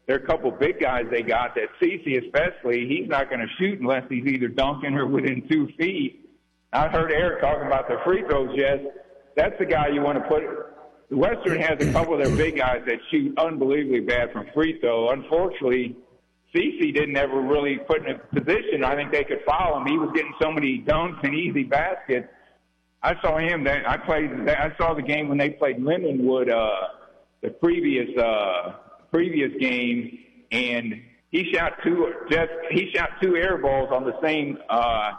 there 0.07 0.17
are 0.17 0.23
a 0.23 0.27
couple 0.27 0.51
big 0.51 0.81
guys 0.81 1.05
they 1.11 1.23
got. 1.23 1.55
That 1.55 1.69
CC 1.81 2.23
especially, 2.25 2.87
he's 2.87 3.09
not 3.09 3.29
going 3.31 3.41
to 3.41 3.49
shoot 3.59 3.81
unless 3.81 4.05
he's 4.09 4.27
either 4.27 4.49
dunking 4.49 4.95
or 4.95 5.07
within 5.07 5.47
two 5.49 5.69
feet. 5.79 6.29
I 6.73 6.89
heard 6.89 7.13
Erik 7.13 7.41
talking 7.41 7.67
about 7.67 7.89
the 7.89 7.99
free 8.05 8.23
throws. 8.29 8.51
Yes, 8.55 8.79
that's 9.37 9.59
the 9.59 9.67
guy 9.67 9.89
you 9.89 10.03
want 10.03 10.19
to 10.19 10.25
put. 10.29 10.43
Western 11.11 11.61
has 11.61 11.87
a 11.87 11.93
couple 11.93 12.15
of 12.15 12.25
their 12.25 12.35
big 12.37 12.57
guys 12.57 12.83
that 12.87 12.99
shoot 13.11 13.37
unbelievably 13.39 14.01
bad 14.01 14.33
from 14.33 14.47
free 14.55 14.81
throw. 14.81 15.11
Unfortunately, 15.11 15.95
CC 16.55 16.95
didn't 16.95 17.17
ever 17.17 17.41
really 17.41 17.79
put 17.87 18.07
in 18.07 18.17
a 18.17 18.19
position. 18.19 18.85
I 18.85 18.95
think 18.95 19.13
they 19.13 19.25
could 19.25 19.41
foul 19.47 19.79
him. 19.79 19.87
He 19.87 19.99
was 19.99 20.11
getting 20.15 20.35
so 20.41 20.51
many 20.51 20.83
dunks 20.87 21.23
and 21.23 21.35
easy 21.35 21.65
baskets. 21.65 22.29
I 23.03 23.21
saw 23.21 23.39
him. 23.39 23.65
That 23.65 23.89
I 23.89 23.97
played. 23.99 24.31
I 24.49 24.75
saw 24.79 24.95
the 24.95 25.03
game 25.03 25.29
when 25.29 25.39
they 25.39 25.51
played 25.51 25.79
Lindenwood 25.79 26.51
uh, 26.51 26.89
the 27.43 27.51
previous 27.51 28.17
uh, 28.19 28.75
previous 29.11 29.51
game, 29.61 30.19
and 30.51 30.95
he 31.31 31.53
shot 31.53 31.73
two. 31.85 32.13
Just 32.31 32.51
he 32.71 32.91
shot 32.95 33.11
two 33.21 33.37
air 33.37 33.59
balls 33.59 33.91
on 33.93 34.05
the 34.05 34.15
same. 34.23 34.59
Uh, 34.71 35.13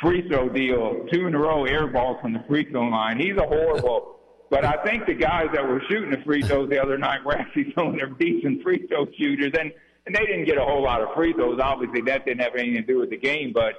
free 0.00 0.26
throw 0.28 0.48
deal, 0.48 1.06
two 1.12 1.26
in 1.26 1.34
a 1.34 1.38
row 1.38 1.64
air 1.64 1.86
balls 1.86 2.18
from 2.20 2.32
the 2.32 2.44
free 2.48 2.70
throw 2.70 2.88
line. 2.88 3.18
He's 3.18 3.36
a 3.36 3.46
horrible. 3.46 4.12
But 4.48 4.64
I 4.64 4.84
think 4.84 5.06
the 5.06 5.14
guys 5.14 5.46
that 5.54 5.66
were 5.66 5.82
shooting 5.88 6.10
the 6.10 6.22
free 6.24 6.40
throws 6.42 6.70
the 6.70 6.80
other 6.80 6.96
night 6.96 7.24
were 7.24 7.36
actually 7.36 7.72
some 7.76 7.88
of 7.88 7.96
their 7.96 8.10
decent 8.10 8.62
free 8.62 8.86
throw 8.86 9.06
shooters, 9.18 9.52
and 9.58 9.72
and 10.06 10.14
they 10.14 10.24
didn't 10.24 10.44
get 10.44 10.56
a 10.56 10.64
whole 10.64 10.82
lot 10.82 11.02
of 11.02 11.08
free 11.14 11.32
throws. 11.32 11.58
Obviously, 11.60 12.00
that 12.02 12.24
didn't 12.24 12.40
have 12.40 12.54
anything 12.54 12.74
to 12.74 12.82
do 12.82 12.98
with 13.00 13.10
the 13.10 13.16
game. 13.16 13.52
But 13.52 13.74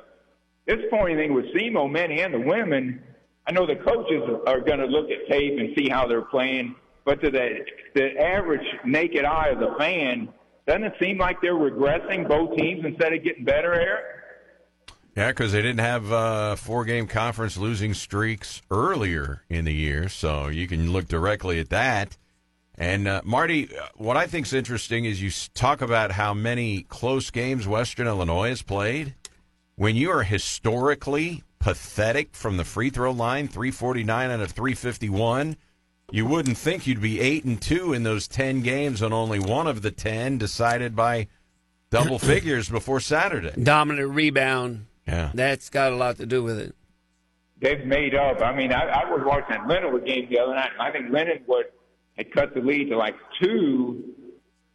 this 0.66 0.80
funny 0.92 1.16
thing 1.16 1.34
with 1.34 1.46
SEMO 1.56 1.90
men 1.90 2.12
and 2.12 2.34
the 2.34 2.40
women, 2.40 3.02
I 3.48 3.54
know 3.54 3.66
the 3.66 3.78
coaches 3.78 4.24
are 4.46 4.60
going 4.60 4.80
to 4.80 4.86
look 4.88 5.10
at 5.10 5.32
tape 5.32 5.58
and 5.58 5.70
see 5.78 5.88
how 5.88 6.06
they're 6.06 6.24
playing. 6.24 6.76
But 7.08 7.22
to 7.22 7.32
the 7.32 7.66
the 7.95 8.20
average 8.20 8.68
naked 8.84 9.24
eye 9.24 9.47
of 9.47 9.60
the 9.60 9.74
fan, 9.80 10.28
doesn't 10.68 10.84
it 10.84 10.93
seem 11.01 11.18
like 11.18 11.39
they're 11.41 11.53
regressing 11.53 12.28
both 12.28 12.58
teams 12.58 12.84
instead 12.84 13.14
of 13.14 13.24
getting 13.24 13.45
better, 13.45 13.74
Erik? 13.74 14.03
Yeah, 15.16 15.30
because 15.30 15.53
they 15.53 15.62
didn't 15.62 15.80
have 15.80 16.12
uh, 16.12 16.58
four 16.58 16.84
game 16.84 17.08
conference 17.08 17.55
losing 17.55 17.93
streaks 17.93 18.62
earlier 18.70 19.43
in 19.47 19.64
the 19.64 19.74
year, 19.74 20.10
so 20.10 20.49
you 20.49 20.68
can 20.68 20.91
look 20.91 21.08
directly 21.08 21.60
at 21.60 21.70
that. 21.70 22.18
And 22.76 23.08
uh, 23.08 23.22
Marty, 23.24 23.70
uh, 23.74 23.88
what 23.95 24.18
I 24.18 24.28
think 24.28 24.45
is 24.45 24.53
interesting 24.53 25.05
is 25.05 25.22
you 25.22 25.32
talk 25.53 25.82
about 25.82 26.12
how 26.12 26.34
many 26.34 26.82
close 26.82 27.32
games 27.32 27.70
Western 27.70 28.05
Illinois 28.05 28.49
has 28.49 28.62
played. 28.62 29.16
When 29.76 29.95
you 29.95 30.12
are 30.12 30.24
historically 30.24 31.45
pathetic 31.60 32.36
from 32.36 32.58
the 32.58 32.66
free 32.66 32.89
throw 32.89 33.12
line, 33.12 33.47
349 33.47 34.30
out 34.30 34.41
of 34.41 34.51
351, 34.51 35.55
you 36.12 36.26
wouldn't 36.26 36.58
think 36.58 36.88
you'd 36.88 37.01
be 37.01 37.20
8 37.20 37.43
and 37.45 37.62
2 37.62 37.93
in 37.93 38.03
those 38.03 38.28
10 38.28 38.62
games 38.62 39.01
and 39.01 39.14
only 39.14 39.39
one 39.39 39.68
of 39.68 39.82
the 39.82 39.91
10 39.91 40.38
decided 40.38 40.95
by 40.95 41.28
double 41.89 42.20
figures 42.20 42.70
before 42.70 42.99
Saturday. 42.99 43.51
Dominant 43.62 44.12
rebound 44.12 44.86
yeah, 45.08 45.32
that's 45.34 45.70
got 45.70 45.93
a 45.93 45.95
lot 45.95 46.18
to 46.18 46.26
do 46.26 46.43
with 46.43 46.60
it. 46.60 46.76
They've 47.60 47.86
made 47.86 48.14
up. 48.14 48.41
I 48.41 48.55
mean, 48.55 48.72
I, 48.74 48.86
I 48.86 49.10
was 49.10 49.22
watching 49.26 49.55
that 49.55 49.68
Lindenwood 49.68 50.05
game 50.05 50.28
the 50.30 50.39
other 50.39 50.53
night, 50.53 50.72
and 50.74 50.82
I 50.82 50.91
think 50.91 51.10
Lindenwood 51.10 51.64
had 52.18 52.32
cut 52.34 52.53
the 52.53 52.60
lead 52.60 52.89
to 52.89 52.97
like 52.97 53.16
two 53.41 54.03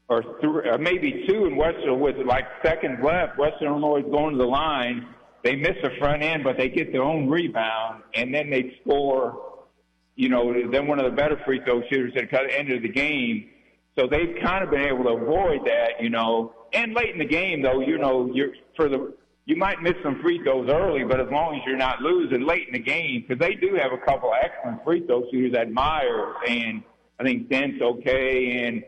or 0.08 0.22
three, 0.40 0.68
or 0.68 0.78
maybe 0.78 1.24
two, 1.28 1.44
and 1.44 1.56
Western 1.56 2.00
with 2.00 2.16
like 2.26 2.44
seconds 2.64 2.98
left. 3.02 3.38
Western 3.38 3.68
Illinois 3.68 4.02
going 4.02 4.32
to 4.32 4.38
the 4.38 4.48
line. 4.48 5.06
They 5.44 5.56
miss 5.56 5.76
the 5.82 5.90
front 5.98 6.22
end, 6.22 6.44
but 6.44 6.56
they 6.56 6.68
get 6.68 6.92
their 6.92 7.02
own 7.02 7.28
rebound, 7.28 8.02
and 8.14 8.34
then 8.34 8.50
they 8.50 8.76
score. 8.80 9.51
You 10.14 10.28
know, 10.28 10.54
then 10.70 10.86
one 10.86 10.98
of 10.98 11.04
the 11.04 11.16
better 11.16 11.40
free 11.44 11.60
throw 11.64 11.82
shooters 11.88 12.12
at 12.16 12.30
the 12.30 12.58
end 12.58 12.72
of 12.72 12.82
the 12.82 12.88
game. 12.88 13.48
So 13.98 14.06
they've 14.06 14.36
kind 14.42 14.64
of 14.64 14.70
been 14.70 14.82
able 14.82 15.04
to 15.04 15.10
avoid 15.10 15.66
that, 15.66 16.00
you 16.00 16.10
know. 16.10 16.54
And 16.72 16.94
late 16.94 17.10
in 17.10 17.18
the 17.18 17.26
game, 17.26 17.62
though, 17.62 17.80
you 17.80 17.98
know, 17.98 18.30
you're 18.32 18.52
for 18.76 18.88
the 18.88 19.14
you 19.44 19.56
might 19.56 19.82
miss 19.82 19.94
some 20.04 20.20
free 20.22 20.40
throws 20.42 20.68
early, 20.70 21.04
but 21.04 21.20
as 21.20 21.26
long 21.30 21.56
as 21.56 21.62
you're 21.66 21.76
not 21.76 22.00
losing 22.00 22.46
late 22.46 22.68
in 22.68 22.74
the 22.74 22.78
game, 22.78 23.24
because 23.26 23.40
they 23.40 23.54
do 23.54 23.74
have 23.74 23.92
a 23.92 23.98
couple 23.98 24.30
of 24.30 24.36
excellent 24.40 24.84
free 24.84 25.04
throw 25.04 25.24
shooters 25.30 25.58
at 25.58 25.72
Myers 25.72 26.36
and 26.46 26.82
I 27.18 27.24
think 27.24 27.48
Dent's 27.48 27.82
okay. 27.82 28.64
And 28.64 28.84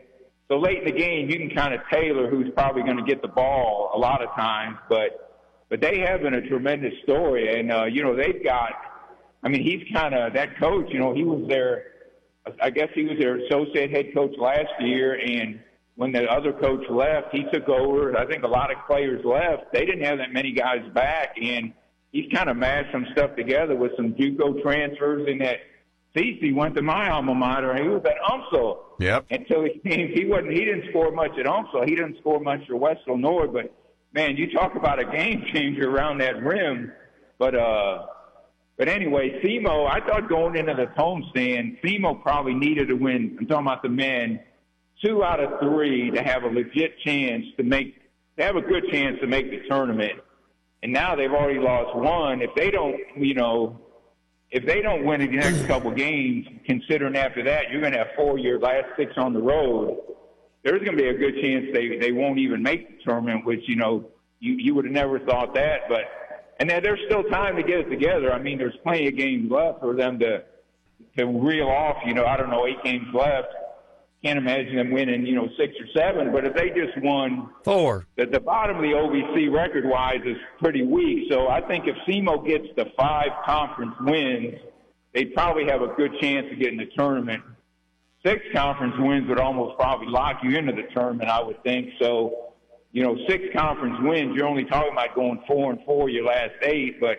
so 0.47 0.57
late 0.57 0.79
in 0.79 0.85
the 0.85 0.97
game, 0.97 1.29
you 1.29 1.37
can 1.37 1.49
kind 1.49 1.73
of 1.73 1.81
tailor 1.91 2.29
who's 2.29 2.47
probably 2.55 2.83
going 2.83 2.97
to 2.97 3.03
get 3.03 3.21
the 3.21 3.27
ball 3.27 3.91
a 3.93 3.97
lot 3.97 4.23
of 4.23 4.29
times, 4.35 4.77
but 4.89 5.21
but 5.67 5.81
they 5.81 5.99
have 5.99 6.21
been 6.21 6.35
a 6.35 6.47
tremendous 6.47 6.93
story, 7.03 7.59
and 7.59 7.71
uh, 7.71 7.85
you 7.85 8.03
know 8.03 8.15
they've 8.15 8.43
got. 8.43 8.71
I 9.45 9.49
mean, 9.49 9.61
he's 9.61 9.87
kind 9.93 10.15
of 10.15 10.33
that 10.33 10.57
coach. 10.59 10.87
You 10.89 10.99
know, 10.99 11.13
he 11.13 11.23
was 11.23 11.47
their. 11.47 11.83
I 12.61 12.69
guess 12.69 12.89
he 12.93 13.05
was 13.05 13.17
their 13.19 13.37
associate 13.37 13.91
head 13.91 14.13
coach 14.13 14.35
last 14.37 14.69
year, 14.79 15.19
and 15.19 15.59
when 15.95 16.11
the 16.11 16.25
other 16.25 16.51
coach 16.51 16.83
left, 16.89 17.27
he 17.31 17.43
took 17.53 17.69
over. 17.69 18.17
I 18.17 18.25
think 18.25 18.43
a 18.43 18.47
lot 18.47 18.71
of 18.71 18.77
players 18.87 19.23
left. 19.23 19.71
They 19.71 19.85
didn't 19.85 20.03
have 20.03 20.17
that 20.17 20.33
many 20.33 20.51
guys 20.51 20.81
back, 20.93 21.35
and 21.41 21.73
he's 22.11 22.31
kind 22.31 22.49
of 22.49 22.57
mashed 22.57 22.91
some 22.91 23.07
stuff 23.13 23.35
together 23.35 23.75
with 23.75 23.91
some 23.95 24.13
JUCO 24.13 24.61
transfers. 24.61 25.27
And 25.27 25.41
that 25.41 25.57
CC 26.15 26.53
went 26.53 26.75
to 26.75 26.81
my 26.81 27.09
alma 27.09 27.33
mater, 27.33 27.71
and 27.71 27.83
he 27.83 27.89
was 27.89 28.03
at 28.05 28.17
UMSL. 28.29 28.77
Yep. 28.99 29.25
Until 29.29 29.63
he 29.63 29.79
came, 29.87 30.11
he 30.13 30.25
wasn't. 30.25 30.53
He 30.53 30.65
didn't 30.65 30.89
score 30.89 31.11
much 31.11 31.31
at 31.39 31.45
UMSL. 31.45 31.87
He 31.87 31.95
didn't 31.95 32.17
score 32.19 32.39
much 32.39 32.65
for 32.67 32.75
West 32.75 33.01
Illinois. 33.07 33.47
But 33.47 33.73
man, 34.13 34.37
you 34.37 34.51
talk 34.51 34.75
about 34.75 34.99
a 34.99 35.05
game 35.05 35.45
changer 35.53 35.89
around 35.89 36.19
that 36.19 36.41
rim. 36.41 36.91
But 37.37 37.55
uh, 37.55 38.05
but 38.77 38.89
anyway, 38.89 39.41
SEMO. 39.41 39.89
I 39.89 40.05
thought 40.05 40.27
going 40.27 40.57
into 40.57 40.73
the 40.73 40.87
homestand, 40.99 41.81
SEMO 41.81 42.21
probably 42.21 42.53
needed 42.53 42.89
to 42.89 42.95
win. 42.95 43.37
I'm 43.39 43.47
talking 43.47 43.65
about 43.65 43.83
the 43.83 43.89
men 43.89 44.41
two 45.03 45.23
out 45.23 45.39
of 45.39 45.59
three 45.59 46.11
to 46.11 46.21
have 46.21 46.43
a 46.43 46.47
legit 46.47 46.99
chance 46.99 47.45
to 47.57 47.63
make, 47.63 47.95
to 48.37 48.43
have 48.43 48.55
a 48.55 48.61
good 48.61 48.83
chance 48.91 49.19
to 49.21 49.27
make 49.27 49.49
the 49.49 49.61
tournament. 49.69 50.19
And 50.83 50.91
now 50.93 51.15
they've 51.15 51.31
already 51.31 51.59
lost 51.59 51.95
one. 51.95 52.41
If 52.41 52.53
they 52.55 52.69
don't, 52.69 52.97
you 53.17 53.33
know, 53.33 53.79
if 54.51 54.65
they 54.65 54.81
don't 54.81 55.05
win 55.05 55.21
the 55.21 55.27
next 55.27 55.65
couple 55.67 55.91
games, 55.91 56.47
considering 56.65 57.15
after 57.15 57.43
that 57.43 57.69
you're 57.71 57.81
going 57.81 57.93
to 57.93 57.99
have 57.99 58.09
four 58.15 58.37
years, 58.37 58.61
last 58.61 58.87
six 58.97 59.13
on 59.17 59.33
the 59.33 59.41
road, 59.41 59.99
there's 60.63 60.81
going 60.81 60.97
to 60.97 61.01
be 61.01 61.09
a 61.09 61.17
good 61.17 61.41
chance 61.41 61.65
they 61.73 61.97
they 61.97 62.11
won't 62.11 62.39
even 62.39 62.61
make 62.61 62.97
the 62.97 63.03
tournament. 63.03 63.45
Which 63.45 63.61
you 63.67 63.75
know 63.75 64.09
you 64.39 64.53
you 64.53 64.75
would 64.75 64.85
have 64.85 64.93
never 64.93 65.19
thought 65.19 65.53
that, 65.55 65.87
but 65.87 66.24
and 66.59 66.69
there's 66.69 66.99
still 67.05 67.23
time 67.23 67.55
to 67.55 67.63
get 67.63 67.79
it 67.79 67.89
together. 67.89 68.31
I 68.31 68.41
mean, 68.41 68.57
there's 68.57 68.75
plenty 68.83 69.07
of 69.07 69.17
games 69.17 69.51
left 69.51 69.79
for 69.79 69.95
them 69.95 70.19
to 70.19 70.43
to 71.17 71.25
reel 71.25 71.67
off. 71.67 71.97
You 72.05 72.13
know, 72.13 72.25
I 72.25 72.37
don't 72.37 72.49
know, 72.49 72.65
eight 72.67 72.83
games 72.83 73.07
left. 73.13 73.47
Can't 74.23 74.39
imagine 74.39 74.75
them 74.77 74.91
winning, 74.91 75.25
you 75.25 75.35
know, 75.35 75.47
six 75.57 75.73
or 75.79 75.85
seven. 75.95 76.31
But 76.31 76.45
if 76.45 76.55
they 76.55 76.69
just 76.69 76.97
won 77.03 77.49
four, 77.63 78.07
the, 78.17 78.25
the 78.25 78.39
bottom 78.39 78.77
of 78.77 78.81
the 78.81 78.89
OVC 78.89 79.53
record 79.53 79.85
wise 79.85 80.21
is 80.25 80.37
pretty 80.59 80.81
weak. 80.81 81.27
So 81.29 81.47
I 81.47 81.61
think 81.61 81.85
if 81.87 81.95
SEMO 82.07 82.45
gets 82.45 82.65
the 82.75 82.91
five 82.97 83.29
conference 83.45 83.93
wins, 84.01 84.55
they'd 85.13 85.33
probably 85.33 85.65
have 85.65 85.81
a 85.81 85.93
good 85.95 86.11
chance 86.19 86.47
of 86.51 86.57
getting 86.57 86.77
the 86.77 86.89
tournament. 86.97 87.43
Six 88.25 88.41
conference 88.53 88.95
wins 88.97 89.29
would 89.29 89.39
almost 89.39 89.77
probably 89.77 90.07
lock 90.07 90.37
you 90.41 90.57
into 90.57 90.73
the 90.73 90.87
tournament, 90.95 91.29
I 91.29 91.43
would 91.43 91.61
think. 91.61 91.91
So, 91.99 92.44
you 92.95 93.03
know, 93.03 93.15
six 93.27 93.43
conference 93.53 93.97
wins, 94.01 94.33
you're 94.35 94.47
only 94.47 94.65
talking 94.65 94.93
about 94.93 95.13
going 95.13 95.43
four 95.45 95.71
and 95.71 95.79
four 95.85 96.09
your 96.09 96.25
last 96.25 96.53
eight. 96.63 96.99
But 96.99 97.17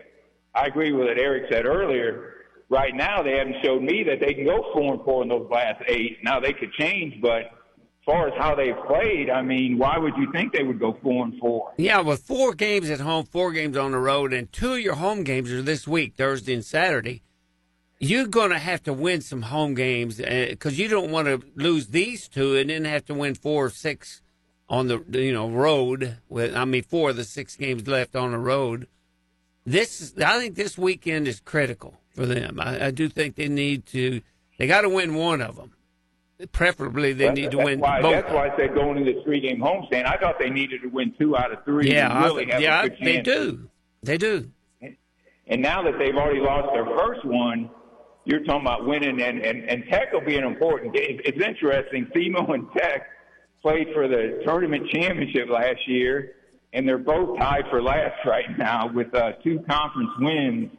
I 0.55 0.66
agree 0.66 0.93
with 0.93 1.07
what 1.07 1.18
Erik 1.18 1.45
said 1.53 1.66
earlier 1.66 2.33
right 2.68 2.95
now 2.95 3.22
they 3.22 3.37
haven't 3.37 3.57
showed 3.62 3.83
me 3.83 4.05
that 4.05 4.20
they 4.20 4.35
can 4.35 4.45
go 4.45 4.70
four 4.72 4.95
and 4.95 5.05
four 5.05 5.22
in 5.22 5.29
those 5.29 5.49
last 5.51 5.83
eight. 5.89 6.18
Now 6.22 6.41
they 6.41 6.53
could 6.53 6.72
change, 6.72 7.20
but 7.20 7.43
as 7.43 8.05
far 8.05 8.29
as 8.29 8.35
how 8.39 8.55
they've 8.55 8.77
played, 8.87 9.31
I 9.31 9.43
mean, 9.43 9.79
why 9.79 9.99
would 9.99 10.16
you 10.16 10.31
think 10.33 10.53
they 10.53 10.62
would 10.62 10.79
go 10.79 10.97
four 11.03 11.24
and 11.24 11.39
four? 11.39 11.72
Yeah, 11.77 12.01
with 12.01 12.22
four 12.22 12.55
games 12.55 12.91
at 12.91 13.01
home, 13.01 13.27
four 13.27 13.53
games 13.53 13.77
on 13.77 13.93
the 13.93 13.99
road, 13.99 14.33
and 14.33 14.53
two 14.53 14.74
of 14.74 14.81
your 14.81 14.95
home 14.95 15.24
games 15.24 15.53
are 15.53 15.62
this 15.62 15.87
week, 15.87 16.14
Thursday 16.16 16.55
and 16.55 16.64
Saturday. 16.64 17.22
You're 17.99 18.27
going 18.27 18.51
to 18.51 18.59
have 18.59 18.83
to 18.85 18.93
win 18.93 19.22
some 19.22 19.43
home 19.43 19.74
games 19.74 20.16
because 20.18 20.74
uh, 20.74 20.83
you 20.83 20.89
don't 20.89 21.11
want 21.11 21.29
to 21.29 21.43
lose 21.55 21.89
these 21.89 22.29
two 22.29 22.55
and 22.57 22.68
then 22.68 22.85
have 22.85 23.07
to 23.07 23.14
win 23.14 23.35
four 23.35 23.66
or 23.66 23.70
six 23.70 24.20
on 24.69 24.89
the 24.89 25.05
you 25.11 25.33
know 25.33 25.49
road. 25.49 26.19
With 26.29 26.55
I 26.55 26.64
mean, 26.64 26.83
four 26.83 27.11
of 27.11 27.17
the 27.17 27.25
six 27.25 27.57
games 27.57 27.87
left 27.87 28.17
on 28.17 28.33
the 28.33 28.39
road. 28.39 28.89
This 29.64 30.14
I 30.19 30.39
think 30.39 30.55
this 30.55 30.79
weekend 30.79 31.27
is 31.29 31.41
critical 31.41 31.95
for 32.11 32.27
them. 32.27 32.61
I, 32.61 32.87
I 32.87 32.91
do 32.91 33.09
think 33.09 33.37
they 33.37 33.49
need 33.49 33.87
to. 33.87 34.21
They 34.59 34.67
got 34.67 34.83
to 34.83 34.89
win 34.89 35.14
one 35.14 35.43
of 35.43 35.57
them. 35.57 35.73
Preferably, 36.53 37.14
they 37.14 37.31
need 37.31 37.51
to 37.53 37.57
win 37.57 37.81
why, 37.81 38.03
both. 38.03 38.12
That's 38.12 38.33
why 38.33 38.49
I 38.49 38.57
said 38.59 38.75
going 38.75 38.99
into 38.99 39.14
the 39.14 39.23
three-game 39.23 39.59
homestand. 39.59 40.05
I 40.05 40.19
thought 40.19 40.39
they 40.39 40.51
needed 40.51 40.83
to 40.83 40.89
win 40.89 41.14
two 41.19 41.35
out 41.35 41.51
of 41.51 41.64
three. 41.64 41.91
Yeah, 41.91 42.25
really 42.25 42.53
I, 42.53 42.59
yeah, 42.59 42.89
they 43.01 43.23
do. 43.23 43.71
They 44.03 44.19
do. 44.19 44.51
And 45.47 45.62
now 45.62 45.83
that 45.83 45.99
they've 45.99 46.14
already 46.14 46.41
lost 46.41 46.75
their 46.75 46.85
first 46.85 47.25
one, 47.25 47.71
you're 48.25 48.45
talking 48.45 48.62
about 48.62 48.87
winning, 48.87 49.23
and, 49.23 49.41
and, 49.41 49.64
and 49.64 49.85
Tech 49.89 50.12
will 50.12 50.21
be 50.21 50.37
an 50.37 50.45
important 50.45 50.93
game. 50.93 51.21
It's 51.25 51.41
interesting. 51.41 52.07
SEMO 52.14 52.53
and 52.53 52.67
Tech 52.77 53.07
played 53.63 53.89
for 53.93 54.09
the 54.09 54.43
tournament 54.45 54.89
championship 54.91 55.49
last 55.49 55.87
year, 55.87 56.37
and 56.73 56.87
they're 56.89 56.99
both 56.99 57.39
tied 57.39 57.65
for 57.71 57.83
last 57.83 58.15
right 58.27 58.57
now 58.59 58.91
with 58.93 59.15
uh, 59.15 59.33
two 59.43 59.61
conference 59.69 60.11
wins. 60.19 60.71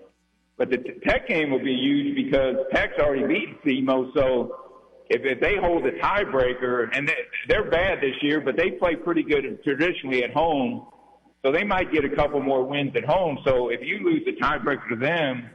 But 0.57 0.71
the 0.71 0.77
Tech 1.07 1.27
game 1.27 1.51
will 1.51 1.63
be 1.63 1.75
huge 1.75 2.15
because 2.15 2.55
Tech's 2.73 2.99
already 2.99 3.27
beaten 3.27 3.57
SEMO. 3.63 4.11
So 4.15 4.55
if, 5.09 5.21
if 5.23 5.39
they 5.39 5.55
hold 5.57 5.83
the 5.83 5.91
tiebreaker, 5.91 6.89
and 6.93 7.07
they, 7.07 7.15
they're 7.47 7.69
bad 7.69 8.01
this 8.01 8.15
year, 8.21 8.41
but 8.41 8.57
they 8.57 8.71
play 8.71 8.95
pretty 8.95 9.23
good 9.23 9.63
traditionally 9.63 10.23
at 10.23 10.31
home. 10.33 10.87
So 11.45 11.51
they 11.51 11.63
might 11.63 11.91
get 11.91 12.03
a 12.03 12.09
couple 12.09 12.41
more 12.41 12.63
wins 12.63 12.95
at 12.95 13.05
home. 13.05 13.37
So 13.45 13.69
if 13.69 13.81
you 13.81 13.99
lose 13.99 14.23
the 14.25 14.33
tiebreaker 14.33 14.89
to 14.89 14.95
them, 14.95 15.49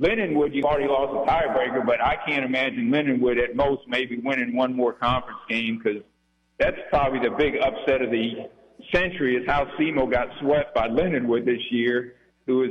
Lindenwood, 0.00 0.54
you've 0.54 0.64
already 0.64 0.88
lost 0.88 1.12
the 1.12 1.30
tiebreaker, 1.30 1.84
but 1.84 2.02
I 2.02 2.16
can't 2.26 2.44
imagine 2.44 2.90
Lindenwood 2.90 3.42
at 3.42 3.54
most 3.54 3.82
maybe 3.86 4.18
winning 4.18 4.56
one 4.56 4.74
more 4.74 4.92
conference 4.92 5.40
game 5.48 5.78
because 5.78 6.02
that's 6.60 6.76
probably 6.90 7.18
the 7.18 7.34
big 7.36 7.54
upset 7.56 8.02
of 8.02 8.10
the 8.10 8.48
century 8.94 9.36
is 9.36 9.48
how 9.48 9.64
SEMO 9.78 10.10
got 10.10 10.28
swept 10.40 10.74
by 10.74 10.88
Lindenwood 10.88 11.44
this 11.44 11.60
year, 11.70 12.14
who 12.46 12.58
was 12.58 12.70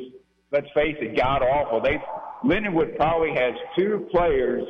let's 0.51 0.67
face 0.73 0.95
it, 1.01 1.17
god 1.17 1.41
awful. 1.41 1.81
They 1.81 1.97
Lindenwood 2.45 2.95
probably 2.95 3.33
has 3.33 3.53
two 3.77 4.07
players, 4.11 4.63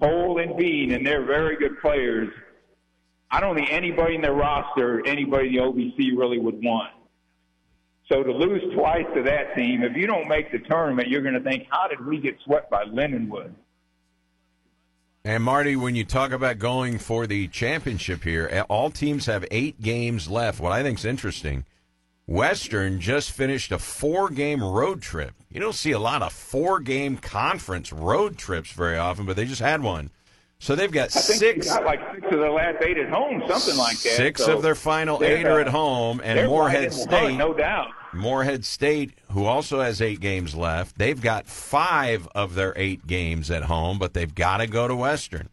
Cole 0.00 0.38
and 0.38 0.56
Bean, 0.56 0.92
and 0.92 1.06
they're 1.06 1.26
very 1.26 1.56
good 1.56 1.80
players. 1.80 2.28
I 3.30 3.40
don't 3.40 3.56
think 3.56 3.72
anybody 3.72 4.14
in 4.14 4.20
their 4.22 4.32
roster, 4.32 5.04
anybody 5.06 5.48
in 5.48 5.54
the 5.54 5.60
OVC 5.60 6.16
really 6.16 6.38
would 6.38 6.62
want. 6.62 6.92
So 8.10 8.22
to 8.22 8.30
lose 8.30 8.62
twice 8.74 9.06
to 9.16 9.22
that 9.24 9.56
team, 9.56 9.82
if 9.82 9.96
you 9.96 10.06
don't 10.06 10.28
make 10.28 10.52
the 10.52 10.60
tournament, 10.60 11.08
you're 11.08 11.22
going 11.22 11.34
to 11.34 11.40
think, 11.40 11.66
how 11.68 11.88
did 11.88 12.04
we 12.06 12.20
get 12.20 12.36
swept 12.44 12.70
by 12.70 12.84
Lindenwood? 12.84 13.52
And 15.26 15.42
Marty, 15.42 15.74
when 15.74 15.96
you 15.96 16.04
talk 16.04 16.30
about 16.30 16.60
going 16.60 17.00
for 17.00 17.26
the 17.26 17.48
championship 17.48 18.22
here, 18.22 18.64
all 18.68 18.90
teams 18.90 19.26
have 19.26 19.44
eight 19.50 19.82
games 19.82 20.30
left. 20.30 20.60
What 20.60 20.70
I 20.70 20.84
think 20.84 21.00
is 21.00 21.04
interesting 21.04 21.64
Western 22.28 23.00
just 23.00 23.32
finished 23.32 23.72
a 23.72 23.78
four 23.80 24.28
game 24.30 24.62
road 24.62 25.02
trip. 25.02 25.34
You 25.50 25.58
don't 25.58 25.74
see 25.74 25.90
a 25.90 25.98
lot 25.98 26.22
of 26.22 26.32
four 26.32 26.78
game 26.78 27.16
conference 27.16 27.92
road 27.92 28.38
trips 28.38 28.70
very 28.70 28.98
often, 28.98 29.26
but 29.26 29.34
they 29.34 29.46
just 29.46 29.60
had 29.60 29.82
one. 29.82 30.10
So 30.58 30.74
they've 30.74 30.90
got 30.90 31.12
six. 31.12 31.68
Got 31.68 31.84
like 31.84 32.00
six 32.14 32.26
of 32.32 32.40
their 32.40 32.50
last 32.50 32.82
eight 32.82 32.96
at 32.96 33.10
home, 33.10 33.42
something 33.46 33.76
like 33.76 33.98
that. 33.98 34.16
Six 34.16 34.44
so 34.44 34.56
of 34.56 34.62
their 34.62 34.74
final 34.74 35.22
eight 35.22 35.46
are 35.46 35.60
at 35.60 35.68
home, 35.68 36.20
and 36.24 36.48
Morehead 36.48 36.92
State, 36.92 37.36
no 37.36 37.52
doubt. 37.52 37.88
Morehead 38.14 38.64
State, 38.64 39.12
who 39.32 39.44
also 39.44 39.80
has 39.80 40.00
eight 40.00 40.20
games 40.20 40.54
left, 40.54 40.96
they've 40.96 41.20
got 41.20 41.46
five 41.46 42.26
of 42.34 42.54
their 42.54 42.72
eight 42.76 43.06
games 43.06 43.50
at 43.50 43.64
home, 43.64 43.98
but 43.98 44.14
they've 44.14 44.34
got 44.34 44.58
to 44.58 44.66
go 44.66 44.88
to 44.88 44.96
Western. 44.96 45.50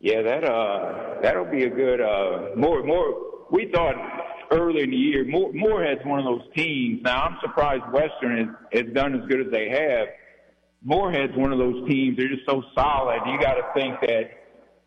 Yeah, 0.00 0.20
that 0.20 0.44
uh, 0.44 1.20
that'll 1.22 1.50
be 1.50 1.64
a 1.64 1.70
good 1.70 2.00
uh, 2.00 2.50
more 2.56 2.82
more. 2.82 3.46
We 3.50 3.70
thought 3.72 3.94
early 4.50 4.82
in 4.82 4.90
the 4.90 4.96
year. 4.96 5.24
Moore, 5.24 5.52
Morehead's 5.52 6.04
one 6.04 6.18
of 6.18 6.24
those 6.24 6.46
teams. 6.54 7.02
Now, 7.02 7.22
I'm 7.22 7.38
surprised 7.40 7.82
Western 7.92 8.56
has, 8.72 8.84
has 8.84 8.92
done 8.92 9.20
as 9.20 9.26
good 9.28 9.46
as 9.46 9.52
they 9.52 9.68
have. 9.68 10.08
Morehead's 10.86 11.36
one 11.36 11.52
of 11.52 11.58
those 11.58 11.88
teams. 11.88 12.16
They're 12.16 12.28
just 12.28 12.46
so 12.48 12.62
solid. 12.72 13.18
You 13.26 13.40
got 13.40 13.54
to 13.54 13.64
think 13.74 14.00
that 14.02 14.30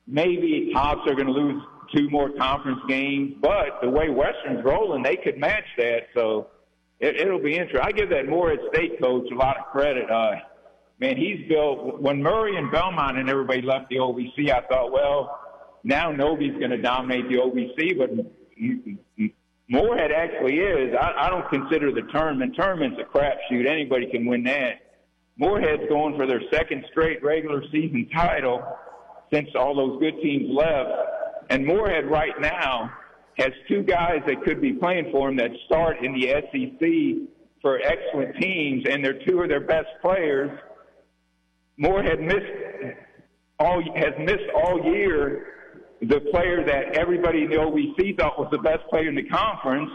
maybe 0.07 0.71
Tops 0.73 1.01
are 1.07 1.13
going 1.13 1.27
to 1.27 1.33
lose 1.33 1.61
two 1.93 2.09
more 2.09 2.29
conference 2.29 2.79
games, 2.87 3.35
but 3.41 3.81
the 3.81 3.89
way 3.89 4.09
Western's 4.09 4.63
rolling, 4.63 5.03
they 5.03 5.17
could 5.17 5.37
match 5.37 5.65
that. 5.77 6.07
So 6.13 6.47
it, 7.01 7.17
it'll 7.17 7.43
be 7.43 7.51
interesting. 7.51 7.81
I 7.81 7.91
give 7.91 8.09
that 8.11 8.29
Morehead 8.29 8.59
State 8.73 9.01
coach 9.01 9.29
a 9.29 9.35
lot 9.35 9.57
of 9.57 9.65
credit. 9.73 10.09
Uh, 10.09 10.35
man, 11.01 11.17
he's 11.17 11.45
built. 11.49 11.99
When 11.99 12.23
Murray 12.23 12.55
and 12.55 12.71
Belmont 12.71 13.17
and 13.17 13.29
everybody 13.29 13.61
left 13.61 13.89
the 13.89 13.97
OVC, 13.97 14.51
I 14.51 14.61
thought, 14.67 14.93
well, 14.93 15.37
now 15.83 16.13
Novi's 16.13 16.57
going 16.59 16.71
to 16.71 16.81
dominate 16.81 17.27
the 17.27 17.35
OVC, 17.35 17.97
but 17.97 18.09
Morehead 19.67 20.13
actually 20.13 20.59
is. 20.59 20.95
I, 20.97 21.25
I 21.25 21.29
don't 21.29 21.49
consider 21.49 21.91
the 21.91 22.03
tournament. 22.13 22.55
Tournament's 22.55 23.01
a 23.01 23.17
crapshoot. 23.17 23.69
Anybody 23.69 24.09
can 24.09 24.25
win 24.25 24.43
that. 24.43 24.88
Morehead's 25.39 25.87
going 25.87 26.17
for 26.17 26.27
their 26.27 26.41
second 26.51 26.83
straight 26.91 27.23
regular 27.23 27.63
season 27.71 28.09
title 28.13 28.61
since 29.31 29.47
all 29.55 29.73
those 29.73 29.97
good 29.99 30.21
teams 30.21 30.49
left. 30.51 30.91
And 31.49 31.65
Morehead 31.65 32.11
right 32.11 32.39
now 32.41 32.91
has 33.37 33.51
two 33.69 33.81
guys 33.81 34.21
that 34.27 34.43
could 34.43 34.61
be 34.61 34.73
playing 34.73 35.11
for 35.13 35.29
him 35.29 35.37
that 35.37 35.51
start 35.65 36.03
in 36.03 36.13
the 36.13 36.27
SEC 36.27 37.29
for 37.61 37.79
excellent 37.79 38.35
teams, 38.35 38.83
and 38.89 39.03
they're 39.03 39.23
two 39.25 39.41
of 39.41 39.47
their 39.47 39.61
best 39.61 39.87
players. 40.01 40.51
Morehead 41.77 42.19
missed 42.19 42.97
all 43.59 43.81
has 43.95 44.13
missed 44.19 44.49
all 44.53 44.83
year 44.93 45.47
the 46.01 46.19
player 46.31 46.65
that 46.65 46.97
everybody 46.97 47.43
in 47.43 47.49
the 47.49 47.57
OVC 47.57 48.17
thought 48.17 48.37
was 48.37 48.49
the 48.51 48.57
best 48.57 48.85
player 48.89 49.07
in 49.07 49.15
the 49.15 49.23
conference, 49.23 49.89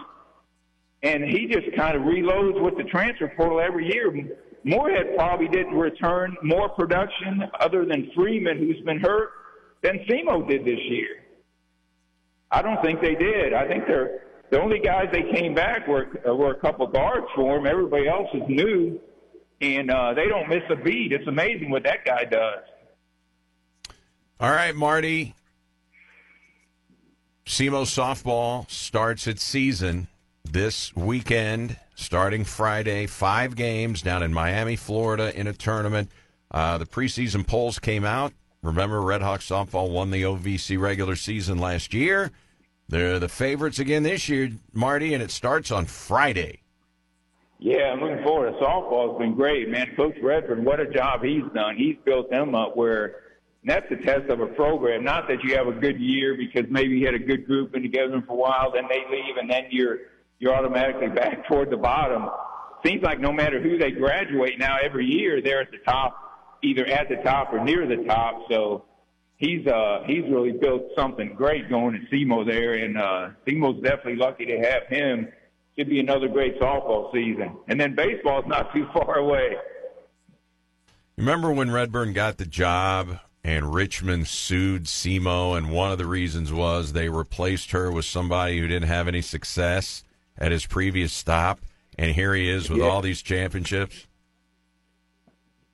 and 1.03 1.23
he 1.23 1.47
just 1.47 1.75
kind 1.77 1.97
of 1.97 2.03
reloads 2.03 2.61
with 2.63 2.77
the 2.79 2.85
transfer 2.85 3.31
portal 3.37 3.61
every 3.61 3.93
year. 3.93 4.11
Morehead 4.65 5.15
probably 5.17 5.49
didn't 5.49 5.75
return 5.75 6.37
more 6.43 6.71
production 6.71 7.45
other 7.61 7.85
than 7.85 8.11
Freeman, 8.15 8.59
who's 8.59 8.81
been 8.85 8.99
hurt, 9.01 9.31
than 9.83 9.99
SEMO 10.09 10.49
did 10.49 10.65
this 10.65 10.81
year. 10.89 11.23
I 12.51 12.63
don't 12.63 12.83
think 12.83 13.01
they 13.01 13.15
did. 13.15 13.53
I 13.53 13.69
think 13.69 13.87
they're 13.87 14.23
the 14.51 14.61
only 14.61 14.79
guys 14.79 15.09
they 15.13 15.23
came 15.35 15.55
back 15.55 15.89
were 15.89 16.09
were 16.25 16.53
a 16.53 16.61
couple 16.61 16.87
guards 16.87 17.27
for 17.35 17.57
him. 17.57 17.67
Everybody 17.67 18.09
else 18.09 18.29
is 18.33 18.43
new, 18.49 19.01
and 19.61 19.91
uh, 19.91 20.15
they 20.15 20.27
don't 20.29 20.49
miss 20.49 20.63
a 20.71 20.77
beat. 20.77 21.13
It's 21.13 21.27
amazing 21.27 21.71
what 21.71 21.83
that 21.85 22.05
guy 22.05 22.25
does. 22.25 22.63
All 24.39 24.51
right, 24.51 24.75
Marty. 24.75 25.35
SEMO 27.47 27.85
softball 27.85 28.71
starts 28.71 29.27
its 29.27 29.43
season 29.43 30.09
this 30.45 30.95
weekend, 30.97 31.77
starting 31.95 32.45
Friday. 32.45 33.07
Five 33.07 33.57
games 33.57 34.03
down 34.03 34.23
in 34.23 34.33
Miami, 34.33 34.77
Florida, 34.77 35.39
in 35.39 35.47
a 35.47 35.53
tournament. 35.53 36.11
Uh, 36.51 36.79
the 36.79 36.87
preseason 36.87 37.47
polls 37.47 37.79
came 37.79 38.05
out. 38.05 38.33
Remember, 38.63 39.01
Red 39.01 39.23
Hawk 39.23 39.41
softball 39.41 39.91
won 39.91 40.11
the 40.11 40.23
OVC 40.23 40.79
regular 40.79 41.17
season 41.17 41.59
last 41.59 41.93
year. 41.93 42.31
They're 42.89 43.19
the 43.19 43.29
favorites 43.29 43.79
again 43.79 44.03
this 44.03 44.29
year, 44.29 44.51
Marty, 44.73 45.15
and 45.15 45.23
it 45.23 45.31
starts 45.31 45.71
on 45.71 45.87
Friday. 45.87 46.61
Yeah, 47.59 47.93
I'm 47.93 48.01
looking 48.01 48.23
forward 48.23 48.53
to 48.53 48.59
softball. 48.59 49.11
It's 49.11 49.19
been 49.19 49.35
great, 49.35 49.69
man. 49.69 49.95
Coach 49.97 50.17
Redburn, 50.23 50.65
what 50.65 50.81
a 50.81 50.87
job 50.87 51.23
he's 51.23 51.45
done. 51.55 51.77
He's 51.77 51.97
built 52.05 52.31
them 52.31 52.55
up 52.55 52.77
where 52.77 53.17
that's 53.65 53.89
the 53.89 53.97
test 53.97 54.29
of 54.29 54.41
a 54.41 54.47
program. 54.47 55.03
Not 55.03 55.29
that 55.29 55.43
you 55.43 55.57
have 55.57 55.67
a 55.67 55.73
good 55.73 55.99
year 55.99 56.37
because 56.37 56.65
maybe 56.69 56.99
you 56.99 57.07
had 57.07 57.15
a 57.15 57.19
good 57.19 57.47
group 57.47 57.75
and 57.75 57.83
together 57.83 58.23
for 58.27 58.33
a 58.33 58.37
while, 58.37 58.71
then 58.73 58.85
they 58.89 59.03
leave, 59.11 59.37
and 59.39 59.51
then 59.51 59.65
you're 59.71 59.99
you're 60.39 60.55
automatically 60.55 61.09
back 61.09 61.47
toward 61.49 61.71
the 61.71 61.77
bottom. 61.77 62.29
Seems 62.85 63.03
like 63.03 63.21
no 63.21 63.33
matter 63.33 63.61
who 63.61 63.79
they 63.79 63.91
graduate 63.91 64.59
now, 64.59 64.77
every 64.83 65.07
year 65.07 65.41
they're 65.41 65.63
at 65.63 65.71
the 65.71 65.79
top, 65.79 66.17
either 66.63 66.87
at 66.87 67.09
the 67.09 67.17
top 67.17 67.53
or 67.53 67.65
near 67.65 67.87
the 67.87 68.05
top. 68.05 68.43
So 68.51 68.85
he's 69.37 69.67
uh 69.67 70.03
he's 70.07 70.25
really 70.31 70.53
built 70.53 70.83
something 70.97 71.35
great 71.35 71.69
going 71.69 71.95
to 71.95 72.15
SEMO 72.15 72.47
there, 72.47 72.75
and 72.75 72.99
uh, 72.99 73.31
SEMO's 73.47 73.83
definitely 73.83 74.17
lucky 74.17 74.47
to 74.47 74.59
have 74.59 74.87
him. 74.89 75.29
Should 75.79 75.89
be 75.89 75.99
another 75.99 76.29
great 76.29 76.61
softball 76.61 77.13
season, 77.13 77.57
and 77.67 77.81
then 77.81 77.97
baseball's 77.97 78.47
not 78.47 78.73
too 78.73 78.87
far 78.93 79.19
away. 79.19 79.57
Remember 81.17 81.53
when 81.53 81.71
Redburn 81.71 82.13
got 82.13 82.39
the 82.39 82.47
job 82.47 83.19
and 83.43 83.75
Richmond 83.75 84.27
sued 84.29 84.85
SEMO, 84.85 85.57
and 85.57 85.71
one 85.71 85.91
of 85.91 85.99
the 85.99 86.07
reasons 86.07 86.53
was 86.53 86.93
they 86.93 87.09
replaced 87.09 87.73
her 87.73 87.91
with 87.91 88.05
somebody 88.05 88.59
who 88.59 88.69
didn't 88.69 88.89
have 88.89 89.09
any 89.09 89.21
success 89.21 90.04
at 90.39 90.53
his 90.53 90.67
previous 90.67 91.13
stop, 91.13 91.61
and 91.99 92.13
here 92.13 92.35
he 92.35 92.49
is 92.49 92.69
with 92.69 92.81
Yeah. 92.81 92.87
all 92.89 93.01
these 93.03 93.23
championships. 93.23 94.07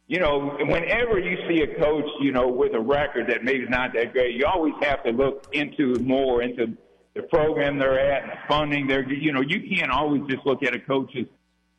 you 0.06 0.18
know, 0.18 0.56
whenever 0.58 1.20
you 1.20 1.36
see 1.48 1.62
a 1.62 1.78
coach, 1.78 2.04
you 2.20 2.32
know, 2.32 2.48
with 2.48 2.74
a 2.74 2.80
record 2.80 3.28
that 3.28 3.44
maybe 3.44 3.62
is 3.62 3.70
not 3.70 3.92
that 3.94 4.12
great, 4.12 4.34
you 4.34 4.44
always 4.44 4.74
have 4.82 5.04
to 5.04 5.12
look 5.12 5.46
into 5.52 5.94
more 6.00 6.42
into 6.42 6.76
the 7.14 7.22
program 7.22 7.78
they're 7.78 8.00
at 8.12 8.24
and 8.24 8.32
funding. 8.48 8.88
They're, 8.88 9.08
you 9.08 9.32
know, 9.32 9.40
you 9.40 9.68
can't 9.76 9.92
always 9.92 10.22
just 10.28 10.44
look 10.44 10.64
at 10.64 10.74
a 10.74 10.80
coach's 10.80 11.26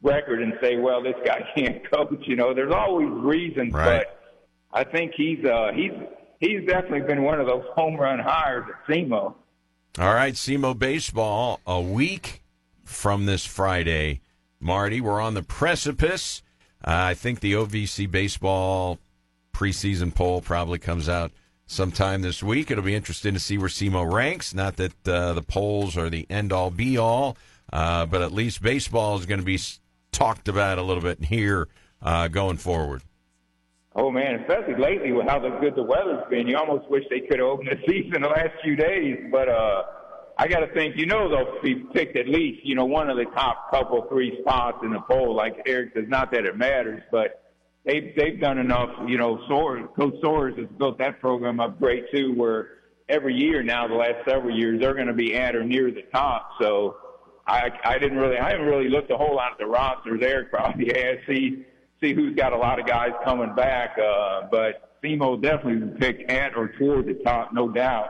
record 0.02 0.42
and 0.42 0.54
say, 0.62 0.78
well, 0.78 1.04
this 1.04 1.16
guy 1.26 1.42
can't 1.58 1.84
coach. 1.92 2.24
You 2.26 2.38
know, 2.38 2.54
there's 2.54 2.72
always 2.74 3.10
reasons, 3.10 3.74
Right. 3.74 4.06
but 4.08 4.18
I 4.72 4.86
think 4.86 5.12
he's 5.18 5.44
uh, 5.44 5.72
he's 5.76 5.92
he's 6.40 6.66
definitely 6.66 7.02
been 7.02 7.24
one 7.24 7.42
of 7.42 7.48
those 7.48 7.66
home 7.76 7.98
run 7.98 8.20
hires 8.20 8.64
at 8.70 8.88
SEMO. 8.96 9.36
All 10.00 10.14
right, 10.14 10.36
SEMO 10.36 10.74
baseball 10.80 11.60
a 11.68 11.82
week 11.82 12.41
from 12.92 13.26
this 13.26 13.46
Friday. 13.46 14.22
Marty, 14.60 15.02
we're 15.02 15.22
on 15.22 15.34
the 15.34 15.44
precipice. 15.44 16.44
Uh, 16.86 16.92
I 16.92 17.14
think 17.14 17.40
the 17.40 17.54
OVC 17.54 18.10
baseball 18.10 19.00
preseason 19.54 20.14
poll 20.14 20.42
probably 20.42 20.80
comes 20.80 21.10
out 21.10 21.32
sometime 21.66 22.22
this 22.22 22.44
week. 22.44 22.70
It'll 22.70 22.84
be 22.84 22.96
interesting 22.96 23.34
to 23.34 23.40
see 23.40 23.58
where 23.58 23.70
SEMO 23.70 24.12
ranks. 24.12 24.54
Not 24.54 24.76
that 24.78 25.08
uh, 25.08 25.34
the 25.34 25.42
polls 25.42 25.98
are 25.98 26.10
the 26.10 26.28
end 26.30 26.52
all 26.52 26.70
be 26.70 26.98
all, 26.98 27.38
uh, 27.72 28.06
but 28.06 28.22
at 28.22 28.32
least 28.32 28.62
baseball 28.62 29.18
is 29.18 29.26
going 29.26 29.40
to 29.40 29.46
be 29.46 29.60
talked 30.12 30.48
about 30.48 30.78
a 30.78 30.84
little 30.84 31.04
bit 31.04 31.24
here 31.24 31.68
uh, 32.02 32.28
going 32.28 32.58
forward. 32.58 33.02
Oh 33.94 34.10
man, 34.10 34.40
especially 34.40 34.76
lately 34.82 35.12
with 35.12 35.28
how 35.28 35.40
good 35.40 35.76
the 35.76 35.84
weather's 35.84 36.24
been, 36.30 36.48
you 36.48 36.56
almost 36.56 36.90
wish 36.90 37.04
they 37.10 37.20
could 37.22 37.40
have 37.40 37.48
opened 37.48 37.70
the 37.70 37.80
season 37.92 38.22
the 38.22 38.30
last 38.30 38.52
few 38.64 38.76
days. 38.76 39.18
But 39.32 39.50
uh 39.50 39.84
I 40.42 40.48
got 40.48 40.62
to 40.62 40.74
think, 40.74 40.98
you 40.98 41.06
know, 41.06 41.30
they'll 41.30 41.62
be 41.62 41.76
picked 41.76 42.18
at 42.18 42.28
least, 42.28 42.66
you 42.66 42.74
know, 42.74 42.86
one 42.86 43.12
of 43.12 43.18
the 43.18 43.26
top 43.26 43.70
couple 43.70 44.08
three 44.10 44.40
spots 44.42 44.80
in 44.82 44.90
the 44.92 45.00
poll. 45.02 45.36
Like 45.36 45.62
Erik 45.68 45.94
says, 45.94 46.06
not 46.08 46.32
that 46.32 46.46
it 46.46 46.58
matters, 46.58 47.04
but 47.12 47.54
they've 47.86 48.12
they've 48.18 48.42
done 48.42 48.58
enough. 48.58 48.90
You 49.08 49.20
know, 49.20 49.40
Sawyers, 49.48 49.88
Coach 49.96 50.16
Sawyers 50.20 50.58
has 50.58 50.66
built 50.80 50.98
that 50.98 51.20
program 51.20 51.60
up 51.60 51.78
great 51.78 52.06
too, 52.12 52.34
where 52.34 52.70
every 53.08 53.36
year 53.36 53.62
now, 53.62 53.88
the 53.88 53.94
last 53.94 54.26
several 54.28 54.58
years, 54.58 54.82
they're 54.82 54.96
going 54.96 55.06
to 55.06 55.14
be 55.14 55.36
at 55.36 55.56
or 55.56 55.64
near 55.64 55.92
the 55.92 56.06
top. 56.12 56.54
So 56.60 56.96
I 57.46 57.70
I 57.86 58.00
didn't 58.00 58.18
really 58.18 58.40
I 58.40 58.50
haven't 58.50 58.66
really 58.66 58.90
looked 58.90 59.12
a 59.12 59.18
whole 59.18 59.36
lot 59.36 59.52
at 59.52 59.58
the 59.60 59.68
roster 59.68 60.18
there. 60.18 60.46
Probably 60.46 60.88
yeah, 60.96 61.18
see 61.28 61.68
see 62.02 62.16
who's 62.16 62.36
got 62.36 62.52
a 62.52 62.58
lot 62.58 62.80
of 62.80 62.88
guys 62.88 63.12
coming 63.24 63.54
back. 63.54 63.96
Uh, 64.00 64.48
but 64.50 65.00
SEMO 65.04 65.40
definitely 65.40 65.86
would 65.86 66.00
pick 66.00 66.32
at 66.32 66.58
or 66.58 66.70
toward 66.80 67.06
the 67.06 67.14
top, 67.24 67.54
no 67.54 67.70
doubt. 67.70 68.10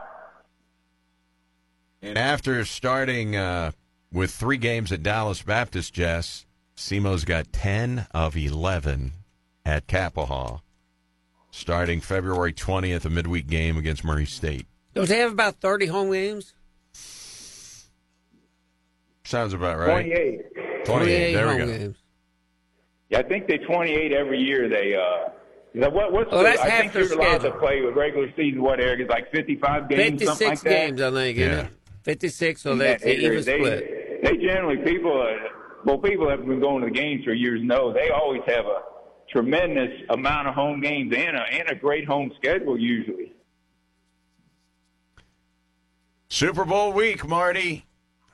And 2.02 2.18
after 2.18 2.64
starting 2.64 3.36
uh, 3.36 3.72
with 4.12 4.32
three 4.32 4.56
games 4.56 4.90
at 4.92 5.02
Dallas 5.02 5.40
Baptist, 5.42 5.94
Jess, 5.94 6.44
SEMO's 6.76 7.24
got 7.24 7.52
10 7.52 8.06
of 8.12 8.36
11 8.36 9.12
at 9.64 9.86
Capaha, 9.86 10.60
starting 11.50 12.00
February 12.00 12.52
20th, 12.52 13.04
a 13.04 13.10
midweek 13.10 13.46
game 13.46 13.76
against 13.76 14.02
Murray 14.04 14.26
State. 14.26 14.66
Don't 14.94 15.08
they 15.08 15.18
have 15.18 15.32
about 15.32 15.56
30 15.60 15.86
home 15.86 16.10
games? 16.12 16.54
Sounds 19.24 19.54
about 19.54 19.78
right. 19.78 20.02
28. 20.04 20.84
28. 20.84 21.32
There 21.34 21.48
we 21.48 21.56
go. 21.58 21.66
games. 21.66 21.96
Yeah, 23.08 23.18
I 23.20 23.22
think 23.22 23.46
they 23.46 23.58
28 23.58 24.12
every 24.12 24.40
year. 24.40 24.68
They 24.68 24.94
uh, 24.96 25.30
what, 25.90 26.12
what's 26.12 26.28
Oh, 26.32 26.38
the, 26.38 26.42
that's 26.44 26.60
I 26.60 26.68
half 26.68 26.80
think 26.80 26.92
their 26.94 27.04
you're 27.04 27.18
allowed 27.20 27.38
to 27.42 27.52
play 27.52 27.80
with 27.82 27.94
regular 27.94 28.30
season. 28.36 28.60
What 28.62 28.80
Erik 28.80 29.00
is 29.00 29.08
like 29.08 29.30
55 29.30 29.88
games, 29.88 30.24
something 30.24 30.48
like 30.48 30.58
56 30.58 30.62
that. 30.62 30.68
games, 30.68 31.00
I 31.00 31.10
think, 31.10 31.38
isn't 31.38 31.52
Yeah. 31.52 31.60
it? 31.64 31.72
56, 32.02 32.60
so 32.62 32.72
And 32.72 32.80
that's 32.80 33.02
they, 33.02 33.16
an 33.16 33.22
even 33.22 33.44
they, 33.44 33.58
split. 33.58 34.22
They 34.22 34.36
generally 34.36 34.78
people, 34.78 35.22
uh, 35.22 35.48
well, 35.84 35.98
people 35.98 36.26
that 36.26 36.38
have 36.38 36.46
been 36.46 36.60
going 36.60 36.80
to 36.82 36.86
the 36.88 36.92
games 36.92 37.24
for 37.24 37.32
years 37.32 37.60
know 37.62 37.92
they 37.92 38.10
always 38.10 38.42
have 38.46 38.66
a 38.66 38.82
tremendous 39.30 39.90
amount 40.10 40.48
of 40.48 40.54
home 40.54 40.80
games 40.80 41.12
and 41.16 41.36
a 41.36 41.40
and 41.40 41.70
a 41.70 41.74
great 41.74 42.06
home 42.06 42.30
schedule 42.36 42.78
usually. 42.78 43.32
Super 46.28 46.64
Bowl 46.64 46.92
week, 46.92 47.26
Marty. 47.26 47.84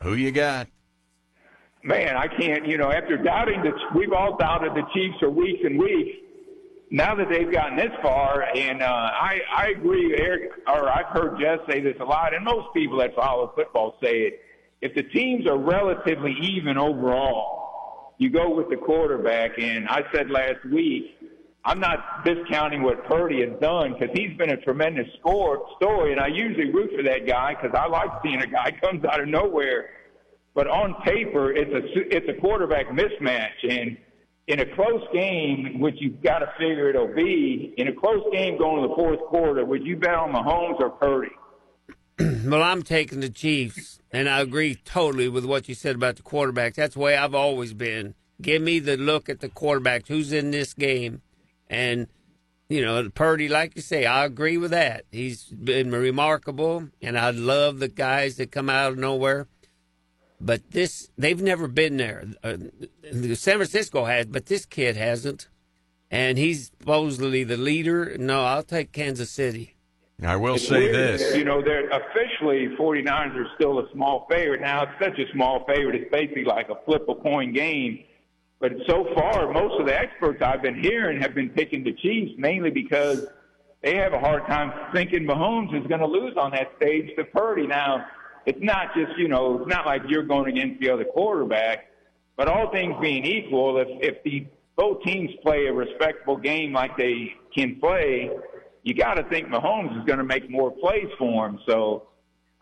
Who 0.03 0.15
you 0.15 0.31
got? 0.31 0.69
Man, 1.83 2.17
I 2.17 2.27
can't. 2.29 2.67
You 2.67 2.79
know, 2.79 2.91
after 2.91 3.17
doubting 3.17 3.63
the, 3.63 3.73
we've 3.95 4.13
all 4.13 4.37
doubted 4.37 4.73
the 4.75 4.83
Chiefs 4.95 5.17
for 5.21 5.31
weeks 5.31 5.61
and 5.65 5.79
weeks. 5.79 6.11
Now 6.91 7.15
that 7.15 7.29
they've 7.31 7.53
gotten 7.53 7.77
this 7.77 7.93
far, 8.03 8.45
and 8.55 8.83
uh, 8.83 8.87
I 8.87 9.41
I 9.55 9.69
agree, 9.77 10.17
Erik, 10.19 10.51
or 10.67 10.89
I've 10.89 11.13
heard 11.13 11.39
Jess 11.39 11.59
say 11.69 11.81
this 11.81 11.97
a 12.01 12.05
lot, 12.05 12.35
and 12.35 12.45
most 12.45 12.73
people 12.73 12.99
that 12.99 13.15
follow 13.15 13.53
football 13.55 13.97
say 14.03 14.21
it. 14.23 14.41
If 14.81 14.95
the 14.95 15.03
teams 15.03 15.47
are 15.47 15.59
relatively 15.59 16.35
even 16.41 16.79
overall, 16.79 18.15
you 18.19 18.31
go 18.31 18.55
with 18.55 18.71
the 18.71 18.77
quarterback. 18.77 19.59
And 19.59 19.89
I 19.89 20.03
said 20.15 20.31
last 20.31 20.65
week, 20.65 21.17
I'm 21.65 21.81
not 21.81 22.25
discounting 22.25 22.83
what 22.83 23.05
Purdy 23.07 23.41
has 23.47 23.59
done 23.61 23.93
because 23.93 24.15
he's 24.15 24.37
been 24.39 24.51
a 24.51 24.57
tremendous 24.57 25.07
score 25.19 25.67
story, 25.77 26.13
and 26.13 26.21
I 26.21 26.29
usually 26.29 26.71
root 26.73 26.91
for 26.97 27.03
that 27.03 27.27
guy 27.27 27.55
because 27.55 27.77
I 27.79 27.87
like 27.87 28.11
seeing 28.23 28.41
a 28.41 28.47
guy 28.47 28.71
comes 28.83 29.05
out 29.05 29.21
of 29.21 29.29
nowhere. 29.29 29.91
But 30.55 30.69
on 30.69 30.95
paper, 31.03 31.53
it's 31.53 31.71
a 31.71 32.17
it's 32.17 32.29
a 32.29 32.41
quarterback 32.41 32.87
mismatch, 32.89 33.63
and 33.69 33.97
in 34.49 34.61
a 34.61 34.75
close 34.75 35.03
game, 35.13 35.79
which 35.79 35.97
you've 35.99 36.23
got 36.23 36.39
to 36.39 36.51
figure 36.59 36.89
it'll 36.89 37.15
be, 37.15 37.75
in 37.77 37.89
a 37.89 37.93
close 37.93 38.25
game 38.33 38.59
going 38.59 38.83
to 38.83 38.89
the 38.89 38.95
fourth 38.95 39.21
quarter, 39.29 39.65
would 39.65 39.87
you 39.87 39.97
bet 39.97 40.15
on 40.15 40.33
Mahomes 40.33 40.81
or 40.81 40.91
Purdy? 40.91 41.31
Well, 42.49 42.63
I'm 42.63 42.83
taking 42.83 43.21
the 43.21 43.29
Chiefs, 43.29 44.01
and 44.11 44.29
I 44.29 44.41
agree 44.41 44.75
totally 44.75 45.29
with 45.29 45.45
what 45.45 45.69
you 45.69 45.75
said 45.75 45.97
about 45.97 46.17
the 46.17 46.23
quarterback. 46.23 46.75
That's 46.75 46.95
the 46.95 47.01
way 47.01 47.15
I've 47.15 47.35
always 47.35 47.75
been. 47.75 48.15
Give 48.41 48.63
me 48.63 48.79
the 48.79 48.97
look 48.97 49.29
at 49.29 49.41
the 49.41 49.51
quarterback, 49.51 50.09
who's 50.09 50.33
in 50.33 50.51
this 50.51 50.73
game, 50.73 51.21
and 51.69 52.07
you 52.71 52.85
know, 52.85 53.09
Purdy, 53.11 53.49
like 53.49 53.77
you 53.77 53.83
say, 53.83 54.07
I 54.07 54.25
agree 54.25 54.57
with 54.57 54.71
that. 54.71 55.05
He's 55.11 55.45
been 55.45 55.91
remarkable, 55.91 56.89
and 57.03 57.19
I 57.19 57.31
love 57.31 57.81
the 57.81 57.89
guys 57.89 58.37
that 58.37 58.51
come 58.51 58.71
out 58.71 58.93
of 58.93 58.99
nowhere. 58.99 59.47
But 60.41 60.71
this, 60.71 61.11
they've 61.19 61.41
never 61.43 61.67
been 61.69 61.97
there. 61.97 62.25
Uh, 62.45 62.57
San 63.35 63.57
Francisco 63.57 64.05
has, 64.05 64.27
but 64.27 64.47
this 64.47 64.65
kid 64.67 64.97
hasn't, 64.97 65.49
and 66.11 66.39
he's 66.39 66.71
supposedly 66.79 67.43
the 67.45 67.57
leader. 67.57 68.17
No, 68.19 68.45
I'll 68.45 68.63
take 68.63 68.93
Kansas 68.93 69.31
City. 69.31 69.75
I 70.25 70.37
will 70.37 70.55
It's 70.57 70.67
say 70.69 70.81
weird. 70.81 70.95
this. 70.95 71.37
You 71.37 71.45
know, 71.45 71.63
they're 71.63 71.89
officially 71.91 72.69
49ers 72.79 73.37
are 73.37 73.47
still 73.57 73.79
a 73.81 73.91
small 73.93 74.27
favorite. 74.31 74.61
Now, 74.61 74.83
it's 74.85 74.93
such 75.01 75.19
a 75.19 75.31
small 75.33 75.65
favorite. 75.67 75.95
It's 75.97 76.11
basically 76.11 76.45
like 76.45 76.69
a 76.71 76.77
flip 76.85 77.05
a 77.09 77.15
coin 77.15 77.53
game. 77.53 78.05
But 78.61 78.73
so 78.89 79.07
far, 79.15 79.53
most 79.53 79.79
of 79.81 79.87
the 79.87 79.97
experts 79.97 80.43
I've 80.43 80.63
been 80.63 80.81
hearing 80.83 81.21
have 81.21 81.35
been 81.35 81.51
picking 81.51 81.85
the 81.85 81.93
Chiefs 81.93 82.33
mainly 82.37 82.71
because 82.71 83.27
they 83.83 83.95
have 83.97 84.13
a 84.13 84.19
hard 84.19 84.45
time 84.47 84.73
thinking 84.93 85.25
Mahomes 85.25 85.81
is 85.81 85.87
going 85.87 86.01
to 86.01 86.07
lose 86.07 86.37
on 86.37 86.51
that 86.51 86.73
stage 86.77 87.15
to 87.17 87.25
Purdy. 87.25 87.69
Now, 87.69 88.05
it's 88.47 88.59
not 88.61 88.95
just, 88.95 89.19
you 89.19 89.29
know, 89.29 89.61
it's 89.61 89.69
not 89.69 89.87
like 89.87 90.03
you're 90.09 90.23
going 90.23 90.49
against 90.49 90.81
the 90.81 90.91
other 90.91 91.05
quarterback, 91.05 91.89
but 92.37 92.49
all 92.49 92.71
things 92.71 92.95
being 93.01 93.25
equal, 93.25 93.79
if, 93.79 93.89
if 94.01 94.23
the 94.23 94.47
both 94.77 95.03
teams 95.03 95.31
play 95.43 95.67
a 95.67 95.73
respectable 95.73 96.37
game 96.37 96.73
like 96.73 96.97
they 96.97 97.33
can 97.55 97.81
play, 97.81 98.31
you 98.85 98.95
got 98.95 99.15
to 99.15 99.25
think 99.25 99.49
Mahomes 99.49 99.99
is 99.99 100.05
going 100.07 100.19
to 100.19 100.25
make 100.25 100.49
more 100.49 100.71
plays 100.71 101.09
for 101.19 101.47
him. 101.47 101.59
So 101.69 102.09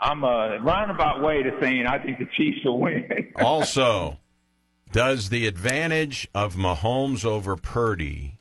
I'm 0.01 0.25
uh, 0.25 0.29
a 0.57 0.61
roundabout 0.61 1.23
way 1.23 1.43
to 1.43 1.51
saying 1.61 1.87
I 1.87 1.99
think 1.99 2.19
the 2.19 2.29
Chiefs 2.37 2.65
will 2.65 2.81
win. 2.81 3.33
Also, 3.39 4.19
does 4.93 5.29
the 5.29 5.47
advantage 5.47 6.27
of 6.35 6.55
Mahomes 6.55 7.25
over 7.25 7.57
Purdy 7.57 8.39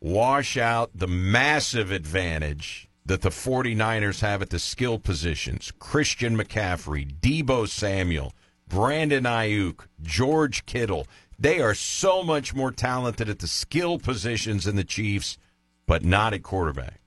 wash 0.00 0.56
out 0.56 0.90
the 0.94 1.08
massive 1.08 1.90
advantage 1.90 2.88
that 3.10 3.22
the 3.22 3.28
49ers 3.28 4.20
have 4.20 4.40
at 4.40 4.50
the 4.50 4.58
skill 4.60 4.96
positions? 4.96 5.72
Christian 5.80 6.38
McCaffrey, 6.38 7.12
Deebo 7.20 7.68
Samuel, 7.68 8.32
Brandon 8.68 9.24
Aiyuk, 9.24 9.86
George 10.00 10.64
Kittle. 10.64 11.08
They 11.36 11.60
are 11.60 11.74
so 11.74 12.22
much 12.22 12.54
more 12.54 12.70
talented 12.70 13.28
at 13.28 13.40
the 13.40 13.48
skill 13.48 13.98
positions 13.98 14.64
than 14.64 14.76
the 14.76 14.84
Chiefs, 14.84 15.38
but 15.86 16.04
not 16.04 16.34
at 16.34 16.44
quarterback. 16.44 17.00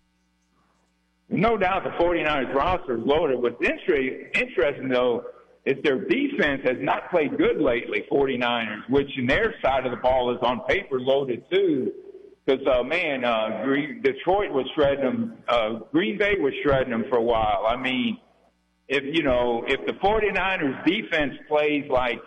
no 1.29 1.55
doubt 1.57 1.85
the 1.85 1.91
49ers 1.91 2.53
roster 2.53 2.97
is 2.97 3.05
loaded. 3.05 3.41
What's 3.41 3.63
interesting, 3.63 4.89
though, 4.89 5.23
is 5.65 5.81
their 5.83 6.03
defense 6.03 6.63
has 6.65 6.77
not 6.81 7.09
played 7.11 7.37
good 7.37 7.61
lately, 7.61 8.05
49ers, 8.11 8.89
which 8.89 9.17
in 9.17 9.25
their 9.25 9.55
side 9.63 9.85
of 9.85 9.91
the 9.91 9.97
ball 9.97 10.35
is 10.35 10.39
on 10.41 10.59
paper 10.67 10.99
loaded 10.99 11.45
too. 11.49 11.93
Because, 12.45 12.65
uh, 12.67 12.83
man, 12.83 13.23
uh, 13.23 13.61
Green, 13.63 14.01
Detroit 14.01 14.51
was 14.51 14.65
shredding 14.75 15.03
them. 15.03 15.37
Uh, 15.47 15.79
Green 15.91 16.17
Bay 16.17 16.35
was 16.39 16.53
shredding 16.63 16.91
them 16.91 17.05
for 17.09 17.17
a 17.17 17.21
while. 17.21 17.65
I 17.67 17.77
mean, 17.77 18.17
if, 18.89 19.03
you 19.15 19.23
know, 19.23 19.63
if 19.67 19.85
the 19.85 19.93
49ers 19.93 20.85
defense 20.85 21.35
plays 21.47 21.85
like 21.89 22.19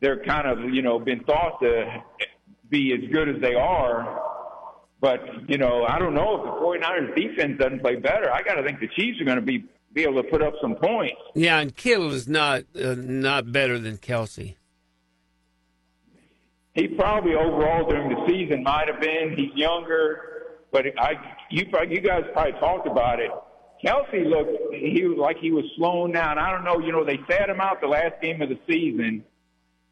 they're 0.00 0.22
kind 0.24 0.48
of, 0.48 0.74
you 0.74 0.82
know, 0.82 0.98
been 0.98 1.22
thought 1.24 1.60
to 1.62 2.02
be 2.68 2.92
as 2.92 3.08
good 3.12 3.28
as 3.28 3.40
they 3.40 3.54
are, 3.54 4.20
but, 5.00 5.20
you 5.48 5.58
know, 5.58 5.84
I 5.84 5.98
don't 5.98 6.14
know 6.14 6.36
if 6.36 6.42
the 6.42 6.86
49ers 6.86 7.14
defense 7.14 7.58
doesn't 7.58 7.80
play 7.80 7.96
better. 7.96 8.32
I 8.32 8.42
got 8.42 8.54
to 8.54 8.64
think 8.64 8.80
the 8.80 8.88
Chiefs 8.88 9.20
are 9.20 9.24
going 9.24 9.36
to 9.36 9.42
be 9.42 9.64
be 9.92 10.04
able 10.04 10.22
to 10.22 10.28
put 10.28 10.42
up 10.42 10.54
some 10.60 10.74
points. 10.76 11.20
Yeah, 11.34 11.58
and 11.58 11.76
Kittle 11.76 12.12
is 12.12 12.26
not 12.26 12.62
uh, 12.74 12.94
not 12.96 13.52
better 13.52 13.78
than 13.78 13.98
Kelce. 13.98 14.56
He 16.74 16.88
probably 16.88 17.34
overall 17.34 17.88
during 17.88 18.08
the 18.08 18.26
season 18.26 18.62
might 18.62 18.88
have 18.88 19.00
been. 19.00 19.34
He's 19.36 19.54
younger, 19.54 20.46
but 20.70 20.86
I 20.98 21.12
you 21.50 21.66
you 21.88 22.00
guys 22.00 22.22
probably 22.32 22.52
talked 22.60 22.86
about 22.86 23.20
it. 23.20 23.30
Kelce 23.84 24.24
looked 24.26 24.74
he 24.74 25.04
was 25.04 25.18
like 25.18 25.36
he 25.38 25.50
was 25.50 25.64
slowing 25.76 26.12
down. 26.12 26.38
I 26.38 26.50
don't 26.50 26.64
know. 26.64 26.78
You 26.78 26.92
know 26.92 27.04
they 27.04 27.18
sat 27.28 27.48
him 27.48 27.60
out 27.60 27.80
the 27.80 27.88
last 27.88 28.20
game 28.22 28.40
of 28.40 28.48
the 28.48 28.58
season, 28.66 29.24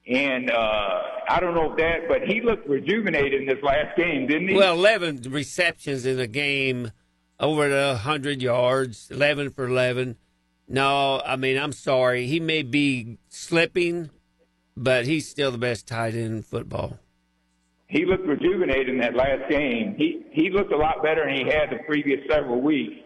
and 0.07 0.51
uh, 0.51 1.03
I 1.28 1.39
don't 1.41 1.55
know 1.55 1.72
if 1.72 1.76
that, 1.76 2.09
but 2.09 2.22
he 2.22 2.41
looked 2.41 2.66
rejuvenated 2.68 3.43
in 3.43 3.47
this 3.47 3.62
last 3.62 3.97
game, 3.97 4.26
didn't 4.26 4.49
he? 4.49 4.55
Well, 4.55 4.74
eleven 4.74 5.20
receptions 5.28 6.07
in 6.07 6.18
a 6.18 6.26
game 6.26 6.93
over 7.41 7.68
the 7.68 7.93
100 7.95 8.43
yards, 8.43 9.11
11 9.11 9.51
for 9.51 9.66
11. 9.66 10.16
No, 10.68 11.20
I 11.24 11.37
mean, 11.37 11.59
I'm 11.59 11.72
sorry. 11.72 12.26
He 12.26 12.39
may 12.39 12.62
be 12.62 13.18
slipping, 13.28 14.11
but 14.81 15.07
he's 15.07 15.28
still 15.28 15.53
the 15.53 15.59
best 15.59 15.87
tight 15.87 16.14
end 16.14 16.37
in 16.37 16.43
football. 16.43 16.99
He 17.87 18.07
looked 18.07 18.26
rejuvenated 18.26 18.89
in 18.89 18.99
that 18.99 19.14
last 19.14 19.49
game. 19.51 19.95
He 19.97 20.24
he 20.33 20.49
looked 20.49 20.72
a 20.72 20.76
lot 20.76 21.03
better 21.03 21.24
than 21.24 21.35
he 21.35 21.45
had 21.45 21.70
the 21.70 21.83
previous 21.87 22.20
several 22.28 22.61
weeks. 22.61 22.97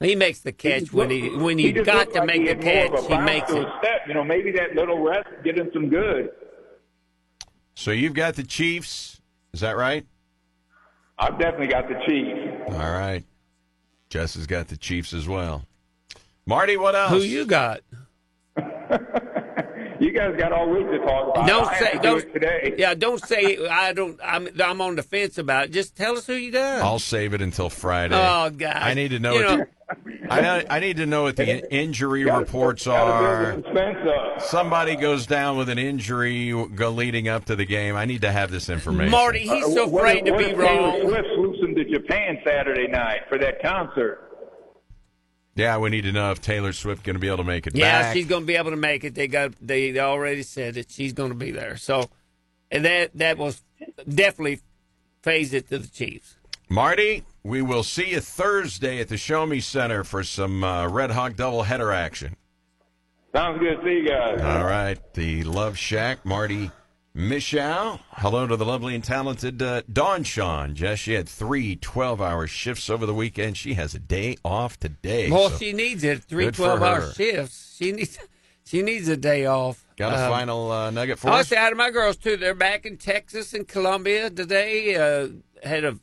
He 0.00 0.14
makes 0.14 0.40
the 0.40 0.52
catch 0.52 0.92
when 0.92 1.10
he 1.10 1.30
when 1.30 1.58
you 1.58 1.72
he 1.72 1.72
got 1.72 2.12
to 2.12 2.20
like 2.20 2.26
make 2.26 2.46
the 2.46 2.54
catch. 2.54 3.06
He 3.06 3.18
makes 3.18 3.50
it. 3.50 3.66
Step. 3.80 4.02
You 4.06 4.14
know, 4.14 4.22
maybe 4.22 4.52
that 4.52 4.74
little 4.74 5.02
rest 5.02 5.28
get 5.42 5.58
him 5.58 5.70
some 5.72 5.88
good. 5.88 6.30
So 7.74 7.90
you've 7.90 8.14
got 8.14 8.36
the 8.36 8.44
Chiefs. 8.44 9.20
Is 9.52 9.60
that 9.60 9.76
right? 9.76 10.06
I've 11.18 11.38
definitely 11.38 11.68
got 11.68 11.88
the 11.88 11.94
Chiefs. 12.06 12.72
All 12.72 12.92
right. 12.92 13.24
Jess 14.10 14.34
has 14.34 14.46
got 14.46 14.68
the 14.68 14.76
Chiefs 14.76 15.12
as 15.12 15.26
well. 15.26 15.64
Marty, 16.46 16.76
what 16.76 16.94
else? 16.94 17.10
Who 17.10 17.18
you 17.20 17.46
got? 17.46 17.80
you 20.00 20.10
guys 20.12 20.34
got 20.38 20.52
all 20.52 20.68
week 20.70 20.86
to 20.90 20.98
talk 20.98 21.30
about. 21.34 21.46
Don't 21.46 21.66
I 21.68 21.78
say 21.78 21.92
do 21.94 21.98
don't. 22.00 22.18
it 22.20 22.32
today. 22.32 22.74
Yeah, 22.78 22.94
don't 22.94 23.24
say 23.24 23.66
I 23.66 23.92
don't. 23.92 24.18
I'm 24.22 24.48
I'm 24.62 24.80
on 24.80 24.96
the 24.96 25.02
fence 25.02 25.38
about 25.38 25.64
it. 25.66 25.70
Just 25.72 25.96
tell 25.96 26.16
us 26.16 26.26
who 26.26 26.34
you 26.34 26.50
got. 26.52 26.82
I'll 26.82 26.98
save 26.98 27.34
it 27.34 27.42
until 27.42 27.70
Friday. 27.70 28.14
Oh 28.16 28.50
God! 28.50 28.76
I 28.76 28.94
need 28.94 29.08
to 29.10 29.18
know. 29.18 29.34
You 29.34 29.44
what 29.44 29.58
know, 29.58 29.64
the, 30.28 30.30
I, 30.30 30.64
I 30.76 30.80
need 30.80 30.96
to 30.96 31.06
know 31.06 31.24
what 31.24 31.36
the 31.36 31.72
injury 31.72 32.24
Gotta- 32.24 32.40
reports 32.40 32.86
are. 32.86 33.56
the 33.56 33.62
suspense 33.62 33.98
up. 34.08 34.40
Somebody 34.42 34.96
goes 34.96 35.26
down 35.26 35.56
with 35.58 35.68
an 35.68 35.78
injury 35.78 36.50
go 36.74 36.90
leading 36.90 37.28
up 37.28 37.44
to 37.46 37.56
the 37.56 37.66
game. 37.66 37.94
I 37.94 38.04
need 38.06 38.22
to 38.22 38.32
have 38.32 38.50
this 38.50 38.68
information. 38.70 39.10
Marty, 39.10 39.40
he's 39.40 39.74
so 39.74 39.84
Uh, 39.84 39.88
what- 39.88 40.00
afraid 40.00 40.24
to 40.24 40.32
what 40.32 40.38
be 40.38 40.44
if 40.46 40.56
Taylor 40.56 40.64
wrong. 40.64 41.00
Swift 41.02 41.28
flew 41.36 41.56
them 41.60 41.74
to 41.74 41.84
Japan 41.84 42.38
Saturday 42.44 42.88
night 42.88 43.20
for 43.28 43.38
that 43.38 43.62
concert. 43.62 44.20
Yeah, 45.56 45.78
we 45.78 45.90
need 45.90 46.02
to 46.02 46.12
know 46.12 46.30
if 46.32 46.40
Taylor 46.40 46.72
Swift 46.72 47.04
going 47.04 47.14
to 47.14 47.20
be 47.20 47.28
able 47.28 47.36
to 47.38 47.44
make 47.44 47.66
it 47.66 47.76
Yeah, 47.76 48.02
back. 48.02 48.14
she's 48.16 48.26
going 48.26 48.42
to 48.42 48.46
be 48.46 48.56
able 48.56 48.70
to 48.72 48.76
make 48.76 49.04
it. 49.04 49.14
They 49.14 49.28
got 49.28 49.52
they 49.60 49.96
already 49.98 50.42
said 50.42 50.74
that 50.74 50.90
she's 50.90 51.12
going 51.12 51.28
to 51.30 51.36
be 51.36 51.52
there. 51.52 51.76
So, 51.76 52.10
and 52.70 52.84
that 52.84 53.10
that 53.14 53.38
was 53.38 53.62
definitely 54.08 54.60
phase 55.22 55.54
it 55.54 55.68
to 55.68 55.78
the 55.78 55.86
Chiefs. 55.88 56.36
Marty, 56.68 57.24
we 57.44 57.62
will 57.62 57.82
see 57.84 58.10
you 58.10 58.20
Thursday 58.20 58.98
at 58.98 59.08
the 59.08 59.16
Show 59.16 59.46
Me 59.46 59.60
Center 59.60 60.02
for 60.02 60.24
some 60.24 60.64
uh, 60.64 60.88
Red 60.88 61.12
Hawk 61.12 61.34
doubleheader 61.34 61.94
action. 61.94 62.36
Sounds 63.32 63.58
good. 63.60 63.76
To 63.76 63.82
see 63.84 64.00
you 64.02 64.08
guys. 64.08 64.40
All 64.40 64.64
right, 64.64 64.98
the 65.14 65.44
Love 65.44 65.76
Shack, 65.78 66.24
Marty 66.24 66.70
Mishow. 67.16 68.00
Hello 68.10 68.44
to 68.48 68.56
the 68.56 68.64
lovely 68.64 68.96
and 68.96 69.04
talented 69.04 69.62
uh, 69.62 69.82
Dawn 69.92 70.24
Sean. 70.24 70.74
Jess, 70.74 70.98
she 70.98 71.12
had 71.12 71.28
three 71.28 71.76
12 71.76 72.20
hour 72.20 72.48
shifts 72.48 72.90
over 72.90 73.06
the 73.06 73.14
weekend. 73.14 73.56
She 73.56 73.74
has 73.74 73.94
a 73.94 74.00
day 74.00 74.36
off 74.44 74.80
today. 74.80 75.30
Well, 75.30 75.48
so 75.50 75.58
she 75.58 75.72
needs 75.72 76.02
it. 76.02 76.24
Three 76.24 76.50
12 76.50 76.82
hour 76.82 77.12
shifts. 77.12 77.76
She 77.78 77.92
needs 77.92 78.18
she 78.64 78.82
needs 78.82 79.06
a 79.06 79.16
day 79.16 79.46
off. 79.46 79.86
got 79.96 80.12
a 80.12 80.24
Um, 80.24 80.30
final 80.32 80.72
uh, 80.72 80.90
nugget 80.90 81.20
for 81.20 81.28
I 81.30 81.38
us? 81.40 81.50
was 81.50 81.56
out 81.56 81.70
of 81.70 81.78
my 81.78 81.90
girls 81.90 82.16
too. 82.16 82.36
They're 82.36 82.52
back 82.52 82.84
in 82.84 82.96
Texas 82.96 83.54
and 83.54 83.68
Columbia 83.68 84.28
today. 84.28 84.96
Uh, 84.96 85.28
had 85.62 85.84
a 85.84 86.00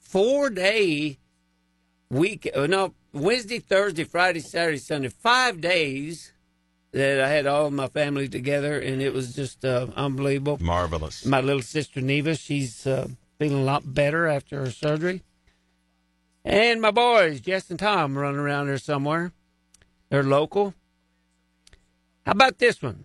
four 0.00 0.50
day 0.50 1.18
week. 2.10 2.50
Uh, 2.52 2.66
no, 2.66 2.94
Wednesday, 3.12 3.60
Thursday, 3.60 4.02
Friday, 4.02 4.40
Saturday, 4.40 4.78
Sunday. 4.78 5.08
Five 5.08 5.60
days 5.60 6.32
that 6.92 7.20
I 7.20 7.28
had 7.28 7.46
all 7.46 7.66
of 7.66 7.72
my 7.72 7.88
family 7.88 8.28
together, 8.28 8.78
and 8.78 9.02
it 9.02 9.12
was 9.12 9.34
just 9.34 9.64
uh, 9.64 9.88
unbelievable. 9.94 10.58
Marvelous. 10.60 11.24
My 11.24 11.40
little 11.40 11.62
sister 11.62 12.00
Neva, 12.00 12.34
she's 12.34 12.86
uh, 12.86 13.08
feeling 13.38 13.58
a 13.58 13.64
lot 13.64 13.94
better 13.94 14.26
after 14.26 14.60
her 14.60 14.70
surgery. 14.70 15.22
And 16.44 16.80
my 16.80 16.90
boys, 16.90 17.40
Jess 17.40 17.70
and 17.70 17.78
Tom, 17.78 18.16
running 18.16 18.40
around 18.40 18.66
there 18.68 18.78
somewhere. 18.78 19.32
They're 20.08 20.22
local. 20.22 20.74
How 22.24 22.32
about 22.32 22.58
this 22.58 22.82
one? 22.82 23.04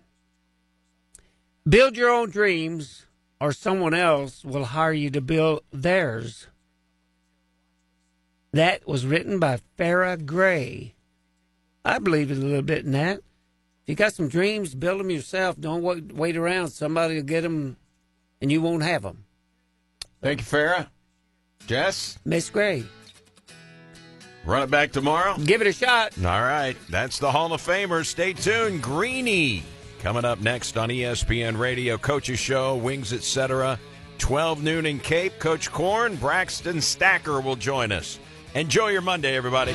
Build 1.68 1.96
your 1.96 2.10
own 2.10 2.30
dreams, 2.30 3.06
or 3.40 3.52
someone 3.52 3.94
else 3.94 4.44
will 4.44 4.64
hire 4.66 4.92
you 4.92 5.10
to 5.10 5.20
build 5.20 5.62
theirs. 5.72 6.46
That 8.52 8.86
was 8.86 9.04
written 9.04 9.38
by 9.38 9.60
Farrah 9.78 10.24
Gray. 10.24 10.94
I 11.84 11.98
believe 11.98 12.30
a 12.30 12.34
little 12.34 12.62
bit 12.62 12.84
in 12.84 12.92
that. 12.92 13.20
If 13.84 13.90
you 13.90 13.94
got 13.96 14.14
some 14.14 14.28
dreams, 14.28 14.74
build 14.74 14.98
them 14.98 15.10
yourself. 15.10 15.60
Don't 15.60 15.82
wait, 15.82 16.12
wait 16.14 16.36
around. 16.38 16.68
Somebody 16.68 17.16
will 17.16 17.22
get 17.22 17.42
them, 17.42 17.76
and 18.40 18.50
you 18.50 18.62
won't 18.62 18.82
have 18.82 19.02
them. 19.02 19.26
Thank 20.22 20.40
you, 20.40 20.46
Farrah. 20.46 20.88
Jess, 21.66 22.18
Miss 22.24 22.48
Gray, 22.48 22.84
run 24.46 24.62
it 24.62 24.70
back 24.70 24.92
tomorrow. 24.92 25.36
give 25.36 25.60
it 25.60 25.66
a 25.66 25.72
shot. 25.72 26.12
All 26.18 26.24
right, 26.24 26.76
that's 26.88 27.18
the 27.18 27.30
Hall 27.30 27.52
of 27.52 27.60
Famers. 27.60 28.06
Stay 28.06 28.32
tuned. 28.32 28.82
Greeny 28.82 29.62
coming 30.00 30.24
up 30.24 30.40
next 30.40 30.78
on 30.78 30.88
ESPN 30.88 31.58
Radio. 31.58 31.98
Coach's 31.98 32.38
Show, 32.38 32.76
Wings, 32.76 33.12
etc. 33.12 33.78
12 34.16 34.62
noon 34.62 34.86
in 34.86 34.98
Cape. 34.98 35.38
Coach 35.38 35.70
Corn, 35.70 36.16
Braxton 36.16 36.80
Stacker 36.80 37.40
will 37.40 37.56
join 37.56 37.92
us. 37.92 38.18
Enjoy 38.54 38.88
your 38.88 39.02
Monday, 39.02 39.36
everybody. 39.36 39.74